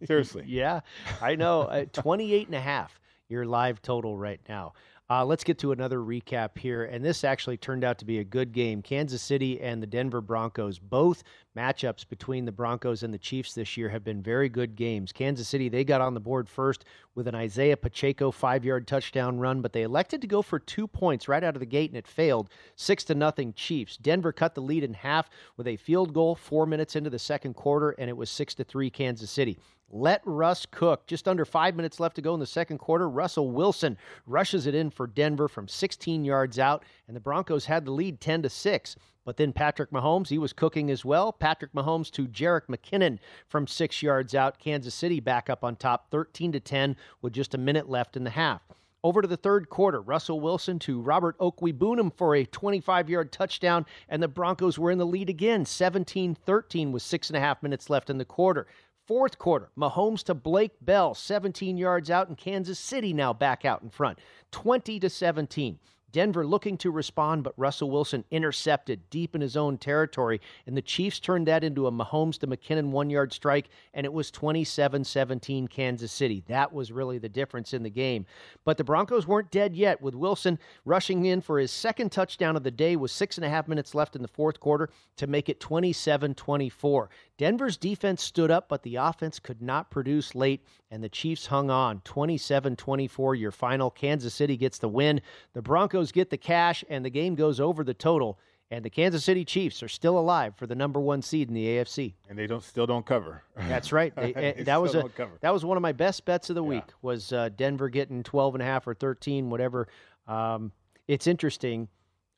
Seriously. 0.07 0.45
yeah, 0.47 0.81
I 1.21 1.35
know. 1.35 1.63
Uh, 1.63 1.87
28 1.93 2.47
and 2.47 2.55
a 2.55 2.61
half, 2.61 3.01
your 3.29 3.45
live 3.45 3.83
total 3.83 4.17
right 4.17 4.41
now. 4.49 4.75
Uh, 5.13 5.23
let's 5.23 5.45
get 5.45 5.59
to 5.59 5.73
another 5.73 5.99
recap 5.99 6.57
here. 6.57 6.85
And 6.85 7.05
this 7.05 7.23
actually 7.23 7.59
turned 7.59 7.85
out 7.85 7.99
to 7.99 8.07
be 8.07 8.21
a 8.21 8.25
good 8.25 8.51
game. 8.51 8.81
Kansas 8.81 9.21
City 9.21 9.61
and 9.61 9.83
the 9.83 9.87
Denver 9.87 10.23
Broncos, 10.23 10.79
both 10.79 11.23
matchups 11.55 12.09
between 12.09 12.47
the 12.47 12.53
Broncos 12.53 13.03
and 13.03 13.13
the 13.13 13.19
Chiefs 13.19 13.53
this 13.53 13.77
year 13.77 13.91
have 13.91 14.05
been 14.05 14.23
very 14.23 14.49
good 14.49 14.75
games. 14.75 15.13
Kansas 15.13 15.47
City, 15.47 15.69
they 15.69 15.85
got 15.85 16.01
on 16.01 16.15
the 16.15 16.21
board 16.21 16.49
first 16.49 16.87
with 17.15 17.29
an 17.29 17.35
Isaiah 17.35 17.77
Pacheco 17.77 18.31
five 18.31 18.65
yard 18.65 18.87
touchdown 18.87 19.39
run, 19.39 19.61
but 19.61 19.75
they 19.75 19.83
elected 19.83 20.23
to 20.23 20.27
go 20.27 20.41
for 20.41 20.59
two 20.59 20.87
points 20.87 21.29
right 21.29 21.45
out 21.45 21.57
of 21.57 21.61
the 21.61 21.67
gate 21.67 21.91
and 21.91 21.99
it 21.99 22.09
failed. 22.09 22.49
Six 22.77 23.05
to 23.05 23.15
nothing 23.15 23.53
Chiefs. 23.53 23.99
Denver 23.99 24.33
cut 24.33 24.55
the 24.55 24.63
lead 24.63 24.83
in 24.83 24.95
half 24.95 25.29
with 25.59 25.67
a 25.67 25.77
field 25.77 26.15
goal 26.15 26.35
four 26.35 26.65
minutes 26.65 26.97
into 26.97 27.11
the 27.11 27.19
second 27.19 27.53
quarter, 27.53 27.91
and 27.91 28.09
it 28.09 28.17
was 28.17 28.31
six 28.31 28.55
to 28.55 28.65
three 28.65 28.89
Kansas 28.89 29.31
City. 29.31 29.59
Let 29.95 30.23
Russ 30.25 30.65
cook. 30.65 31.07
Just 31.07 31.29
under 31.29 31.45
five 31.45 31.77
minutes 31.77 32.01
left 32.01 32.17
to 32.17 32.23
go 32.23 32.33
in 32.33 32.41
the 32.41 32.47
second 32.47 32.79
quarter. 32.79 33.11
Russell 33.11 33.51
Wilson 33.51 33.99
rushes 34.27 34.67
it 34.67 34.75
in 34.75 34.89
for 34.89 35.07
Denver 35.07 35.49
from 35.49 35.69
16 35.69 36.25
yards 36.25 36.59
out, 36.59 36.83
and 37.07 37.15
the 37.15 37.21
Broncos 37.21 37.67
had 37.67 37.85
the 37.85 37.91
lead 37.91 38.19
10 38.19 38.43
to 38.43 38.49
6. 38.49 38.97
But 39.27 39.37
then 39.37 39.53
Patrick 39.53 39.91
Mahomes, 39.91 40.29
he 40.29 40.39
was 40.39 40.55
cooking 40.55 40.91
as 40.91 41.05
well. 41.05 41.31
Patrick 41.31 41.75
Mahomes 41.75 42.11
to 42.13 42.27
Jerick 42.27 42.69
McKinnon 42.69 43.19
from 43.47 43.67
six 43.67 44.03
yards 44.03 44.35
out. 44.35 44.59
Kansas 44.59 44.95
City 44.95 45.21
back 45.21 45.51
up 45.51 45.63
on 45.63 45.77
top 45.77 46.11
13 46.11 46.53
to 46.53 46.61
10 46.61 46.97
with 47.21 47.35
just 47.35 47.55
a 47.55 47.59
minute 47.59 47.89
left 47.89 48.17
in 48.17 48.25
the 48.25 48.31
half. 48.31 48.63
Over 49.05 49.21
to 49.21 49.29
the 49.29 49.37
third 49.37 49.69
quarter, 49.69 50.01
Russell 50.01 50.41
Wilson 50.41 50.79
to 50.81 51.05
Albert 51.11 51.37
Okwuegbunam 51.39 52.17
for 52.17 52.35
a 52.37 52.47
25 52.47 53.11
yard 53.11 53.33
touchdown, 53.33 53.85
and 54.09 54.23
the 54.23 54.29
Broncos 54.29 54.79
were 54.79 54.93
in 54.93 54.99
the 54.99 55.05
lead 55.05 55.29
again, 55.29 55.67
17 55.67 56.35
13 56.35 56.93
with 56.93 57.03
six 57.03 57.29
and 57.29 57.37
a 57.37 57.41
half 57.41 57.63
minutes 57.63 57.91
left 57.91 58.11
in 58.11 58.19
the 58.19 58.25
quarter. 58.25 58.67
Fourth 59.13 59.39
quarter, 59.39 59.69
Mahomes 59.77 60.25
to 60.25 60.33
Blake 60.33 60.73
Bell, 60.81 61.13
17 61.13 61.77
yards 61.77 62.11
out, 62.11 62.29
and 62.29 62.39
Kansas 62.39 62.79
City 62.79 63.13
now 63.13 63.35
back 63.35 63.63
out 63.63 63.83
in 63.83 63.91
front, 63.91 64.19
20 64.53 64.99
to 65.01 65.11
17. 65.11 65.79
Denver 66.13 66.47
looking 66.47 66.77
to 66.77 66.91
respond, 66.91 67.43
but 67.43 67.55
Russell 67.57 67.91
Wilson 67.91 68.25
intercepted 68.31 69.09
deep 69.09 69.35
in 69.35 69.41
his 69.41 69.57
own 69.57 69.79
territory, 69.79 70.41
and 70.67 70.77
the 70.77 70.83
Chiefs 70.83 71.19
turned 71.19 71.47
that 71.47 71.65
into 71.65 71.87
a 71.87 71.91
Mahomes 71.91 72.39
to 72.39 72.47
McKinnon 72.47 72.91
one 72.91 73.09
yard 73.09 73.33
strike, 73.33 73.71
and 73.95 74.05
it 74.05 74.13
was 74.13 74.31
27 74.31 75.05
17 75.05 75.69
Kansas 75.69 76.13
City. 76.13 76.45
That 76.49 76.73
was 76.73 76.93
really 76.93 77.19
the 77.19 77.31
difference 77.31 77.73
in 77.73 77.83
the 77.83 77.91
game. 77.91 78.27
But 78.65 78.77
the 78.77 78.85
Broncos 78.85 79.27
weren't 79.27 79.51
dead 79.51 79.75
yet, 79.75 80.03
with 80.03 80.15
Wilson 80.15 80.59
rushing 80.85 81.25
in 81.25 81.41
for 81.41 81.59
his 81.59 81.71
second 81.71 82.13
touchdown 82.13 82.57
of 82.57 82.63
the 82.63 82.71
day 82.71 82.95
with 82.97 83.11
six 83.11 83.39
and 83.39 83.45
a 83.45 83.51
half 83.51 83.67
minutes 83.67 83.95
left 83.95 84.15
in 84.15 84.23
the 84.23 84.29
fourth 84.29 84.61
quarter 84.61 84.91
to 85.17 85.27
make 85.27 85.49
it 85.49 85.61
27 85.61 86.35
24. 86.35 87.11
Denver's 87.39 87.77
defense 87.77 88.23
stood 88.23 88.51
up, 88.51 88.69
but 88.69 88.83
the 88.83 88.97
offense 88.97 89.39
could 89.41 89.63
not 89.63 89.91
produce 89.91 90.35
late, 90.35 90.65
and 90.91 91.03
the 91.03 91.09
Chiefs 91.09 91.47
hung 91.47 91.71
on 91.71 92.01
27 92.05 92.77
24. 92.77 93.35
Your 93.35 93.51
final. 93.51 93.91
Kansas 93.91 94.35
City 94.35 94.57
gets 94.57 94.79
the 94.79 94.89
win. 94.89 95.21
The 95.55 95.63
Broncos 95.63 96.13
get 96.13 96.31
the 96.31 96.37
cash, 96.37 96.85
and 96.89 97.05
the 97.05 97.11
game 97.11 97.35
goes 97.35 97.59
over 97.59 97.83
the 97.85 97.95
total. 97.95 98.39
And 98.71 98.83
the 98.83 98.91
Kansas 98.91 99.23
City 99.25 99.45
Chiefs 99.45 99.83
are 99.83 99.89
still 99.89 100.19
alive 100.19 100.55
for 100.57 100.67
the 100.67 100.75
number 100.75 100.99
one 100.99 101.21
seed 101.21 101.49
in 101.49 101.55
the 101.55 101.67
AFC. 101.67 102.15
And 102.31 102.39
they 102.39 102.47
don't 102.47 102.63
still 102.63 102.87
don't 102.87 103.05
cover. 103.05 103.43
That's 103.55 103.93
right. 103.93 104.15
They, 104.17 104.33
They 104.33 104.63
that 104.65 104.81
was 104.81 104.95
a 104.95 105.09
cover. 105.11 105.33
that 105.41 105.53
was 105.53 105.63
one 105.63 105.77
of 105.77 105.83
my 105.83 105.93
best 105.93 106.25
bets 106.25 106.49
of 106.49 106.55
the 106.57 106.63
week. 106.65 106.85
Was 107.03 107.33
uh, 107.35 107.51
Denver 107.55 107.91
getting 107.91 108.23
12 108.23 108.55
and 108.55 108.63
a 108.63 108.65
half 108.65 108.87
or 108.87 108.95
13, 108.95 109.51
whatever. 109.51 109.89
Um, 110.27 110.73
it's 111.07 111.27
interesting. 111.27 111.89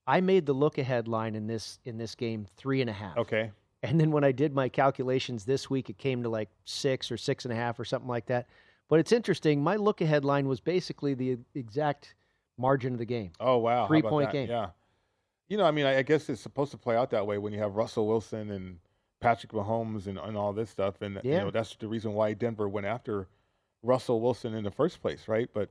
I 0.08 0.20
made 0.22 0.46
the 0.46 0.52
look 0.54 0.78
ahead 0.78 1.06
line 1.06 1.34
in 1.36 1.46
this 1.46 1.78
in 1.84 1.98
this 1.98 2.14
game 2.16 2.46
three 2.56 2.80
and 2.80 2.90
a 2.90 2.94
half. 2.94 3.16
Okay. 3.16 3.52
And 3.84 4.00
then 4.00 4.10
when 4.10 4.24
I 4.24 4.32
did 4.32 4.54
my 4.54 4.70
calculations 4.70 5.44
this 5.44 5.68
week, 5.68 5.90
it 5.90 5.98
came 5.98 6.22
to 6.22 6.30
like 6.30 6.48
six 6.64 7.12
or 7.12 7.18
six 7.18 7.44
and 7.44 7.52
a 7.52 7.56
half 7.56 7.78
or 7.78 7.84
something 7.84 8.08
like 8.08 8.26
that. 8.26 8.46
But 8.88 8.98
it's 8.98 9.12
interesting. 9.12 9.62
My 9.62 9.76
look 9.76 10.00
ahead 10.00 10.24
line 10.24 10.48
was 10.48 10.58
basically 10.58 11.12
the 11.12 11.38
exact 11.54 12.14
margin 12.56 12.94
of 12.94 12.98
the 12.98 13.04
game. 13.04 13.32
Oh 13.38 13.58
wow, 13.58 13.86
three 13.86 14.00
point 14.00 14.28
that? 14.28 14.32
game. 14.32 14.48
Yeah, 14.48 14.70
you 15.48 15.58
know, 15.58 15.64
I 15.64 15.70
mean, 15.70 15.84
I, 15.84 15.98
I 15.98 16.02
guess 16.02 16.30
it's 16.30 16.40
supposed 16.40 16.70
to 16.72 16.78
play 16.78 16.96
out 16.96 17.10
that 17.10 17.26
way 17.26 17.36
when 17.36 17.52
you 17.52 17.58
have 17.58 17.74
Russell 17.74 18.06
Wilson 18.06 18.50
and 18.50 18.78
Patrick 19.20 19.52
Mahomes 19.52 20.06
and, 20.06 20.18
and 20.18 20.36
all 20.36 20.54
this 20.54 20.70
stuff, 20.70 21.02
and 21.02 21.20
you 21.22 21.32
know 21.32 21.50
that's 21.50 21.76
the 21.76 21.88
reason 21.88 22.14
why 22.14 22.32
Denver 22.32 22.68
went 22.68 22.86
after 22.86 23.28
Russell 23.82 24.22
Wilson 24.22 24.54
in 24.54 24.64
the 24.64 24.70
first 24.70 25.02
place, 25.02 25.28
right? 25.28 25.50
But 25.52 25.70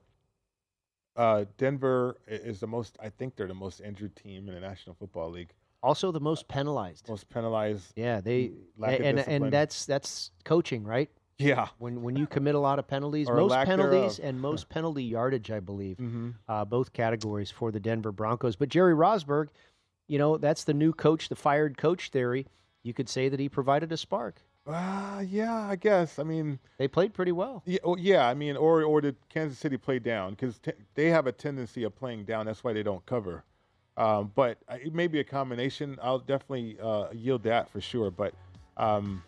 uh, 1.15 1.45
Denver 1.57 2.17
is 2.27 2.59
the 2.59 2.67
most. 2.67 2.95
I 3.01 3.09
think 3.09 3.35
they're 3.35 3.47
the 3.47 3.55
most 3.55 3.81
injured 3.81 4.15
team 4.15 4.47
in 4.49 4.53
the 4.53 4.61
National 4.61 4.95
Football 4.95 5.31
League. 5.31 5.53
Also, 5.83 6.11
the 6.11 6.19
most 6.21 6.47
penalized. 6.47 7.07
Most 7.09 7.29
penalized. 7.29 7.91
Yeah, 7.95 8.21
they 8.21 8.51
and 8.81 9.19
and 9.19 9.51
that's 9.51 9.85
that's 9.85 10.31
coaching, 10.45 10.83
right? 10.85 11.09
Yeah. 11.37 11.67
When 11.77 12.01
when 12.03 12.15
you 12.15 12.25
commit 12.25 12.55
a 12.55 12.59
lot 12.59 12.79
of 12.79 12.87
penalties, 12.87 13.27
Or 13.29 13.35
most 13.35 13.53
penalties 13.65 14.17
thereof. 14.17 14.29
and 14.29 14.39
most 14.41 14.69
penalty 14.69 15.03
yardage, 15.03 15.51
I 15.51 15.59
believe, 15.59 15.97
Mhm. 15.97 16.35
uh, 16.47 16.63
both 16.63 16.93
categories 16.93 17.51
for 17.51 17.69
the 17.71 17.79
Denver 17.81 18.11
Broncos. 18.13 18.55
But 18.55 18.69
Jerry 18.69 18.93
Rosburg, 18.93 19.49
you 20.07 20.17
know, 20.17 20.37
that's 20.37 20.63
the 20.63 20.73
new 20.73 20.93
coach, 20.93 21.27
the 21.29 21.35
fired 21.35 21.77
coach 21.77 22.09
theory. 22.11 22.47
You 22.81 22.93
could 22.93 23.09
say 23.09 23.27
that 23.29 23.39
he 23.39 23.49
provided 23.49 23.91
a 23.91 23.97
spark. 23.97 24.41
Uh, 24.65 25.23
yeah, 25.27 25.53
I 25.69 25.75
guess. 25.75 26.17
I 26.19 26.23
mean, 26.23 26.59
they 26.77 26.87
played 26.87 27.13
pretty 27.13 27.33
well. 27.33 27.63
Yeah, 27.65 27.79
oh, 27.83 27.97
yeah. 27.97 28.25
I 28.29 28.33
mean, 28.33 28.55
or 28.55 28.83
or 28.83 29.01
did 29.01 29.17
Kansas 29.27 29.57
City 29.59 29.75
play 29.75 29.99
down? 29.99 30.31
Because 30.31 30.59
t- 30.59 30.71
they 30.95 31.09
have 31.09 31.27
a 31.27 31.33
tendency 31.33 31.83
of 31.83 31.93
playing 31.95 32.23
down. 32.23 32.45
That's 32.45 32.63
why 32.63 32.71
they 32.71 32.83
don't 32.83 33.05
cover. 33.05 33.43
Um, 33.95 34.31
but 34.33 34.57
uh, 34.67 34.77
it 34.83 34.93
may 34.93 35.07
be 35.07 35.19
a 35.19 35.23
combination. 35.23 35.97
I'll 36.01 36.19
definitely 36.19 36.77
uh, 36.81 37.07
yield 37.11 37.43
that 37.43 37.69
for 37.69 37.79
sure. 37.79 38.09
But 38.09 38.33
um, 38.77 39.23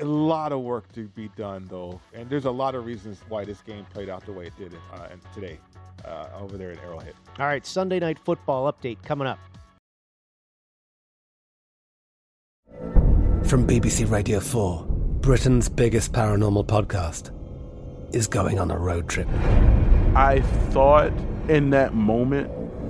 a 0.00 0.04
lot 0.04 0.52
of 0.52 0.60
work 0.60 0.92
to 0.92 1.08
be 1.08 1.28
done, 1.36 1.66
though, 1.68 2.00
and 2.12 2.28
there's 2.28 2.44
a 2.44 2.50
lot 2.50 2.74
of 2.74 2.84
reasons 2.84 3.20
why 3.28 3.44
this 3.44 3.60
game 3.60 3.84
played 3.92 4.08
out 4.08 4.24
the 4.26 4.32
way 4.32 4.46
it 4.46 4.56
did 4.56 4.74
uh, 4.92 5.08
today 5.34 5.58
uh, 6.04 6.28
over 6.40 6.56
there 6.56 6.70
at 6.72 6.78
Arrowhead. 6.78 7.14
All 7.38 7.46
right, 7.46 7.64
Sunday 7.66 7.98
night 7.98 8.18
football 8.18 8.72
update 8.72 9.02
coming 9.02 9.26
up. 9.26 9.38
From 13.44 13.66
BBC 13.66 14.10
Radio 14.10 14.40
4, 14.40 14.86
Britain's 15.20 15.68
biggest 15.68 16.12
paranormal 16.12 16.66
podcast 16.66 17.30
is 18.14 18.26
going 18.26 18.58
on 18.58 18.70
a 18.70 18.78
road 18.78 19.08
trip. 19.08 19.28
I 20.16 20.40
thought 20.70 21.12
in 21.48 21.70
that 21.70 21.94
moment, 21.94 22.50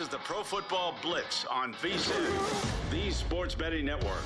This 0.00 0.08
is 0.08 0.12
the 0.12 0.18
Pro 0.24 0.42
Football 0.42 0.94
Blitz 1.02 1.44
on 1.44 1.74
VSIN, 1.74 2.90
the 2.90 3.10
Sports 3.10 3.54
Betting 3.54 3.84
Network. 3.84 4.22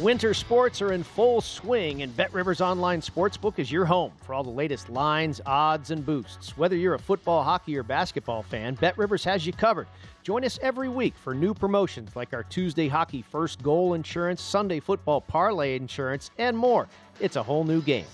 Winter 0.00 0.34
sports 0.34 0.82
are 0.82 0.92
in 0.92 1.04
full 1.04 1.40
swing, 1.40 2.02
and 2.02 2.12
BetRivers 2.16 2.60
Online 2.60 3.00
Sportsbook 3.00 3.60
is 3.60 3.70
your 3.70 3.84
home 3.84 4.10
for 4.20 4.34
all 4.34 4.42
the 4.42 4.50
latest 4.50 4.88
lines, 4.88 5.40
odds, 5.46 5.92
and 5.92 6.04
boosts. 6.04 6.58
Whether 6.58 6.74
you're 6.74 6.94
a 6.94 6.98
football, 6.98 7.44
hockey, 7.44 7.76
or 7.76 7.84
basketball 7.84 8.42
fan, 8.42 8.76
BetRivers 8.78 9.22
has 9.22 9.46
you 9.46 9.52
covered. 9.52 9.86
Join 10.24 10.44
us 10.44 10.58
every 10.60 10.88
week 10.88 11.14
for 11.14 11.36
new 11.36 11.54
promotions 11.54 12.16
like 12.16 12.34
our 12.34 12.42
Tuesday 12.42 12.88
hockey 12.88 13.22
first 13.22 13.62
goal 13.62 13.94
insurance, 13.94 14.42
Sunday 14.42 14.80
football 14.80 15.20
parlay 15.20 15.76
insurance, 15.76 16.32
and 16.36 16.58
more. 16.58 16.88
It's 17.20 17.36
a 17.36 17.42
whole 17.44 17.62
new 17.62 17.80
game. 17.80 18.06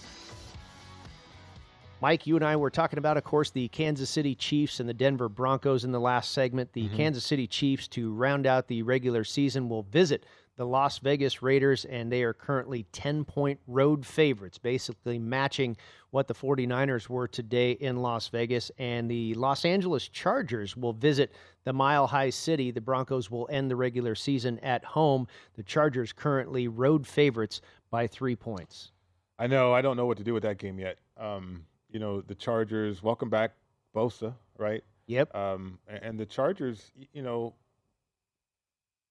Mike, 2.02 2.26
you 2.26 2.34
and 2.34 2.44
I 2.44 2.56
were 2.56 2.68
talking 2.68 2.98
about, 2.98 3.16
of 3.16 3.22
course, 3.22 3.50
the 3.52 3.68
Kansas 3.68 4.10
City 4.10 4.34
Chiefs 4.34 4.80
and 4.80 4.88
the 4.88 4.94
Denver 4.94 5.28
Broncos 5.28 5.84
in 5.84 5.92
the 5.92 6.00
last 6.00 6.32
segment. 6.32 6.72
The 6.72 6.88
mm-hmm. 6.88 6.96
Kansas 6.96 7.24
City 7.24 7.46
Chiefs, 7.46 7.86
to 7.88 8.12
round 8.12 8.44
out 8.44 8.66
the 8.66 8.82
regular 8.82 9.22
season, 9.22 9.68
will 9.68 9.84
visit 9.84 10.26
the 10.56 10.66
Las 10.66 10.98
Vegas 10.98 11.42
Raiders, 11.42 11.84
and 11.84 12.10
they 12.10 12.24
are 12.24 12.32
currently 12.32 12.86
10 12.90 13.24
point 13.24 13.60
road 13.68 14.04
favorites, 14.04 14.58
basically 14.58 15.16
matching 15.16 15.76
what 16.10 16.26
the 16.26 16.34
49ers 16.34 17.08
were 17.08 17.28
today 17.28 17.70
in 17.70 17.98
Las 17.98 18.26
Vegas. 18.26 18.72
And 18.78 19.08
the 19.08 19.34
Los 19.34 19.64
Angeles 19.64 20.08
Chargers 20.08 20.76
will 20.76 20.94
visit 20.94 21.30
the 21.62 21.72
Mile 21.72 22.08
High 22.08 22.30
City. 22.30 22.72
The 22.72 22.80
Broncos 22.80 23.30
will 23.30 23.46
end 23.48 23.70
the 23.70 23.76
regular 23.76 24.16
season 24.16 24.58
at 24.58 24.84
home. 24.84 25.28
The 25.54 25.62
Chargers 25.62 26.12
currently 26.12 26.66
road 26.66 27.06
favorites 27.06 27.60
by 27.92 28.08
three 28.08 28.34
points. 28.34 28.90
I 29.38 29.46
know. 29.46 29.72
I 29.72 29.82
don't 29.82 29.96
know 29.96 30.06
what 30.06 30.18
to 30.18 30.24
do 30.24 30.34
with 30.34 30.42
that 30.42 30.58
game 30.58 30.80
yet. 30.80 30.98
Um, 31.16 31.64
you 31.92 32.00
know, 32.00 32.20
the 32.20 32.34
Chargers, 32.34 33.02
welcome 33.02 33.28
back, 33.28 33.52
Bosa, 33.94 34.34
right? 34.58 34.82
Yep. 35.06 35.34
Um, 35.34 35.78
and 35.86 36.18
the 36.18 36.26
Chargers, 36.26 36.90
you 37.12 37.22
know, 37.22 37.54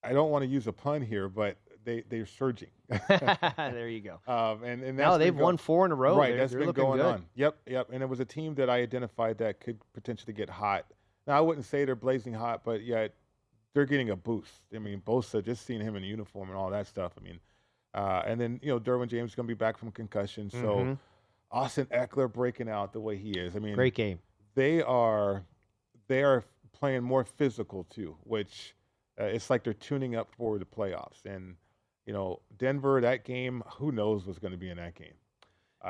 I 0.04 0.14
don't 0.14 0.32
want 0.32 0.44
to 0.44 0.48
use 0.48 0.68
a 0.68 0.74
pun 0.74 1.02
here, 1.02 1.30
but 1.30 1.58
they 1.84 2.04
they're 2.10 2.26
surging. 2.26 2.70
there 3.58 3.88
you 3.88 4.02
go. 4.02 4.20
Um, 4.28 4.64
and 4.64 4.84
and 4.84 4.98
now 4.98 5.18
they've 5.18 5.36
go- 5.36 5.44
won 5.44 5.58
four 5.58 5.86
in 5.86 5.92
a 5.92 5.96
row. 5.96 6.18
Right, 6.18 6.30
they're, 6.30 6.38
that's 6.38 6.54
they're 6.54 6.62
been 6.62 6.72
going 6.72 6.98
good. 6.98 7.06
on. 7.06 7.26
Yep, 7.36 7.58
yep. 7.68 7.90
And 7.92 8.02
it 8.02 8.08
was 8.08 8.20
a 8.20 8.26
team 8.26 8.56
that 8.56 8.70
I 8.70 8.80
identified 8.82 9.38
that 9.40 9.60
could 9.60 9.80
potentially 9.94 10.34
get 10.34 10.50
hot. 10.50 10.86
Now 11.28 11.38
I 11.38 11.42
wouldn't 11.42 11.66
say 11.66 11.86
they're 11.86 11.96
blazing 11.96 12.34
hot, 12.34 12.64
but 12.64 12.84
yet 12.84 13.14
they're 13.74 13.86
getting 13.86 14.10
a 14.10 14.16
boost. 14.16 14.64
I 14.74 14.80
mean, 14.80 15.02
Bosa, 15.06 15.44
just 15.44 15.66
seeing 15.66 15.82
him 15.82 15.96
in 15.96 16.04
uniform 16.04 16.50
and 16.50 16.58
all 16.58 16.72
that 16.72 16.88
stuff. 16.88 17.14
I 17.20 17.24
mean, 17.24 17.40
uh, 17.94 18.24
and 18.26 18.42
then 18.42 18.60
you 18.64 18.70
know 18.70 18.80
Derwin 18.80 19.08
James 19.08 19.32
is 19.32 19.36
going 19.36 19.48
to 19.48 19.54
be 19.54 19.58
back 19.58 19.78
from 19.78 19.92
concussion, 19.92 20.50
so 20.50 20.58
mm-hmm. 20.58 20.94
Austin 21.52 21.86
Ekeler 21.88 22.32
breaking 22.32 22.70
out 22.70 22.94
the 22.94 23.00
way 23.00 23.18
he 23.18 23.32
is. 23.32 23.56
I 23.56 23.60
mean, 23.60 23.76
great 23.76 23.96
game. 23.96 24.20
They 24.56 24.82
are 24.82 25.44
they 26.08 26.24
are 26.24 26.44
playing 26.74 27.04
more 27.04 27.24
physical 27.24 27.84
too, 27.86 28.16
which 28.24 28.76
uh, 29.20 29.26
it's 29.26 29.50
like 29.50 29.64
they're 29.64 29.74
tuning 29.74 30.16
up 30.16 30.30
for 30.36 30.58
the 30.58 30.66
playoffs. 30.66 31.26
And 31.26 31.56
you 32.06 32.14
know, 32.14 32.42
Denver, 32.58 33.02
that 33.02 33.24
game, 33.24 33.64
who 33.78 33.92
knows 33.92 34.26
what's 34.26 34.40
going 34.40 34.52
to 34.52 34.58
be 34.58 34.70
in 34.70 34.78
that 34.78 34.96
game? 34.96 35.14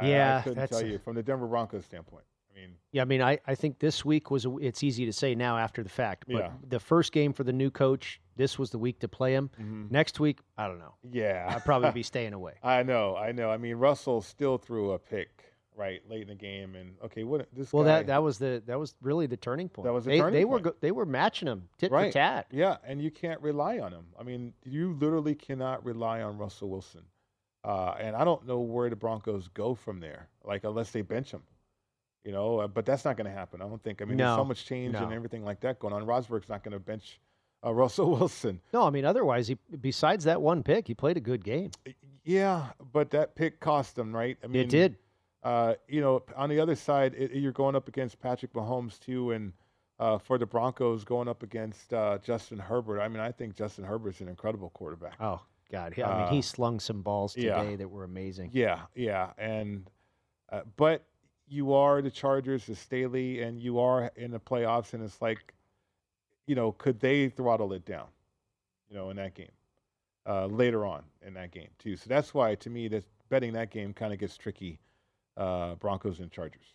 Yeah, 0.03 0.35
I, 0.35 0.39
I 0.39 0.41
couldn't 0.41 0.67
tell 0.67 0.85
you 0.85 0.99
from 0.99 1.15
the 1.15 1.23
Denver 1.23 1.47
Broncos 1.47 1.85
standpoint. 1.85 2.23
I 2.49 2.59
mean, 2.59 2.75
yeah, 2.91 3.01
I 3.01 3.05
mean, 3.05 3.21
I, 3.21 3.39
I 3.47 3.55
think 3.55 3.79
this 3.79 4.03
week 4.03 4.29
was 4.29 4.45
a, 4.45 4.57
it's 4.57 4.83
easy 4.83 5.05
to 5.05 5.13
say 5.13 5.35
now 5.35 5.57
after 5.57 5.83
the 5.83 5.89
fact, 5.89 6.25
but 6.27 6.37
yeah. 6.37 6.51
the 6.67 6.79
first 6.79 7.13
game 7.13 7.31
for 7.31 7.43
the 7.43 7.53
new 7.53 7.69
coach, 7.71 8.19
this 8.35 8.59
was 8.59 8.71
the 8.71 8.77
week 8.77 8.99
to 8.99 9.07
play 9.07 9.33
him. 9.33 9.49
Mm-hmm. 9.59 9.85
Next 9.89 10.19
week, 10.19 10.39
I 10.57 10.67
don't 10.67 10.79
know. 10.79 10.95
Yeah, 11.09 11.45
I'd 11.49 11.63
probably 11.63 11.91
be 11.91 12.03
staying 12.03 12.33
away. 12.33 12.53
I 12.61 12.83
know, 12.83 13.15
I 13.15 13.31
know. 13.31 13.49
I 13.49 13.57
mean, 13.57 13.75
Russell 13.75 14.21
still 14.21 14.57
threw 14.57 14.91
a 14.91 14.99
pick 14.99 15.50
right 15.75 16.01
late 16.09 16.21
in 16.21 16.27
the 16.27 16.35
game, 16.35 16.75
and 16.75 16.95
okay, 17.03 17.23
what 17.23 17.47
this? 17.53 17.71
Well, 17.71 17.83
guy, 17.83 17.99
that 17.99 18.07
that 18.07 18.23
was 18.23 18.37
the 18.37 18.61
that 18.65 18.79
was 18.79 18.95
really 19.01 19.27
the 19.27 19.37
turning 19.37 19.69
point. 19.69 19.85
That 19.85 19.93
was 19.93 20.05
the 20.05 20.11
they, 20.11 20.19
turning 20.19 20.33
they 20.33 20.45
point. 20.45 20.65
were 20.65 20.75
they 20.81 20.91
were 20.91 21.05
matching 21.05 21.47
him 21.47 21.67
tit 21.77 21.91
right. 21.91 22.11
for 22.11 22.19
tat. 22.19 22.47
Yeah, 22.51 22.77
and 22.85 23.01
you 23.01 23.11
can't 23.11 23.41
rely 23.41 23.79
on 23.79 23.91
him. 23.91 24.05
I 24.19 24.23
mean, 24.23 24.53
you 24.63 24.93
literally 24.99 25.35
cannot 25.35 25.85
rely 25.85 26.21
on 26.21 26.37
Russell 26.37 26.69
Wilson. 26.69 27.03
Uh, 27.63 27.93
and 27.99 28.15
I 28.15 28.23
don't 28.23 28.45
know 28.47 28.59
where 28.59 28.89
the 28.89 28.95
Broncos 28.95 29.47
go 29.49 29.75
from 29.75 29.99
there, 29.99 30.27
like 30.43 30.63
unless 30.63 30.91
they 30.91 31.01
bench 31.01 31.31
him, 31.31 31.43
you 32.23 32.31
know. 32.31 32.59
Uh, 32.59 32.67
but 32.67 32.85
that's 32.85 33.05
not 33.05 33.17
going 33.17 33.29
to 33.29 33.31
happen. 33.31 33.61
I 33.61 33.67
don't 33.67 33.81
think. 33.83 34.01
I 34.01 34.05
mean, 34.05 34.17
no, 34.17 34.25
there's 34.25 34.37
so 34.37 34.45
much 34.45 34.65
change 34.65 34.93
no. 34.93 35.03
and 35.03 35.13
everything 35.13 35.43
like 35.43 35.59
that 35.61 35.79
going 35.79 35.93
on. 35.93 36.03
Rosburg's 36.05 36.49
not 36.49 36.63
going 36.63 36.71
to 36.73 36.79
bench 36.79 37.19
uh, 37.63 37.73
Russell 37.73 38.11
Wilson. 38.11 38.59
No, 38.73 38.83
I 38.83 38.89
mean, 38.89 39.05
otherwise, 39.05 39.47
he 39.47 39.57
besides 39.79 40.23
that 40.23 40.41
one 40.41 40.63
pick, 40.63 40.87
he 40.87 40.95
played 40.95 41.17
a 41.17 41.21
good 41.21 41.43
game. 41.43 41.69
Yeah, 42.23 42.67
but 42.91 43.11
that 43.11 43.35
pick 43.35 43.59
cost 43.59 43.97
him, 43.97 44.15
right? 44.15 44.37
I 44.43 44.47
mean, 44.47 44.63
it 44.63 44.69
did. 44.69 44.95
Uh, 45.43 45.73
you 45.87 46.01
know, 46.01 46.23
on 46.35 46.49
the 46.49 46.59
other 46.59 46.75
side, 46.75 47.15
it, 47.15 47.31
you're 47.31 47.51
going 47.51 47.75
up 47.75 47.87
against 47.87 48.19
Patrick 48.19 48.53
Mahomes 48.53 48.99
too, 48.99 49.31
and 49.31 49.53
uh, 49.99 50.17
for 50.17 50.37
the 50.37 50.45
Broncos, 50.45 51.03
going 51.03 51.27
up 51.27 51.43
against 51.43 51.93
uh, 51.93 52.17
Justin 52.19 52.59
Herbert. 52.59 53.01
I 53.01 53.07
mean, 53.07 53.19
I 53.19 53.31
think 53.31 53.55
Justin 53.55 53.83
Herbert's 53.83 54.21
an 54.21 54.27
incredible 54.27 54.69
quarterback. 54.71 55.15
Oh 55.19 55.41
God, 55.71 55.93
yeah. 55.97 56.09
I 56.09 56.23
mean, 56.23 56.33
he 56.33 56.41
slung 56.41 56.79
some 56.79 57.01
balls 57.01 57.33
today 57.33 57.71
yeah. 57.71 57.75
that 57.75 57.89
were 57.89 58.03
amazing. 58.03 58.51
Yeah, 58.53 58.81
yeah, 58.95 59.31
and 59.37 59.89
uh, 60.51 60.61
but 60.77 61.03
you 61.47 61.73
are 61.73 62.01
the 62.01 62.11
Chargers, 62.11 62.65
the 62.65 62.75
Staley, 62.75 63.41
and 63.41 63.59
you 63.59 63.79
are 63.79 64.11
in 64.15 64.31
the 64.31 64.39
playoffs, 64.39 64.93
and 64.93 65.03
it's 65.03 65.21
like, 65.21 65.53
you 66.47 66.55
know, 66.55 66.71
could 66.71 66.99
they 66.99 67.29
throttle 67.29 67.73
it 67.73 67.85
down, 67.85 68.07
you 68.89 68.95
know, 68.95 69.09
in 69.09 69.17
that 69.17 69.33
game 69.33 69.51
uh, 70.25 70.45
later 70.45 70.85
on 70.85 71.03
in 71.25 71.33
that 71.33 71.51
game 71.51 71.69
too? 71.77 71.95
So 71.95 72.05
that's 72.07 72.33
why, 72.33 72.55
to 72.55 72.69
me, 72.69 72.87
that 72.89 73.03
betting 73.29 73.53
that 73.53 73.69
game 73.69 73.93
kind 73.93 74.13
of 74.13 74.19
gets 74.19 74.37
tricky. 74.37 74.79
Uh, 75.37 75.75
Broncos 75.75 76.19
and 76.19 76.31
Chargers. 76.31 76.73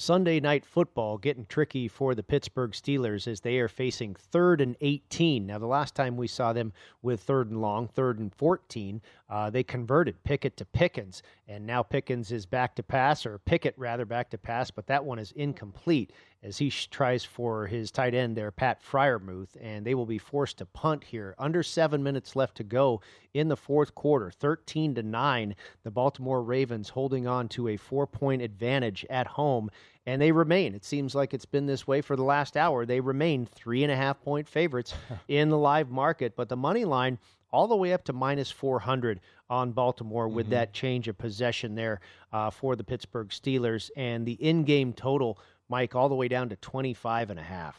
Sunday 0.00 0.40
night 0.40 0.64
football 0.64 1.18
getting 1.18 1.44
tricky 1.44 1.86
for 1.86 2.14
the 2.14 2.22
Pittsburgh 2.22 2.70
Steelers 2.70 3.28
as 3.28 3.40
they 3.40 3.58
are 3.58 3.68
facing 3.68 4.14
third 4.14 4.62
and 4.62 4.74
18. 4.80 5.46
Now, 5.46 5.58
the 5.58 5.66
last 5.66 5.94
time 5.94 6.16
we 6.16 6.26
saw 6.26 6.54
them 6.54 6.72
with 7.02 7.20
third 7.20 7.50
and 7.50 7.60
long, 7.60 7.86
third 7.86 8.18
and 8.18 8.34
14, 8.34 9.02
uh, 9.28 9.50
they 9.50 9.62
converted 9.62 10.24
Pickett 10.24 10.56
to 10.56 10.64
Pickens, 10.64 11.22
and 11.46 11.66
now 11.66 11.82
Pickens 11.82 12.32
is 12.32 12.46
back 12.46 12.74
to 12.76 12.82
pass, 12.82 13.26
or 13.26 13.36
Pickett 13.40 13.74
rather 13.76 14.06
back 14.06 14.30
to 14.30 14.38
pass, 14.38 14.70
but 14.70 14.86
that 14.86 15.04
one 15.04 15.18
is 15.18 15.32
incomplete 15.32 16.14
as 16.42 16.58
he 16.58 16.70
sh- 16.70 16.86
tries 16.86 17.24
for 17.24 17.66
his 17.66 17.90
tight 17.90 18.14
end 18.14 18.36
there, 18.36 18.50
Pat 18.50 18.80
Freiermuth, 18.82 19.56
and 19.60 19.84
they 19.84 19.94
will 19.94 20.06
be 20.06 20.18
forced 20.18 20.58
to 20.58 20.66
punt 20.66 21.04
here. 21.04 21.34
Under 21.38 21.62
seven 21.62 22.02
minutes 22.02 22.34
left 22.34 22.56
to 22.56 22.64
go 22.64 23.00
in 23.34 23.48
the 23.48 23.56
fourth 23.56 23.94
quarter, 23.94 24.30
13 24.30 24.94
to 24.94 25.02
9. 25.02 25.54
The 25.82 25.90
Baltimore 25.90 26.42
Ravens 26.42 26.88
holding 26.88 27.26
on 27.26 27.48
to 27.50 27.68
a 27.68 27.76
four 27.76 28.06
point 28.06 28.40
advantage 28.42 29.04
at 29.10 29.26
home, 29.26 29.70
and 30.06 30.20
they 30.20 30.32
remain. 30.32 30.74
It 30.74 30.84
seems 30.84 31.14
like 31.14 31.34
it's 31.34 31.44
been 31.44 31.66
this 31.66 31.86
way 31.86 32.00
for 32.00 32.16
the 32.16 32.24
last 32.24 32.56
hour. 32.56 32.86
They 32.86 33.00
remain 33.00 33.44
three 33.46 33.82
and 33.82 33.92
a 33.92 33.96
half 33.96 34.20
point 34.22 34.48
favorites 34.48 34.94
in 35.28 35.50
the 35.50 35.58
live 35.58 35.90
market, 35.90 36.34
but 36.36 36.48
the 36.48 36.56
money 36.56 36.84
line 36.86 37.18
all 37.52 37.66
the 37.66 37.76
way 37.76 37.92
up 37.92 38.04
to 38.04 38.12
minus 38.12 38.50
400 38.50 39.20
on 39.50 39.72
Baltimore 39.72 40.28
with 40.28 40.46
Mm-hmm. 40.46 40.52
that 40.52 40.72
change 40.72 41.08
of 41.08 41.18
possession 41.18 41.74
there 41.74 42.00
uh, 42.32 42.48
for 42.48 42.76
the 42.76 42.84
Pittsburgh 42.84 43.28
Steelers. 43.28 43.90
And 43.96 44.24
the 44.24 44.34
in 44.34 44.62
game 44.62 44.92
total, 44.92 45.36
Mike, 45.70 45.94
all 45.94 46.08
the 46.08 46.14
way 46.14 46.28
down 46.28 46.48
to 46.50 46.56
25 46.56 47.30
and 47.30 47.38
a 47.38 47.42
half. 47.42 47.78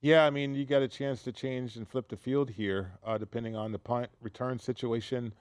Yeah, 0.00 0.24
I 0.26 0.30
mean, 0.30 0.54
you 0.54 0.64
got 0.64 0.82
a 0.82 0.88
chance 0.88 1.22
to 1.24 1.32
change 1.32 1.76
and 1.76 1.86
flip 1.86 2.08
the 2.08 2.16
field 2.16 2.50
here, 2.50 2.92
uh, 3.04 3.18
depending 3.18 3.54
on 3.54 3.72
the 3.72 3.78
punt 3.78 4.08
return 4.20 4.58
situation. 4.58 5.32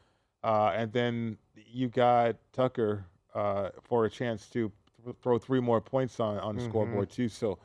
Uh, 0.43 0.71
and 0.75 0.91
then 0.91 1.37
you 1.55 1.87
got 1.87 2.35
Tucker 2.53 3.05
uh, 3.33 3.69
for 3.81 4.05
a 4.05 4.09
chance 4.09 4.47
to 4.49 4.71
th- 5.03 5.15
throw 5.21 5.37
three 5.37 5.59
more 5.59 5.81
points 5.81 6.19
on, 6.19 6.37
on 6.39 6.55
the 6.55 6.61
Mhm. 6.61 6.69
scoreboard, 6.69 7.09
too. 7.09 7.27
So 7.29 7.57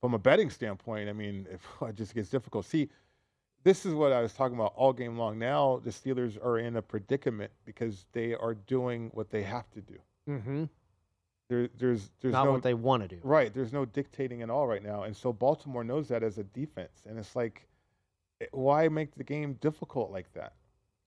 from 0.00 0.14
a 0.14 0.18
betting 0.18 0.50
standpoint, 0.50 1.08
I 1.08 1.12
mean, 1.12 1.46
if, 1.50 1.66
it 1.82 1.94
just 1.96 2.14
gets 2.14 2.28
difficult. 2.28 2.64
See, 2.64 2.88
this 3.64 3.86
is 3.86 3.94
what 3.94 4.12
I 4.12 4.20
was 4.20 4.32
talking 4.32 4.56
about 4.56 4.72
all 4.74 4.92
game 4.92 5.16
long. 5.16 5.38
Now 5.38 5.80
the 5.84 5.90
Steelers 5.90 6.42
are 6.44 6.58
in 6.58 6.76
a 6.76 6.82
predicament 6.82 7.52
because 7.64 8.06
they 8.12 8.34
are 8.34 8.54
doing 8.54 9.10
what 9.14 9.30
they 9.30 9.42
have 9.44 9.70
to 9.70 9.80
do. 9.80 9.98
Mm-hmm. 10.28 10.64
There, 11.48 11.68
there's 11.78 12.10
there's 12.20 12.32
Not 12.32 12.44
no, 12.44 12.52
what 12.52 12.62
they 12.62 12.74
want 12.74 13.02
to 13.02 13.08
do. 13.08 13.20
Right. 13.22 13.52
There's 13.52 13.72
no 13.72 13.84
dictating 13.84 14.42
at 14.42 14.50
all 14.50 14.66
right 14.66 14.82
now, 14.82 15.02
and 15.02 15.16
so 15.16 15.32
Baltimore 15.32 15.84
knows 15.84 16.08
that 16.08 16.22
as 16.22 16.38
a 16.38 16.44
defense, 16.44 17.02
and 17.06 17.18
it's 17.18 17.36
like, 17.36 17.66
eh, 18.40 18.46
why 18.52 18.88
make 18.88 19.14
the 19.14 19.24
game 19.24 19.54
difficult 19.54 20.10
like 20.10 20.32
that? 20.32 20.54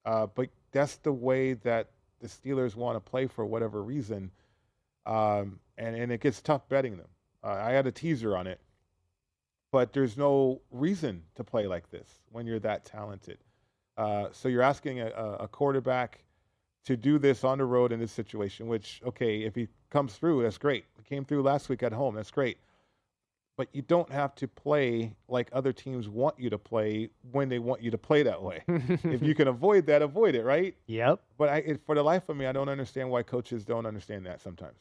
Uh, 0.06 0.28
but 0.28 0.50
that's 0.72 0.98
the 0.98 1.12
way 1.12 1.54
that 1.54 1.90
the 2.20 2.28
Steelers 2.28 2.76
want 2.76 2.96
to 2.96 3.00
play 3.00 3.28
for 3.28 3.46
whatever 3.46 3.82
reason, 3.84 4.32
um, 5.06 5.60
and 5.78 5.96
and 5.96 6.12
it 6.12 6.22
gets 6.22 6.42
tough 6.42 6.68
betting 6.70 6.98
them. 6.98 7.08
Uh, 7.44 7.54
I 7.54 7.72
had 7.72 7.88
a 7.88 7.92
teaser 7.92 8.36
on 8.38 8.46
it, 8.46 8.60
but 9.72 9.94
there's 9.94 10.18
no 10.18 10.62
reason 10.70 11.24
to 11.36 11.44
play 11.44 11.66
like 11.66 11.90
this 11.90 12.22
when 12.32 12.46
you're 12.46 12.60
that 12.60 12.86
talented. 12.86 13.40
Uh, 13.98 14.28
so 14.32 14.50
you're 14.50 14.62
asking 14.62 15.00
a, 15.00 15.08
a 15.40 15.48
quarterback 15.48 16.25
to 16.86 16.96
do 16.96 17.18
this 17.18 17.44
on 17.44 17.58
the 17.58 17.66
road 17.66 17.92
in 17.92 18.00
this 18.00 18.12
situation, 18.12 18.68
which, 18.68 19.02
okay, 19.06 19.42
if 19.42 19.56
he 19.56 19.68
comes 19.90 20.16
through, 20.16 20.44
that's 20.44 20.58
great. 20.58 20.86
He 20.98 21.04
came 21.04 21.26
through 21.26 21.42
last 21.42 21.68
week 21.68 21.84
at 21.84 21.92
home, 21.92 22.16
that's 22.16 22.32
great. 22.32 22.58
But 23.58 23.70
you 23.72 23.82
don't 23.82 24.12
have 24.12 24.36
to 24.36 24.48
play 24.48 25.14
like 25.30 25.50
other 25.54 25.72
teams 25.72 26.10
want 26.10 26.38
you 26.38 26.50
to 26.50 26.58
play 26.58 27.10
when 27.32 27.48
they 27.48 27.58
want 27.58 27.82
you 27.82 27.90
to 27.90 27.98
play 27.98 28.22
that 28.24 28.42
way. 28.42 28.64
if 28.68 29.24
you 29.24 29.34
can 29.34 29.48
avoid 29.48 29.86
that, 29.88 30.02
avoid 30.02 30.36
it, 30.36 30.44
right? 30.44 30.76
Yep. 30.88 31.22
But 31.38 31.50
I, 31.50 31.58
it, 31.58 31.82
for 31.86 31.96
the 31.96 32.04
life 32.04 32.28
of 32.28 32.36
me, 32.36 32.46
I 32.46 32.52
don't 32.52 32.70
understand 32.70 33.10
why 33.10 33.24
coaches 33.24 33.64
don't 33.64 33.86
understand 33.86 34.26
that 34.26 34.42
sometimes. 34.42 34.78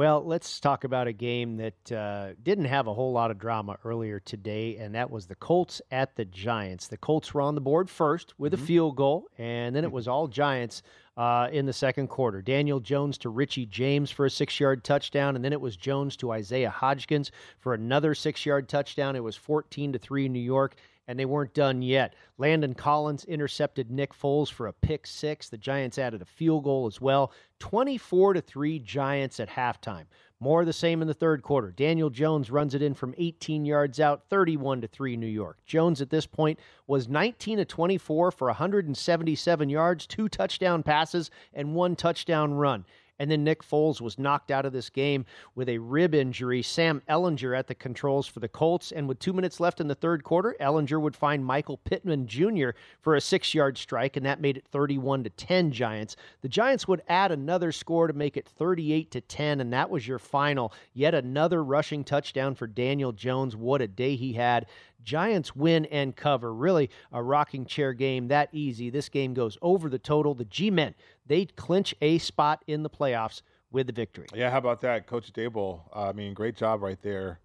Well, 0.00 0.24
let's 0.24 0.60
talk 0.60 0.84
about 0.84 1.08
a 1.08 1.12
game 1.12 1.58
that 1.58 1.92
uh, 1.92 2.28
didn't 2.42 2.64
have 2.64 2.86
a 2.86 2.94
whole 2.94 3.12
lot 3.12 3.30
of 3.30 3.38
drama 3.38 3.76
earlier 3.84 4.18
today, 4.18 4.78
and 4.78 4.94
that 4.94 5.10
was 5.10 5.26
the 5.26 5.34
Colts 5.34 5.82
at 5.90 6.16
the 6.16 6.24
Giants. 6.24 6.88
The 6.88 6.96
Colts 6.96 7.34
were 7.34 7.42
on 7.42 7.54
the 7.54 7.60
board 7.60 7.90
first 7.90 8.32
with 8.38 8.54
Mm-hmm. 8.54 8.62
a 8.62 8.66
field 8.66 8.96
goal, 8.96 9.26
and 9.36 9.76
then 9.76 9.84
it 9.84 9.92
was 9.92 10.08
all 10.08 10.26
Giants 10.26 10.82
uh, 11.18 11.48
in 11.52 11.66
the 11.66 11.74
second 11.74 12.06
quarter. 12.06 12.40
Daniel 12.40 12.80
Jones 12.80 13.18
to 13.18 13.28
Richie 13.28 13.66
James 13.66 14.10
for 14.10 14.24
a 14.24 14.30
six 14.30 14.58
yard 14.58 14.84
touchdown, 14.84 15.36
and 15.36 15.44
then 15.44 15.52
it 15.52 15.60
was 15.60 15.76
Jones 15.76 16.16
to 16.16 16.32
Isaiah 16.32 16.74
Hodgins 16.74 17.30
for 17.58 17.74
another 17.74 18.14
six 18.14 18.46
yard 18.46 18.70
touchdown. 18.70 19.16
It 19.16 19.22
was 19.22 19.36
14 19.36 19.92
to 19.92 19.98
3 19.98 20.30
New 20.30 20.40
York 20.40 20.76
and 21.08 21.18
they 21.18 21.24
weren't 21.24 21.54
done 21.54 21.82
yet. 21.82 22.14
Landon 22.38 22.74
Collins 22.74 23.24
intercepted 23.24 23.90
Nick 23.90 24.12
Foles 24.14 24.50
for 24.50 24.66
a 24.66 24.72
pick 24.72 25.06
six. 25.06 25.48
The 25.48 25.58
Giants 25.58 25.98
added 25.98 26.22
a 26.22 26.26
field 26.26 26.64
goal 26.64 26.86
as 26.86 27.00
well. 27.00 27.32
24 27.58 28.34
to 28.34 28.40
3 28.40 28.78
Giants 28.78 29.40
at 29.40 29.50
halftime. 29.50 30.04
More 30.42 30.60
of 30.60 30.66
the 30.66 30.72
same 30.72 31.02
in 31.02 31.08
the 31.08 31.12
third 31.12 31.42
quarter. 31.42 31.70
Daniel 31.70 32.08
Jones 32.08 32.50
runs 32.50 32.74
it 32.74 32.80
in 32.80 32.94
from 32.94 33.14
18 33.18 33.66
yards 33.66 34.00
out, 34.00 34.22
31 34.30 34.80
to 34.80 34.88
3 34.88 35.18
New 35.18 35.26
York. 35.26 35.58
Jones 35.66 36.00
at 36.00 36.08
this 36.08 36.26
point 36.26 36.58
was 36.86 37.08
19 37.08 37.58
to 37.58 37.66
24 37.66 38.30
for 38.30 38.46
177 38.46 39.68
yards, 39.68 40.06
two 40.06 40.30
touchdown 40.30 40.82
passes, 40.82 41.30
and 41.52 41.74
one 41.74 41.94
touchdown 41.94 42.54
run. 42.54 42.86
And 43.20 43.30
then 43.30 43.44
Nick 43.44 43.62
Foles 43.62 44.00
was 44.00 44.18
knocked 44.18 44.50
out 44.50 44.64
of 44.64 44.72
this 44.72 44.88
game 44.88 45.26
with 45.54 45.68
a 45.68 45.76
rib 45.78 46.14
injury. 46.14 46.62
Sam 46.62 47.02
Ehlinger 47.06 47.56
at 47.56 47.66
the 47.66 47.74
controls 47.74 48.26
for 48.26 48.40
the 48.40 48.48
Colts. 48.48 48.92
And 48.92 49.06
with 49.06 49.18
two 49.18 49.34
minutes 49.34 49.60
left 49.60 49.78
in 49.78 49.88
the 49.88 49.94
third 49.94 50.24
quarter, 50.24 50.56
Ehlinger 50.58 50.98
would 50.98 51.14
find 51.14 51.44
Michael 51.44 51.76
Pittman 51.76 52.26
Jr. 52.26 52.70
for 53.02 53.14
a 53.14 53.20
six 53.20 53.54
yard 53.54 53.76
strike, 53.76 54.16
and 54.16 54.24
that 54.24 54.40
made 54.40 54.56
it 54.56 54.66
31 54.66 55.24
to 55.24 55.30
10 55.30 55.70
Giants. 55.70 56.16
The 56.40 56.48
Giants 56.48 56.88
would 56.88 57.02
add 57.08 57.30
another 57.30 57.72
score 57.72 58.06
to 58.06 58.14
make 58.14 58.38
it 58.38 58.48
38 58.48 59.10
to 59.10 59.20
10, 59.20 59.60
and 59.60 59.72
that 59.72 59.90
was 59.90 60.08
your 60.08 60.18
final. 60.18 60.72
Yet 60.94 61.14
another 61.14 61.62
rushing 61.62 62.02
touchdown 62.02 62.54
for 62.54 62.66
Daniel 62.66 63.12
Jones. 63.12 63.54
What 63.54 63.82
a 63.82 63.86
day 63.86 64.16
he 64.16 64.32
had. 64.32 64.66
Giants 65.02 65.54
win 65.54 65.86
and 65.86 66.14
cover. 66.14 66.52
Really 66.52 66.90
a 67.12 67.22
rocking 67.22 67.66
chair 67.66 67.92
game 67.92 68.28
that 68.28 68.48
easy. 68.52 68.90
This 68.90 69.08
game 69.08 69.34
goes 69.34 69.58
over 69.62 69.88
the 69.88 69.98
total. 69.98 70.34
The 70.34 70.44
G 70.44 70.70
Men, 70.70 70.94
they 71.26 71.46
clinch 71.46 71.94
a 72.00 72.18
spot 72.18 72.64
in 72.66 72.82
the 72.82 72.90
playoffs 72.90 73.42
with 73.70 73.86
the 73.86 73.92
victory. 73.92 74.26
Yeah, 74.34 74.50
how 74.50 74.58
about 74.58 74.80
that, 74.82 75.06
Coach 75.06 75.32
Daboll? 75.32 75.82
Uh, 75.94 76.08
I 76.08 76.12
mean, 76.12 76.34
great 76.34 76.56
job 76.56 76.82
right 76.82 77.00
there 77.02 77.40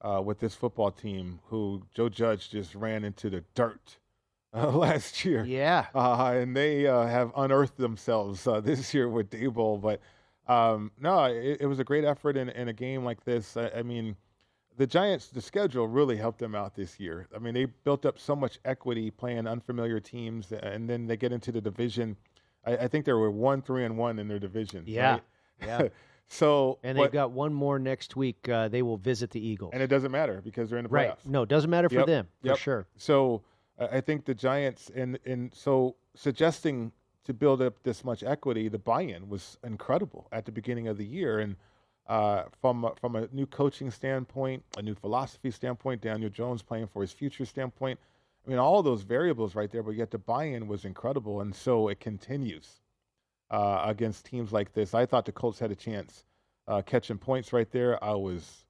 uh, 0.00 0.22
with 0.24 0.38
this 0.38 0.54
football 0.54 0.90
team. 0.90 1.40
Who 1.46 1.82
Joe 1.94 2.08
Judge 2.08 2.50
just 2.50 2.74
ran 2.74 3.04
into 3.04 3.30
the 3.30 3.44
dirt 3.54 3.98
uh, 4.52 4.70
last 4.76 5.24
year. 5.24 5.44
Yeah, 5.44 5.86
uh, 5.94 6.32
and 6.34 6.56
they 6.56 6.86
uh, 6.86 7.06
have 7.06 7.32
unearthed 7.36 7.76
themselves 7.76 8.46
uh, 8.46 8.60
this 8.60 8.94
year 8.94 9.08
with 9.08 9.30
Daboll. 9.30 9.80
But 9.80 10.00
um, 10.52 10.92
no, 11.00 11.24
it, 11.24 11.58
it, 11.60 11.66
was 11.66 11.78
a 11.78 11.84
great 11.84 12.04
effort 12.04 12.36
in, 12.36 12.50
in 12.50 12.68
a 12.68 12.72
game 12.72 13.04
like 13.04 13.24
this. 13.24 13.56
I, 13.56 13.70
I 13.76 13.82
mean 13.82 14.16
the 14.76 14.86
Giants, 14.86 15.28
the 15.28 15.40
schedule 15.40 15.86
really 15.86 16.16
helped 16.16 16.38
them 16.38 16.54
out 16.54 16.74
this 16.74 16.98
year. 16.98 17.28
I 17.34 17.38
mean, 17.38 17.54
they 17.54 17.66
built 17.66 18.04
up 18.04 18.18
so 18.18 18.34
much 18.34 18.58
equity 18.64 19.10
playing 19.10 19.46
unfamiliar 19.46 20.00
teams, 20.00 20.52
and 20.52 20.88
then 20.88 21.06
they 21.06 21.16
get 21.16 21.32
into 21.32 21.52
the 21.52 21.60
division. 21.60 22.16
I, 22.64 22.76
I 22.76 22.88
think 22.88 23.04
they 23.04 23.12
were 23.12 23.30
one, 23.30 23.62
three, 23.62 23.84
and 23.84 23.96
one 23.96 24.18
in 24.18 24.28
their 24.28 24.38
division. 24.38 24.84
Yeah, 24.86 25.12
right? 25.12 25.22
yeah. 25.64 25.88
so, 26.28 26.78
and 26.82 26.98
they've 26.98 27.12
got 27.12 27.30
one 27.30 27.54
more 27.54 27.78
next 27.78 28.16
week. 28.16 28.48
Uh, 28.48 28.68
they 28.68 28.82
will 28.82 28.96
visit 28.96 29.30
the 29.30 29.44
Eagles, 29.44 29.70
and 29.72 29.82
it 29.82 29.88
doesn't 29.88 30.10
matter 30.10 30.40
because 30.42 30.70
they're 30.70 30.78
in 30.78 30.84
the 30.84 30.90
playoffs. 30.90 31.08
Right? 31.08 31.26
No, 31.26 31.42
it 31.42 31.48
doesn't 31.48 31.70
matter 31.70 31.88
for 31.88 31.96
yep. 31.96 32.06
them 32.06 32.28
for 32.40 32.48
yep. 32.48 32.58
sure. 32.58 32.86
So, 32.96 33.42
uh, 33.78 33.88
I 33.92 34.00
think 34.00 34.24
the 34.24 34.34
Giants, 34.34 34.90
and 34.94 35.18
and 35.24 35.54
so 35.54 35.96
suggesting 36.14 36.92
to 37.24 37.32
build 37.32 37.62
up 37.62 37.82
this 37.84 38.04
much 38.04 38.22
equity, 38.22 38.68
the 38.68 38.78
buy-in 38.78 39.28
was 39.28 39.58
incredible 39.64 40.28
at 40.32 40.44
the 40.44 40.52
beginning 40.52 40.88
of 40.88 40.98
the 40.98 41.06
year, 41.06 41.38
and 41.38 41.56
uh, 42.06 42.44
from 42.60 42.90
from 43.00 43.16
a 43.16 43.28
new 43.32 43.46
coaching 43.46 43.90
standpoint, 43.90 44.62
a 44.76 44.82
new 44.82 44.94
philosophy 44.94 45.50
standpoint, 45.50 46.00
Daniel 46.02 46.30
Jones 46.30 46.62
playing 46.62 46.86
for 46.86 47.02
his 47.02 47.12
future 47.12 47.44
standpoint. 47.44 47.98
I 48.46 48.50
mean, 48.50 48.58
all 48.58 48.82
those 48.82 49.02
variables 49.02 49.54
right 49.54 49.70
there, 49.70 49.82
but 49.82 49.94
yet 49.94 50.10
the 50.10 50.18
buy-in 50.18 50.68
was 50.68 50.84
incredible, 50.84 51.40
and 51.40 51.54
so 51.54 51.88
it 51.88 51.98
continues 51.98 52.80
uh, 53.50 53.82
against 53.86 54.26
teams 54.26 54.52
like 54.52 54.74
this. 54.74 54.92
I 54.92 55.06
thought 55.06 55.24
the 55.24 55.32
Colts 55.32 55.58
had 55.58 55.70
a 55.70 55.76
chance 55.76 56.24
uh, 56.68 56.82
catching 56.82 57.18
points 57.18 57.52
right 57.52 57.70
there. 57.70 58.02
I 58.04 58.14
was 58.14 58.66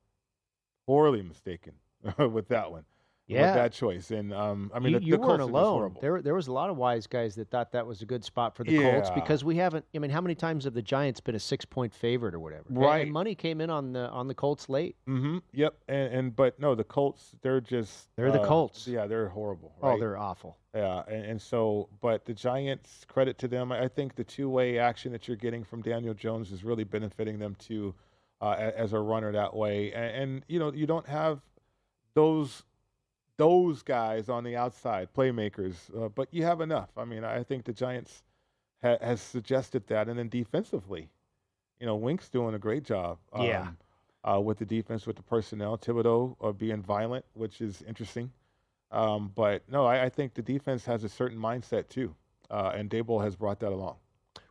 poorly 0.87 1.23
mistaken 1.23 1.73
with 2.19 2.49
that 2.49 2.71
one. 2.71 2.85
Yeah, 3.27 3.55
that 3.55 3.73
choice, 3.73 4.11
and 4.11 4.35
um, 4.35 4.71
I 4.75 4.79
mean, 4.79 4.93
you, 4.93 4.99
the, 4.99 5.07
you 5.07 5.13
the 5.13 5.19
weren't 5.19 5.41
Colts 5.41 5.51
alone. 5.51 5.97
There, 6.03 6.21
there 6.21 6.35
was 6.35 6.49
a 6.49 6.53
lot 6.53 6.69
of 6.69 6.77
wise 6.77 7.07
guys 7.07 7.35
that 7.37 7.49
thought 7.49 7.73
that 7.73 7.87
was 7.87 8.03
a 8.03 8.05
good 8.05 8.23
spot 8.23 8.55
for 8.55 8.65
the 8.65 8.73
yeah. 8.73 8.91
Colts 8.91 9.09
because 9.15 9.43
we 9.43 9.57
haven't. 9.57 9.87
I 9.95 9.99
mean, 9.99 10.11
how 10.11 10.21
many 10.21 10.35
times 10.35 10.65
have 10.65 10.75
the 10.75 10.83
Giants 10.83 11.21
been 11.21 11.35
a 11.35 11.41
six-point 11.41 11.95
favorite 11.95 12.35
or 12.35 12.41
whatever? 12.41 12.65
Right. 12.69 13.05
And 13.05 13.13
money 13.13 13.35
came 13.35 13.63
in 13.63 13.71
on 13.71 13.95
the 13.95 14.11
on 14.11 14.29
the 14.29 14.35
Colts 14.35 14.69
late. 14.69 14.97
Mm-hmm. 15.09 15.39
Yep. 15.55 15.75
And, 15.89 16.15
and 16.15 16.37
but 16.37 16.61
no, 16.61 16.75
the 16.75 16.85
Colts, 16.85 17.33
they're 17.41 17.63
just 17.63 18.15
they're 18.17 18.31
the 18.31 18.43
uh, 18.43 18.47
Colts. 18.47 18.87
Yeah, 18.87 19.07
they're 19.07 19.31
horrible. 19.31 19.73
Right? 19.81 19.95
Oh, 19.95 19.99
they're 19.99 20.19
awful. 20.19 20.59
Yeah, 20.75 21.03
and, 21.09 21.25
and 21.25 21.41
so, 21.41 21.89
but 22.03 22.27
the 22.27 22.35
Giants, 22.35 23.07
credit 23.09 23.39
to 23.39 23.49
them. 23.49 23.73
I 23.73 23.89
think 23.89 24.17
the 24.17 24.25
two-way 24.25 24.79
action 24.79 25.13
that 25.13 25.29
you're 25.29 25.39
getting 25.39 25.65
from 25.65 25.81
Daniel 25.81 26.13
Jones 26.13 26.53
is 26.53 26.63
really 26.63 26.85
benefiting 26.85 27.39
them 27.39 27.57
too, 27.59 27.95
uh, 28.43 28.71
as 28.77 28.93
a 28.93 28.99
runner 28.99 29.33
that 29.33 29.55
way. 29.55 29.93
And, 29.93 30.17
and 30.17 30.45
you 30.47 30.59
know, 30.59 30.73
you 30.75 30.87
don't 30.87 31.07
have 31.07 31.41
those 32.13 32.65
those 33.37 33.83
guys 33.83 34.29
on 34.29 34.45
the 34.45 34.57
outside, 34.57 35.09
playmakers, 35.17 35.75
uh, 35.97 36.09
but 36.09 36.29
you 36.31 36.45
have 36.45 36.61
enough. 36.61 36.91
I 36.97 37.05
mean, 37.05 37.25
I 37.25 37.43
think 37.43 37.65
the 37.65 37.73
Giants 37.73 38.23
ha- 38.83 38.99
has 39.01 39.21
suggested 39.21 39.87
that, 39.89 40.09
and 40.09 40.19
then 40.19 40.29
defensively, 40.29 41.11
you 41.81 41.87
know, 41.87 41.97
Wink's 41.97 42.29
doing 42.29 42.55
a 42.55 42.59
great 42.59 42.85
job. 42.85 43.19
Um, 43.33 43.47
Yeah. 43.47 43.69
Uh, 44.27 44.41
with 44.41 44.57
the 44.57 44.65
defense, 44.65 45.07
with 45.07 45.17
the 45.17 45.23
personnel, 45.23 45.77
Thibodeaux 45.77 46.35
uh, 46.41 46.51
being 46.51 46.81
violent, 46.81 47.27
which 47.35 47.61
is 47.61 47.83
interesting. 47.83 48.33
Um, 48.91 49.31
but 49.35 49.63
no, 49.69 49.85
I, 49.85 50.05
I, 50.05 50.09
think 50.09 50.33
the 50.33 50.41
defense 50.41 50.87
has 50.87 51.05
a 51.05 51.11
certain 51.11 51.37
mindset 51.37 51.91
too, 51.91 52.15
uh, 52.51 52.73
and 52.75 52.89
Daboll 52.89 53.23
has 53.23 53.37
brought 53.37 53.61
that 53.61 53.71
along. 53.71 53.97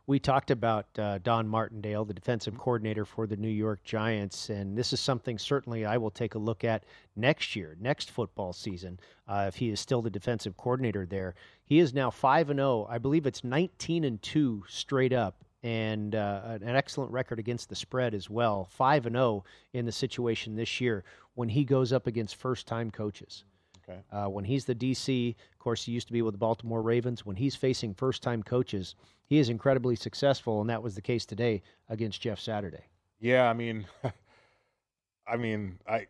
We 0.06 0.18
talked 0.18 0.50
about 0.50 0.86
uh, 0.98 1.16
Don 1.22 1.48
Martindale, 1.48 2.04
the 2.04 2.12
defensive 2.12 2.58
coordinator 2.58 3.06
for 3.06 3.26
the 3.26 3.38
New 3.38 3.48
York 3.48 3.82
Giants, 3.84 4.50
and 4.50 4.76
this 4.76 4.92
is 4.92 5.00
something 5.00 5.38
certainly 5.38 5.86
I 5.86 5.96
will 5.96 6.10
take 6.10 6.34
a 6.34 6.38
look 6.38 6.62
at 6.62 6.84
next 7.16 7.56
year, 7.56 7.74
next 7.80 8.10
football 8.10 8.52
season, 8.52 9.00
uh, 9.26 9.46
if 9.48 9.56
he 9.56 9.70
is 9.70 9.80
still 9.80 10.02
the 10.02 10.10
defensive 10.10 10.58
coordinator 10.58 11.06
there. 11.06 11.34
He 11.64 11.78
is 11.78 11.94
now 11.94 12.10
five 12.10 12.50
and 12.50 12.58
zero. 12.58 12.86
I 12.90 12.98
believe 12.98 13.24
it's 13.24 13.44
nineteen 13.44 14.04
and 14.04 14.20
two 14.20 14.62
straight 14.68 15.14
up, 15.14 15.42
and 15.62 16.14
uh, 16.14 16.58
an 16.60 16.76
excellent 16.76 17.10
record 17.10 17.38
against 17.38 17.70
the 17.70 17.74
spread 17.74 18.12
as 18.12 18.28
well. 18.28 18.68
Five 18.70 19.06
and 19.06 19.16
zero 19.16 19.44
in 19.72 19.86
the 19.86 19.92
situation 19.92 20.54
this 20.54 20.82
year 20.82 21.02
when 21.34 21.48
he 21.48 21.64
goes 21.64 21.94
up 21.94 22.06
against 22.06 22.36
first-time 22.36 22.90
coaches. 22.90 23.44
Okay. 23.88 24.00
Uh, 24.10 24.26
when 24.26 24.44
he's 24.44 24.64
the 24.64 24.74
DC, 24.74 25.34
of 25.52 25.58
course, 25.58 25.84
he 25.84 25.92
used 25.92 26.06
to 26.06 26.12
be 26.12 26.22
with 26.22 26.34
the 26.34 26.38
Baltimore 26.38 26.82
Ravens. 26.82 27.26
When 27.26 27.36
he's 27.36 27.54
facing 27.54 27.94
first 27.94 28.22
time 28.22 28.42
coaches, 28.42 28.94
he 29.26 29.38
is 29.38 29.48
incredibly 29.48 29.96
successful, 29.96 30.60
and 30.60 30.70
that 30.70 30.82
was 30.82 30.94
the 30.94 31.02
case 31.02 31.26
today 31.26 31.62
against 31.88 32.20
Jeff 32.20 32.38
Saturday. 32.38 32.84
Yeah, 33.20 33.48
I 33.48 33.52
mean, 33.52 33.86
I 35.26 35.36
mean, 35.36 35.78
I 35.86 36.06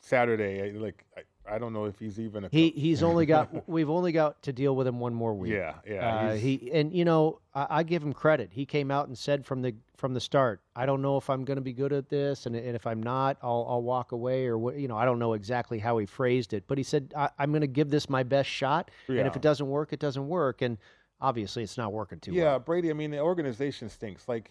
Saturday, 0.00 0.62
I, 0.62 0.78
like 0.78 1.04
I, 1.16 1.22
I 1.50 1.58
don't 1.58 1.72
know 1.72 1.84
if 1.86 1.98
he's 1.98 2.20
even 2.20 2.44
a. 2.44 2.48
He 2.50 2.70
he's 2.70 3.02
only 3.02 3.26
got 3.26 3.48
we've 3.68 3.90
only 3.90 4.12
got 4.12 4.42
to 4.42 4.52
deal 4.52 4.76
with 4.76 4.86
him 4.86 5.00
one 5.00 5.14
more 5.14 5.34
week. 5.34 5.52
Yeah, 5.52 5.74
yeah, 5.86 6.16
Uh, 6.16 6.34
he 6.34 6.70
and 6.72 6.92
you 6.92 7.04
know 7.04 7.40
I, 7.54 7.66
I 7.70 7.82
give 7.82 8.02
him 8.02 8.12
credit. 8.12 8.50
He 8.52 8.66
came 8.66 8.90
out 8.90 9.08
and 9.08 9.16
said 9.16 9.44
from 9.44 9.62
the 9.62 9.74
from 9.96 10.14
the 10.14 10.20
start, 10.20 10.60
I 10.76 10.86
don't 10.86 11.02
know 11.02 11.16
if 11.16 11.28
I'm 11.28 11.44
going 11.44 11.56
to 11.56 11.62
be 11.62 11.72
good 11.72 11.92
at 11.92 12.08
this, 12.08 12.46
and, 12.46 12.54
and 12.54 12.76
if 12.76 12.86
I'm 12.86 13.02
not, 13.02 13.38
I'll 13.42 13.66
I'll 13.68 13.82
walk 13.82 14.12
away 14.12 14.46
or 14.46 14.58
what. 14.58 14.76
You 14.76 14.88
know, 14.88 14.96
I 14.96 15.04
don't 15.04 15.18
know 15.18 15.32
exactly 15.32 15.78
how 15.78 15.98
he 15.98 16.06
phrased 16.06 16.52
it, 16.52 16.64
but 16.66 16.78
he 16.78 16.84
said 16.84 17.12
I, 17.16 17.30
I'm 17.38 17.50
going 17.50 17.62
to 17.62 17.66
give 17.66 17.90
this 17.90 18.08
my 18.08 18.22
best 18.22 18.48
shot, 18.48 18.90
and 19.08 19.26
if 19.26 19.36
it 19.36 19.42
doesn't 19.42 19.68
work, 19.68 19.92
it 19.92 20.00
doesn't 20.00 20.28
work, 20.28 20.62
and 20.62 20.78
obviously 21.20 21.62
it's 21.62 21.76
not 21.76 21.92
working 21.92 22.20
too 22.20 22.32
yeah, 22.32 22.44
well. 22.44 22.52
Yeah, 22.52 22.58
Brady. 22.58 22.90
I 22.90 22.94
mean, 22.94 23.10
the 23.10 23.20
organization 23.20 23.88
stinks. 23.88 24.28
Like 24.28 24.50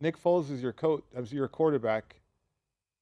Nick 0.00 0.22
Foles 0.22 0.50
is 0.50 0.62
your 0.62 0.72
coach, 0.72 1.04
as 1.14 1.32
your 1.32 1.48
quarterback. 1.48 2.16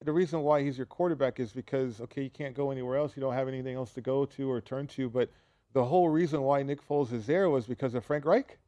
The 0.04 0.12
reason 0.12 0.42
why 0.42 0.62
he's 0.62 0.76
your 0.76 0.86
quarterback 0.86 1.40
is 1.40 1.52
because 1.52 2.00
okay, 2.02 2.22
you 2.22 2.30
can't 2.30 2.54
go 2.54 2.70
anywhere 2.70 2.96
else. 2.98 3.16
You 3.16 3.20
don't 3.22 3.32
have 3.34 3.48
anything 3.48 3.76
else 3.76 3.92
to 3.94 4.00
go 4.00 4.24
to 4.26 4.50
or 4.50 4.60
turn 4.60 4.86
to. 4.88 5.08
But 5.08 5.30
the 5.72 5.84
whole 5.84 6.08
reason 6.08 6.42
why 6.42 6.62
Nick 6.62 6.86
Foles 6.86 7.12
is 7.12 7.26
there 7.26 7.48
was 7.50 7.66
because 7.66 7.94
of 7.94 8.04
Frank 8.04 8.24
Reich, 8.24 8.58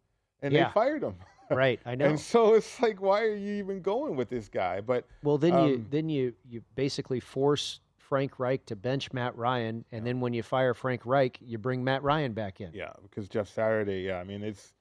and 0.43 0.53
Yeah. 0.53 0.69
they 0.69 0.73
fired 0.73 1.03
him. 1.03 1.15
Right, 1.51 1.81
I 1.87 1.95
know. 1.95 2.05
And 2.05 2.21
so 2.21 2.53
it's 2.53 2.79
like, 2.83 3.01
why 3.01 3.23
are 3.23 3.35
you 3.35 3.55
even 3.55 3.81
going 3.81 4.17
with 4.17 4.29
this 4.29 4.51
guy? 4.51 4.83
But 4.83 5.07
Well, 5.23 5.39
then 5.39 5.55
you 5.55 5.77
um, 5.77 5.87
then 5.89 6.11
you 6.11 6.35
you 6.47 6.63
basically 6.75 7.21
force 7.21 7.81
Frank 7.97 8.39
Reich 8.39 8.67
to 8.67 8.77
bench 8.77 9.15
Matt 9.15 9.35
Ryan, 9.35 9.87
and 9.91 10.07
then 10.07 10.21
when 10.21 10.35
you 10.35 10.43
fire 10.43 10.75
Frank 10.75 11.07
Reich, 11.07 11.39
you 11.41 11.57
bring 11.57 11.83
Matt 11.83 12.03
Ryan 12.03 12.35
back 12.35 12.61
in. 12.61 12.73
Yeah, 12.75 12.93
because 13.03 13.29
Jeff 13.29 13.49
Saturday. 13.49 14.03
Yeah, 14.03 14.19
I 14.19 14.25
mean 14.25 14.43
it's 14.43 14.75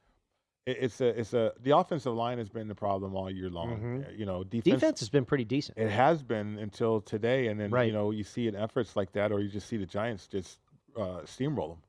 it, 0.68 0.78
it's 0.82 1.02
a 1.02 1.08
it's 1.20 1.34
a 1.34 1.54
the 1.62 1.76
offensive 1.76 2.14
line 2.14 2.38
has 2.38 2.50
been 2.50 2.68
the 2.68 2.76
problem 2.76 3.16
all 3.16 3.30
year 3.32 3.50
long. 3.50 3.70
Mhm. 3.80 4.08
Uh, 4.08 4.12
You 4.12 4.26
know, 4.26 4.44
defense, 4.44 4.76
Defense 4.82 5.00
has 5.00 5.10
been 5.10 5.26
pretty 5.26 5.46
decent. 5.46 5.78
It 5.78 5.90
has 5.90 6.22
been 6.24 6.60
until 6.60 7.02
today, 7.02 7.48
and 7.48 7.60
then 7.60 7.72
Right. 7.72 7.88
you 7.88 7.94
know 7.94 8.12
you 8.12 8.24
see 8.24 8.48
in 8.48 8.56
efforts 8.56 8.96
like 8.96 9.12
that, 9.14 9.32
or 9.32 9.40
you 9.40 9.50
just 9.50 9.68
see 9.68 9.78
the 9.78 9.86
Giants 9.86 10.28
just 10.28 10.60
uh, 10.96 11.22
steamroll 11.26 11.70
them 11.76 11.82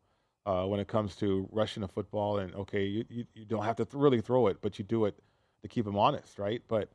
uh, 0.47 0.67
when 0.67 0.81
it 0.81 0.87
comes 0.89 1.17
to 1.17 1.49
rushing 1.53 1.81
the 1.81 1.89
football. 1.89 2.39
And 2.39 2.55
okay, 2.55 2.85
you, 2.85 3.05
you, 3.09 3.25
you 3.35 3.45
don't 3.45 3.65
have 3.65 3.77
to 3.77 3.85
th- 3.85 3.95
really 3.95 4.21
throw 4.21 4.47
it, 4.49 4.59
but 4.61 4.79
you 4.79 4.85
do 4.85 5.05
it 5.07 5.15
to 5.63 5.69
keep 5.69 5.85
them 5.85 5.97
honest, 5.99 6.39
right? 6.39 6.63
But 6.69 6.89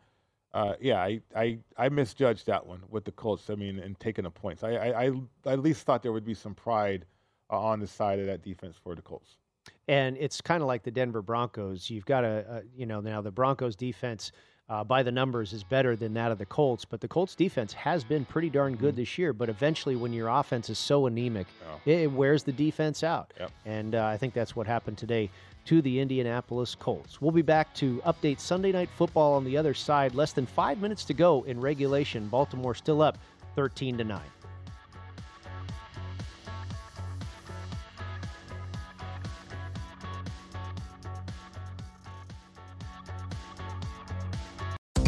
uh, 0.54 0.76
yeah, 0.80 1.02
I, 1.02 1.22
I 1.36 1.60
I 1.78 1.90
misjudged 1.90 2.46
that 2.46 2.66
one 2.68 2.84
with 2.90 3.06
the 3.06 3.12
Colts. 3.12 3.50
I 3.50 3.56
mean, 3.56 3.80
and 3.80 4.00
taking 4.00 4.24
the 4.26 4.32
points. 4.32 4.64
I 4.64 4.72
I, 4.76 5.04
I 5.06 5.12
I 5.46 5.52
at 5.54 5.60
least 5.60 5.86
thought 5.86 6.04
there 6.04 6.14
would 6.14 6.26
be 6.26 6.36
some 6.36 6.54
pride 6.56 7.06
uh, 7.52 7.60
on 7.60 7.80
the 7.80 7.88
side 7.88 8.20
of 8.20 8.28
that 8.28 8.42
defense 8.44 8.78
for 8.78 8.94
the 8.96 9.02
Colts. 9.02 9.38
And 9.88 10.18
it's 10.18 10.42
kind 10.42 10.62
of 10.62 10.68
like 10.68 10.84
the 10.84 10.92
Denver 10.92 11.22
Broncos. 11.22 11.90
You've 11.90 12.06
got 12.06 12.24
a, 12.24 12.46
a 12.50 12.62
you 12.76 12.86
know, 12.86 13.02
now 13.02 13.22
the 13.22 13.32
Broncos 13.32 13.76
defense 13.76 14.32
uh, 14.70 14.84
by 14.84 15.04
the 15.04 15.12
numbers 15.12 15.52
is 15.54 15.64
better 15.64 15.96
than 15.96 16.14
that 16.14 16.32
of 16.32 16.38
the 16.38 16.46
Colts, 16.46 16.86
but 16.86 17.02
the 17.02 17.08
Colts 17.08 17.36
defense 17.36 17.74
has 17.74 18.04
been 18.04 18.24
pretty 18.24 18.50
darn 18.50 18.76
good 18.76 18.96
this 18.96 19.18
year. 19.18 19.34
But 19.34 19.50
eventually, 19.50 19.96
when 19.96 20.14
your 20.14 20.30
offense 20.30 20.70
is 20.70 20.80
so 20.80 21.06
anemic, 21.06 21.48
it, 21.86 22.00
it 22.00 22.12
wears 22.12 22.44
the 22.44 22.54
defense 22.54 23.04
out. 23.04 23.34
Yep. 23.40 23.52
And 23.66 23.96
uh, 23.96 24.06
I 24.06 24.18
think 24.18 24.34
that's 24.34 24.56
what 24.56 24.66
happened 24.66 24.98
today 24.98 25.30
to 25.66 25.82
the 25.82 26.00
Indianapolis 26.00 26.76
Colts. 26.76 27.22
We'll 27.22 27.32
be 27.32 27.42
back 27.42 27.74
to 27.76 28.02
update 28.06 28.40
Sunday 28.40 28.72
Night 28.72 28.90
Football 28.90 29.34
on 29.34 29.44
the 29.44 29.58
other 29.58 29.74
side. 29.74 30.16
Less 30.16 30.34
than 30.34 30.46
five 30.46 30.80
minutes 30.80 31.06
to 31.06 31.14
go 31.14 31.44
in 31.44 31.60
regulation. 31.60 32.28
Baltimore 32.28 32.76
still 32.76 33.02
up 33.02 33.18
13 33.56 33.98
to 33.98 34.04
9. 34.04 34.22